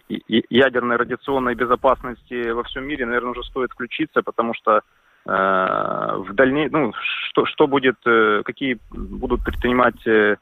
ядерной 0.49 0.97
радиационной 0.97 1.55
безопасности 1.55 2.49
во 2.51 2.63
всем 2.63 2.85
мире, 2.85 3.05
наверное, 3.05 3.31
уже 3.31 3.43
стоит 3.43 3.71
включиться, 3.71 4.21
потому 4.21 4.53
что 4.53 4.77
э, 4.77 4.81
в 5.25 6.33
дальнейшем, 6.33 6.79
ну, 6.79 6.93
что, 7.29 7.45
что 7.45 7.67
будет, 7.67 7.97
э, 8.05 8.43
какие 8.45 8.79
будут 8.91 9.43
предпринимать 9.43 10.05
э, 10.07 10.37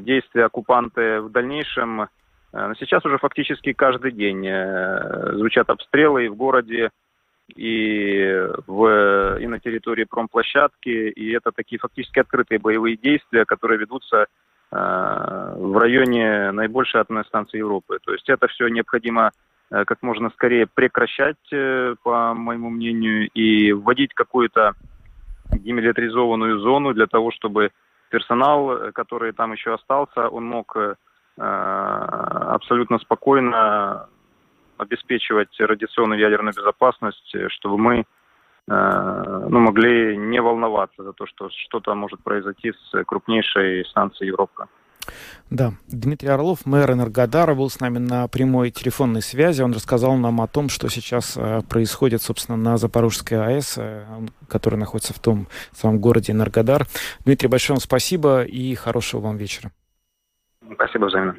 действия 0.00 0.44
оккупанты 0.46 1.20
в 1.20 1.30
дальнейшем. 1.30 2.08
Э, 2.52 2.72
сейчас 2.78 3.04
уже 3.04 3.18
фактически 3.18 3.72
каждый 3.72 4.12
день 4.12 4.46
э, 4.46 5.32
звучат 5.34 5.70
обстрелы 5.70 6.26
и 6.26 6.28
в 6.28 6.36
городе, 6.36 6.90
и, 7.56 8.46
в, 8.66 9.38
и 9.38 9.46
на 9.46 9.58
территории 9.58 10.04
промплощадки, 10.04 10.88
и 10.88 11.32
это 11.32 11.52
такие 11.52 11.78
фактически 11.78 12.20
открытые 12.20 12.58
боевые 12.58 12.96
действия, 12.96 13.44
которые 13.44 13.78
ведутся 13.78 14.22
э, 14.22 14.26
в 14.70 15.76
районе 15.78 16.52
наибольшей 16.52 17.00
атомной 17.00 17.24
станции 17.24 17.58
Европы. 17.58 17.98
То 18.04 18.12
есть 18.12 18.28
это 18.28 18.46
все 18.48 18.68
необходимо 18.68 19.32
э, 19.70 19.84
как 19.84 20.02
можно 20.02 20.30
скорее 20.30 20.66
прекращать, 20.66 21.52
э, 21.52 21.94
по 22.02 22.34
моему 22.34 22.70
мнению, 22.70 23.28
и 23.30 23.72
вводить 23.72 24.14
какую-то 24.14 24.74
демилитаризованную 25.52 26.60
зону 26.60 26.94
для 26.94 27.06
того, 27.06 27.32
чтобы 27.32 27.70
персонал, 28.10 28.92
который 28.92 29.32
там 29.32 29.52
еще 29.52 29.74
остался, 29.74 30.28
он 30.28 30.44
мог 30.44 30.76
э, 30.76 30.94
абсолютно 31.36 32.98
спокойно 32.98 34.08
обеспечивать 34.80 35.48
радиационную 35.58 36.18
ядерную 36.20 36.54
безопасность, 36.54 37.34
э, 37.34 37.48
чтобы 37.50 37.78
мы 37.78 38.00
э, 38.00 39.46
ну, 39.48 39.60
могли 39.60 40.16
не 40.16 40.40
волноваться 40.40 41.02
за 41.02 41.12
то, 41.12 41.26
что 41.26 41.50
что-то 41.66 41.94
может 41.94 42.22
произойти 42.22 42.72
с 42.72 43.04
крупнейшей 43.04 43.84
станцией 43.86 44.28
Европы. 44.28 44.66
Да, 45.48 45.72
Дмитрий 45.88 46.28
Орлов, 46.28 46.64
мэр 46.64 46.92
Энергодара, 46.92 47.54
был 47.54 47.68
с 47.70 47.80
нами 47.80 47.98
на 47.98 48.28
прямой 48.28 48.70
телефонной 48.70 49.22
связи. 49.22 49.62
Он 49.62 49.72
рассказал 49.72 50.14
нам 50.16 50.40
о 50.40 50.46
том, 50.46 50.68
что 50.68 50.88
сейчас 50.88 51.36
э, 51.36 51.62
происходит, 51.68 52.22
собственно, 52.22 52.56
на 52.56 52.76
Запорожской 52.76 53.38
АЭС, 53.38 53.74
э, 53.76 54.04
который 54.48 54.78
находится 54.78 55.12
в 55.12 55.18
том 55.18 55.48
самом 55.72 55.98
городе 55.98 56.32
Энергодар. 56.32 56.86
Дмитрий, 57.24 57.48
большое 57.48 57.76
вам 57.76 57.80
спасибо 57.80 58.42
и 58.42 58.74
хорошего 58.74 59.20
вам 59.20 59.36
вечера. 59.36 59.72
Спасибо 60.74 61.06
взаимно. 61.06 61.36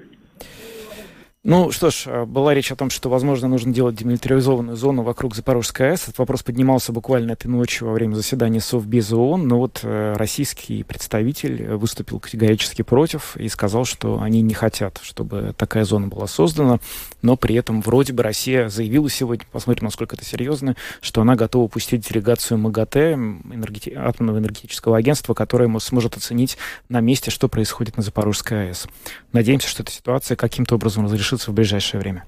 Ну 1.43 1.71
что 1.71 1.89
ж, 1.89 2.03
э, 2.05 2.25
была 2.25 2.53
речь 2.53 2.71
о 2.71 2.75
том, 2.75 2.91
что, 2.91 3.09
возможно, 3.09 3.47
нужно 3.47 3.73
делать 3.73 3.95
демилитаризованную 3.95 4.77
зону 4.77 5.01
вокруг 5.01 5.35
Запорожской 5.35 5.89
АЭС. 5.89 6.03
Этот 6.03 6.19
вопрос 6.19 6.43
поднимался 6.43 6.91
буквально 6.91 7.31
этой 7.31 7.47
ночью 7.47 7.87
во 7.87 7.93
время 7.93 8.13
заседания 8.13 8.61
Совбеза 8.61 9.17
ООН, 9.17 9.47
но 9.47 9.57
вот 9.57 9.79
э, 9.81 10.13
российский 10.17 10.83
представитель 10.83 11.73
выступил 11.73 12.19
категорически 12.19 12.83
против 12.83 13.35
и 13.37 13.49
сказал, 13.49 13.85
что 13.85 14.21
они 14.21 14.43
не 14.43 14.53
хотят, 14.53 14.99
чтобы 15.01 15.55
такая 15.57 15.83
зона 15.83 16.09
была 16.09 16.27
создана, 16.27 16.77
но 17.23 17.35
при 17.37 17.55
этом 17.55 17.81
вроде 17.81 18.13
бы 18.13 18.21
Россия 18.21 18.69
заявила 18.69 19.09
сегодня, 19.09 19.43
посмотрим, 19.51 19.85
насколько 19.85 20.15
это 20.15 20.23
серьезно, 20.23 20.75
что 21.01 21.21
она 21.21 21.35
готова 21.35 21.67
пустить 21.67 22.07
делегацию 22.07 22.59
МАГАТЭ, 22.59 23.13
энергети... 23.13 23.89
атомного 23.89 24.37
энергетического 24.37 24.95
агентства, 24.95 25.33
которое 25.33 25.67
сможет 25.79 26.17
оценить 26.17 26.59
на 26.87 26.99
месте, 26.99 27.31
что 27.31 27.49
происходит 27.49 27.97
на 27.97 28.03
Запорожской 28.03 28.67
АЭС. 28.67 28.85
Надеемся, 29.31 29.67
что 29.67 29.81
эта 29.81 29.91
ситуация 29.91 30.35
каким-то 30.35 30.75
образом 30.75 31.05
разрешится 31.05 31.30
решится 31.31 31.51
в 31.51 31.53
ближайшее 31.53 32.01
время. 32.01 32.25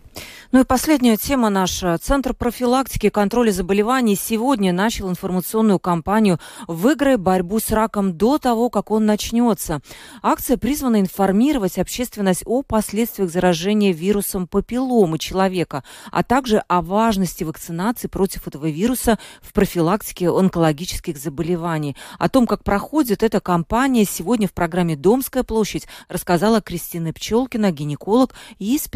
Ну 0.52 0.60
и 0.60 0.66
последняя 0.66 1.18
тема 1.18 1.50
наша. 1.50 1.98
Центр 1.98 2.36
профилактики 2.36 3.08
и 3.08 3.10
контроля 3.10 3.52
заболеваний 3.52 4.16
сегодня 4.16 4.72
начал 4.72 5.10
информационную 5.10 5.80
кампанию 5.80 6.40
«Выиграй 6.68 7.18
борьбу 7.18 7.60
с 7.60 7.72
раком 7.72 8.16
до 8.16 8.38
того, 8.38 8.70
как 8.70 8.92
он 8.92 9.08
начнется». 9.08 9.82
Акция 10.22 10.58
призвана 10.58 11.02
информировать 11.02 11.80
общественность 11.80 12.44
о 12.46 12.62
последствиях 12.62 13.32
заражения 13.32 13.94
вирусом 13.94 14.46
папилломы 14.46 15.18
человека, 15.18 15.84
а 16.12 16.22
также 16.22 16.60
о 16.68 16.84
важности 16.84 17.44
вакцинации 17.44 18.08
против 18.08 18.48
этого 18.48 18.70
вируса 18.70 19.18
в 19.42 19.54
профилактике 19.54 20.30
онкологических 20.30 21.18
заболеваний. 21.18 21.96
О 22.20 22.30
том, 22.30 22.46
как 22.46 22.64
проходит 22.64 23.24
эта 23.24 23.40
кампания, 23.40 24.06
сегодня 24.06 24.48
в 24.48 24.54
программе 24.54 24.96
«Домская 24.96 25.42
площадь» 25.42 25.88
рассказала 26.10 26.62
Кристина 26.62 27.12
Пчелкина, 27.12 27.72
гинеколог 27.72 28.36
и 28.60 28.78
специалист 28.78 28.93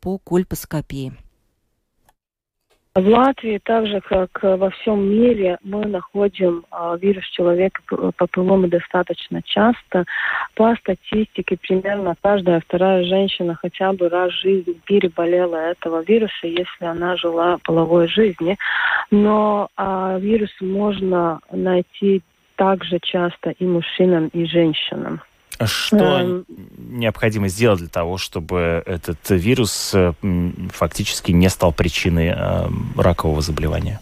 по 0.00 0.18
кольпоскопии. 0.18 1.12
В 2.96 3.08
Латвии, 3.08 3.60
так 3.62 3.86
же 3.86 4.00
как 4.00 4.42
во 4.42 4.70
всем 4.70 5.06
мире, 5.10 5.58
мы 5.62 5.84
находим 5.84 6.64
э, 6.72 6.96
вирус 6.98 7.26
человека 7.26 7.82
папилломы 8.16 8.68
достаточно 8.68 9.42
часто. 9.42 10.06
По 10.54 10.74
статистике, 10.76 11.58
примерно 11.60 12.14
каждая 12.22 12.60
вторая 12.60 13.04
женщина 13.04 13.54
хотя 13.54 13.92
бы 13.92 14.08
раз 14.08 14.32
в 14.32 14.40
жизни 14.40 14.80
переболела 14.86 15.56
этого 15.56 16.02
вируса, 16.04 16.46
если 16.46 16.86
она 16.86 17.16
жила 17.16 17.58
половой 17.64 18.08
жизни. 18.08 18.56
Но 19.10 19.68
э, 19.76 20.18
вирус 20.18 20.52
можно 20.62 21.40
найти 21.52 22.22
также 22.54 22.98
часто 23.02 23.50
и 23.50 23.66
мужчинам, 23.66 24.28
и 24.28 24.46
женщинам. 24.46 25.20
Что 25.64 26.20
эм... 26.20 26.44
необходимо 26.76 27.48
сделать 27.48 27.80
для 27.80 27.88
того, 27.88 28.18
чтобы 28.18 28.82
этот 28.84 29.18
вирус 29.30 29.92
э, 29.94 30.12
фактически 30.70 31.32
не 31.32 31.48
стал 31.48 31.72
причиной 31.72 32.28
э, 32.28 32.68
ракового 32.96 33.40
заболевания? 33.40 34.00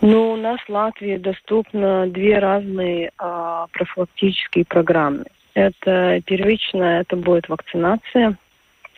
Ну, 0.00 0.32
у 0.32 0.36
нас 0.36 0.58
в 0.66 0.70
Латвии 0.70 1.18
доступно 1.18 2.06
две 2.06 2.38
разные 2.38 3.10
а, 3.18 3.66
профилактические 3.72 4.64
программы. 4.64 5.24
Это 5.52 6.22
первичная, 6.24 7.02
это 7.02 7.16
будет 7.16 7.48
вакцинация 7.50 8.38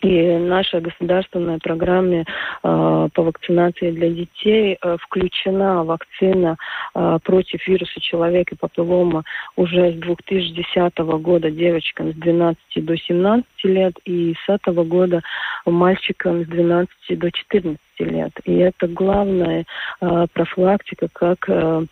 и 0.03 0.37
наша 0.39 0.81
государственная 0.81 1.59
программа 1.59 2.23
э, 2.23 2.25
по 2.63 3.23
вакцинации 3.23 3.91
для 3.93 4.11
детей 4.11 4.77
э, 4.81 4.97
включена 5.01 5.85
вакцина 5.85 6.57
э, 6.95 7.19
против 7.23 7.67
вируса 7.67 8.01
человека 8.01 8.55
и 8.55 8.59
папиллома 8.59 9.23
уже 9.57 9.93
с 9.93 9.95
2010 9.95 10.99
года 10.99 11.51
девочкам 11.51 12.13
с 12.13 12.17
12 12.17 12.59
до 12.77 12.97
17 12.97 13.47
лет 13.65 13.95
и 14.05 14.35
с 14.45 14.49
этого 14.49 14.85
года 14.85 15.23
мальчикам 15.67 16.45
с 16.45 16.47
12 16.49 16.91
до 17.11 17.31
14 17.31 17.79
лет. 18.01 18.33
И 18.45 18.57
это 18.57 18.89
главная 18.89 19.65
э, 20.01 20.27
профилактика, 20.33 21.09
как 21.13 21.49
э, 21.49 21.87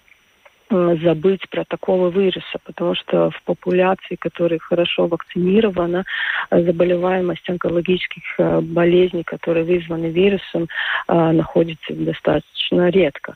забыть 0.71 1.49
про 1.51 1.65
такого 1.65 2.09
вируса, 2.09 2.59
потому 2.65 2.95
что 2.95 3.31
в 3.31 3.43
популяции, 3.45 4.17
которая 4.17 4.59
хорошо 4.59 5.07
вакцинирована, 5.07 6.05
э, 6.51 6.63
заболеваемость 6.63 7.49
онкологических 7.49 8.23
э, 8.39 8.61
болезней, 8.61 9.25
которые 9.25 9.65
вызваны 9.65 10.07
вирусом, 10.07 10.69
находится 11.09 11.93
достаточно 11.93 12.89
редко. 12.89 13.35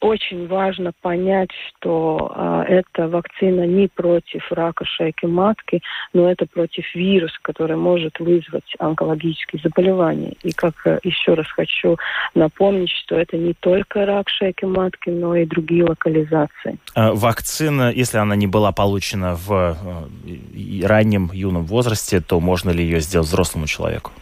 А, 0.00 0.06
очень 0.06 0.46
важно 0.46 0.92
понять, 1.00 1.50
что 1.68 2.32
э, 2.34 2.80
эта 2.80 3.08
вакцина 3.08 3.66
не 3.66 3.88
против 3.88 4.50
рака 4.50 4.84
шейки 4.84 5.26
матки, 5.26 5.82
но 6.12 6.30
это 6.30 6.46
против 6.46 6.84
вируса, 6.94 7.36
который 7.42 7.76
может 7.76 8.18
вызвать 8.18 8.74
онкологические 8.78 9.60
заболевания. 9.62 10.34
И 10.42 10.52
как 10.52 10.74
э, 10.86 10.98
еще 11.02 11.34
раз 11.34 11.46
хочу 11.46 11.96
напомнить, 12.34 12.90
что 12.90 13.16
это 13.16 13.36
не 13.36 13.54
только 13.54 14.06
рак 14.06 14.28
шейки 14.28 14.64
матки, 14.64 15.10
но 15.10 15.34
и 15.36 15.44
другие 15.44 15.84
локализации. 15.84 16.78
А 16.94 17.12
вакцина, 17.12 17.92
если 17.92 18.18
она 18.18 18.36
не 18.36 18.46
была 18.46 18.72
получена 18.72 19.34
в 19.34 19.76
э, 20.24 20.86
раннем 20.86 21.30
юном 21.32 21.64
возрасте, 21.64 22.20
то 22.20 22.40
можно 22.40 22.70
ли 22.70 22.84
ее 22.84 23.00
сделать 23.00 23.28
взрослому 23.28 23.66
человеку? 23.66 24.12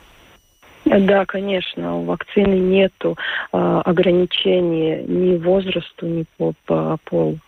Да, 0.86 1.26
конечно, 1.26 1.96
у 1.96 2.04
вакцины 2.04 2.54
нету 2.54 3.18
э, 3.52 3.82
ограничений 3.84 5.02
ни 5.06 5.36
возрасту, 5.36 6.06
ни 6.06 6.24
по, 6.36 6.54
по 6.64 6.96
полу. 7.04 7.38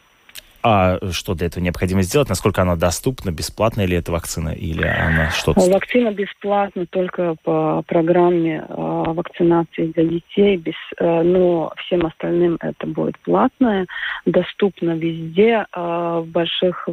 А 0.61 0.99
что 1.13 1.35
для 1.35 1.47
этого 1.47 1.63
необходимо 1.63 2.03
сделать? 2.03 2.29
Насколько 2.29 2.63
она 2.63 2.75
доступна? 2.75 3.31
Бесплатная 3.31 3.87
ли 3.87 3.97
эта 3.97 4.11
вакцина? 4.11 4.49
Или 4.49 4.85
она 4.85 5.31
что-то... 5.31 5.61
Вакцина 5.61 6.11
бесплатна 6.11 6.85
только 6.87 7.37
по 7.45 7.83
программе 7.87 8.65
э, 8.69 8.75
вакцинации 8.77 9.87
для 9.87 10.05
детей, 10.05 10.57
без, 10.57 10.75
э, 10.99 11.23
но 11.23 11.73
всем 11.77 12.07
остальным 12.07 12.59
это 12.61 12.89
будет 12.89 13.19
платное, 13.21 13.87
доступно 14.27 14.91
везде. 14.97 15.65
Э, 15.73 16.23
в 16.25 16.27
больших 16.27 16.89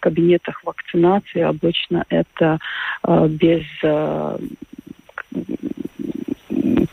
кабинетах 0.00 0.64
вакцинации 0.64 1.42
обычно 1.42 2.06
это 2.08 2.58
э, 3.04 3.28
без... 3.28 3.64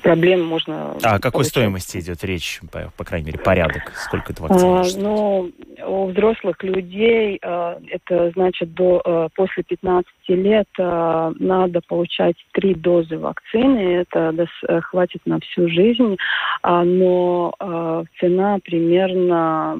Э, 0.07 0.13
проблем 0.13 0.45
можно... 0.45 0.95
А 1.03 1.15
о 1.15 1.19
какой 1.19 1.31
получать. 1.31 1.51
стоимости 1.51 1.97
идет 1.97 2.23
речь, 2.23 2.61
по, 2.71 2.91
по 2.95 3.03
крайней 3.03 3.27
мере, 3.27 3.39
порядок? 3.39 3.91
Сколько 3.95 4.33
это 4.33 4.43
вакцин? 4.43 4.67
А, 4.67 4.83
ну, 4.97 5.51
у 5.85 6.07
взрослых 6.07 6.63
людей 6.63 7.39
а, 7.43 7.77
это 7.89 8.31
значит 8.31 8.73
до, 8.73 9.01
а, 9.03 9.27
после 9.35 9.63
15 9.63 10.09
лет 10.29 10.67
а, 10.79 11.31
надо 11.39 11.81
получать 11.87 12.35
три 12.53 12.73
дозы 12.73 13.17
вакцины. 13.17 13.97
Это 13.97 14.31
дос, 14.31 14.49
а, 14.67 14.81
хватит 14.81 15.21
на 15.25 15.39
всю 15.39 15.67
жизнь, 15.69 16.17
а, 16.61 16.83
но 16.83 17.53
а, 17.59 18.03
цена 18.19 18.59
примерно 18.63 19.77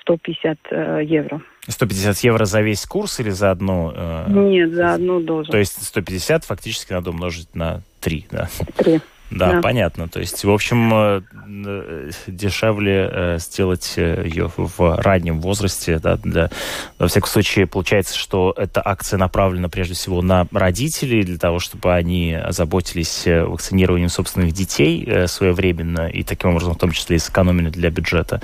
150 0.00 0.58
э, 0.70 1.00
евро. 1.04 1.42
150 1.68 2.16
евро 2.18 2.44
за 2.44 2.60
весь 2.62 2.84
курс 2.86 3.20
или 3.20 3.30
за 3.30 3.50
одну? 3.50 3.92
Э, 3.94 4.26
Нет, 4.28 4.72
за 4.72 4.94
одну 4.94 5.20
дозу. 5.20 5.50
То 5.50 5.58
есть 5.58 5.82
150 5.82 6.44
фактически 6.44 6.92
надо 6.92 7.10
умножить 7.10 7.54
на 7.54 7.82
3, 8.00 8.26
да? 8.30 8.48
3. 8.76 9.00
Да, 9.36 9.52
да, 9.52 9.60
понятно. 9.60 10.08
То 10.08 10.20
есть, 10.20 10.44
в 10.44 10.50
общем, 10.50 10.92
э, 10.94 11.20
э, 11.66 12.10
дешевле 12.26 13.08
э, 13.10 13.38
сделать 13.38 13.94
ее 13.96 14.50
в 14.56 14.96
раннем 15.00 15.40
возрасте. 15.40 15.98
Да, 15.98 16.16
для, 16.16 16.50
во 16.98 17.08
всяком 17.08 17.28
случае, 17.28 17.66
получается, 17.66 18.18
что 18.18 18.54
эта 18.56 18.82
акция 18.84 19.18
направлена 19.18 19.68
прежде 19.68 19.94
всего 19.94 20.22
на 20.22 20.46
родителей, 20.52 21.22
для 21.24 21.38
того, 21.38 21.58
чтобы 21.58 21.92
они 21.92 22.34
озаботились 22.34 23.26
вакцинированием 23.26 24.08
собственных 24.08 24.52
детей 24.52 25.26
своевременно 25.26 26.08
и 26.08 26.22
таким 26.22 26.50
образом, 26.50 26.74
в 26.74 26.78
том 26.78 26.92
числе, 26.92 27.16
и 27.16 27.18
сэкономили 27.18 27.70
для 27.70 27.90
бюджета 27.90 28.40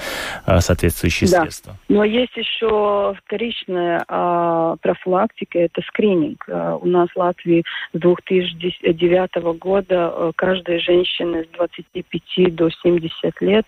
соответствующие 0.46 1.30
да. 1.30 1.42
средства. 1.42 1.76
Но 1.88 2.04
есть 2.04 2.36
еще 2.36 3.14
вторичная 3.24 4.04
а, 4.08 4.76
профилактика, 4.76 5.58
это 5.58 5.82
скрининг. 5.82 6.44
А, 6.48 6.76
у 6.76 6.86
нас 6.86 7.08
в 7.14 7.18
Латвии 7.18 7.64
с 7.92 7.98
2009 7.98 9.58
года 9.58 10.32
женщины 10.80 11.44
с 11.44 11.48
25 11.56 12.54
до 12.54 12.70
70 12.70 13.40
лет 13.40 13.66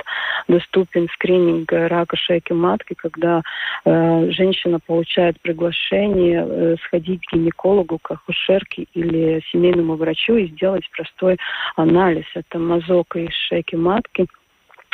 доступен 0.48 1.08
скрининг 1.14 1.72
рака 1.72 2.16
шейки 2.16 2.52
матки, 2.52 2.94
когда 2.94 3.42
э, 3.84 4.30
женщина 4.30 4.80
получает 4.80 5.40
приглашение 5.40 6.46
э, 6.46 6.76
сходить 6.84 7.24
к 7.26 7.34
гинекологу, 7.34 7.98
к 7.98 8.10
акушерке 8.10 8.86
или 8.94 9.42
семейному 9.50 9.96
врачу 9.96 10.36
и 10.36 10.48
сделать 10.48 10.88
простой 10.90 11.36
анализ. 11.76 12.24
Это 12.34 12.58
мазок 12.58 13.16
из 13.16 13.32
шейки 13.48 13.76
матки– 13.76 14.26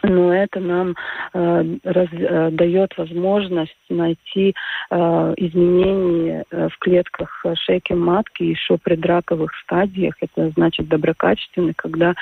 но 0.02 0.32
это 0.32 0.60
нам 0.60 0.94
э, 1.34 1.64
раз, 1.84 2.08
э, 2.12 2.50
дает 2.52 2.96
возможность 2.96 3.76
найти 3.88 4.54
э, 4.90 5.34
изменения 5.36 6.44
э, 6.50 6.68
в 6.68 6.78
клетках 6.78 7.44
шейки 7.54 7.94
матки 7.94 8.44
еще 8.44 8.78
при 8.78 8.94
драковых 8.94 9.52
стадиях. 9.64 10.14
Это 10.20 10.50
значит 10.50 10.88
доброкачественный, 10.88 11.74
когда 11.74 12.14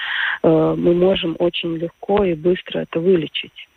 э, 0.42 0.74
мы 0.76 0.94
можем 0.94 1.36
очень 1.38 1.76
легко 1.76 2.24
и 2.24 2.34
быстро 2.34 2.80
это 2.80 2.98
вылечить. 3.00 3.68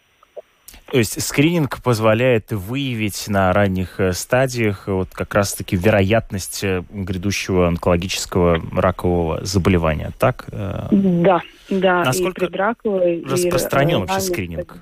То 0.91 0.97
есть 0.97 1.21
скрининг 1.21 1.83
позволяет 1.83 2.51
выявить 2.51 3.27
на 3.27 3.51
ранних 3.53 3.99
э, 3.99 4.13
стадиях 4.13 4.87
вот 4.87 5.09
как 5.11 5.35
раз-таки 5.35 5.75
вероятность 5.75 6.63
э, 6.63 6.83
грядущего 6.89 7.67
онкологического 7.67 8.61
ракового 8.73 9.43
заболевания, 9.43 10.11
так? 10.17 10.45
Да, 10.51 11.41
да. 11.70 12.03
Насколько 12.03 12.45
и 12.45 12.47
предраковый, 12.47 13.24
распространен 13.24 13.97
и, 13.97 13.99
вообще 14.01 14.20
скрининг? 14.20 14.78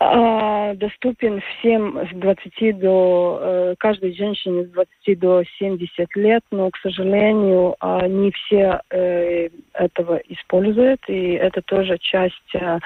А, 0.00 0.74
доступен 0.74 1.40
всем 1.40 1.98
с 2.10 2.14
20 2.14 2.78
до, 2.78 3.38
э, 3.40 3.74
каждой 3.78 4.14
женщине 4.14 4.64
с 4.64 4.70
20 4.70 5.18
до 5.18 5.44
70 5.58 6.16
лет, 6.16 6.42
но, 6.50 6.70
к 6.70 6.76
сожалению, 6.78 7.76
не 8.08 8.32
все 8.32 8.80
э, 8.90 9.48
этого 9.72 10.20
используют, 10.28 11.00
и 11.06 11.32
это 11.32 11.62
тоже 11.62 11.96
часть 11.98 12.54
э, 12.54 12.78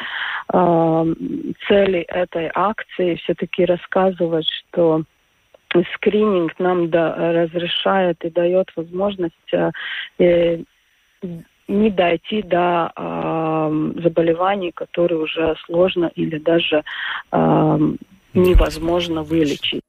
цели 1.66 2.01
этой 2.01 2.51
акции, 2.55 3.16
все-таки 3.16 3.64
рассказывать, 3.64 4.47
что 4.47 5.03
скрининг 5.95 6.59
нам 6.59 6.91
да, 6.91 7.14
разрешает 7.32 8.24
и 8.24 8.30
дает 8.30 8.70
возможность 8.76 9.34
не 11.68 11.90
дойти 11.90 12.42
до 12.42 12.90
э, 12.96 14.02
заболеваний, 14.02 14.72
которые 14.72 15.20
уже 15.20 15.54
сложно 15.66 16.10
или 16.14 16.38
даже 16.38 16.82
э, 17.30 17.78
невозможно 18.34 19.22
вылечить. 19.22 19.82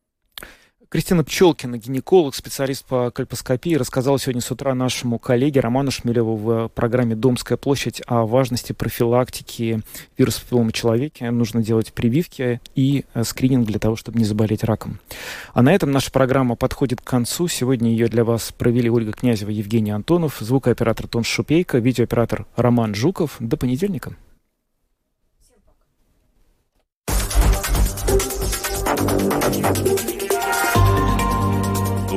Кристина 0.91 1.23
Пчелкина, 1.23 1.77
гинеколог, 1.77 2.33
специалист 2.33 2.83
по 2.83 3.11
кальпоскопии, 3.11 3.75
рассказала 3.75 4.17
сегодня 4.17 4.41
с 4.41 4.49
утра 4.49 4.73
нашему 4.73 5.19
коллеге 5.19 5.59
Роману 5.59 5.91
Шмелеву 5.91 6.35
в 6.35 6.67
программе 6.69 7.15
«Домская 7.15 7.59
площадь» 7.59 8.01
о 8.07 8.25
важности 8.25 8.73
профилактики 8.73 9.83
вируса 10.17 10.41
папиллома 10.41 10.71
человека. 10.71 11.29
Нужно 11.29 11.61
делать 11.61 11.93
прививки 11.93 12.59
и 12.73 13.05
э, 13.13 13.23
скрининг 13.23 13.67
для 13.67 13.77
того, 13.77 13.97
чтобы 13.97 14.17
не 14.17 14.25
заболеть 14.25 14.63
раком. 14.63 14.99
А 15.53 15.61
на 15.61 15.71
этом 15.75 15.91
наша 15.91 16.09
программа 16.09 16.55
подходит 16.55 17.01
к 17.01 17.03
концу. 17.03 17.47
Сегодня 17.47 17.91
ее 17.91 18.07
для 18.07 18.23
вас 18.23 18.51
провели 18.51 18.89
Ольга 18.89 19.11
Князева, 19.11 19.51
Евгений 19.51 19.91
Антонов, 19.91 20.37
звукооператор 20.39 21.07
Тон 21.07 21.23
Шупейко, 21.23 21.77
видеооператор 21.77 22.47
Роман 22.55 22.95
Жуков. 22.95 23.35
До 23.39 23.57
понедельника. 23.57 24.15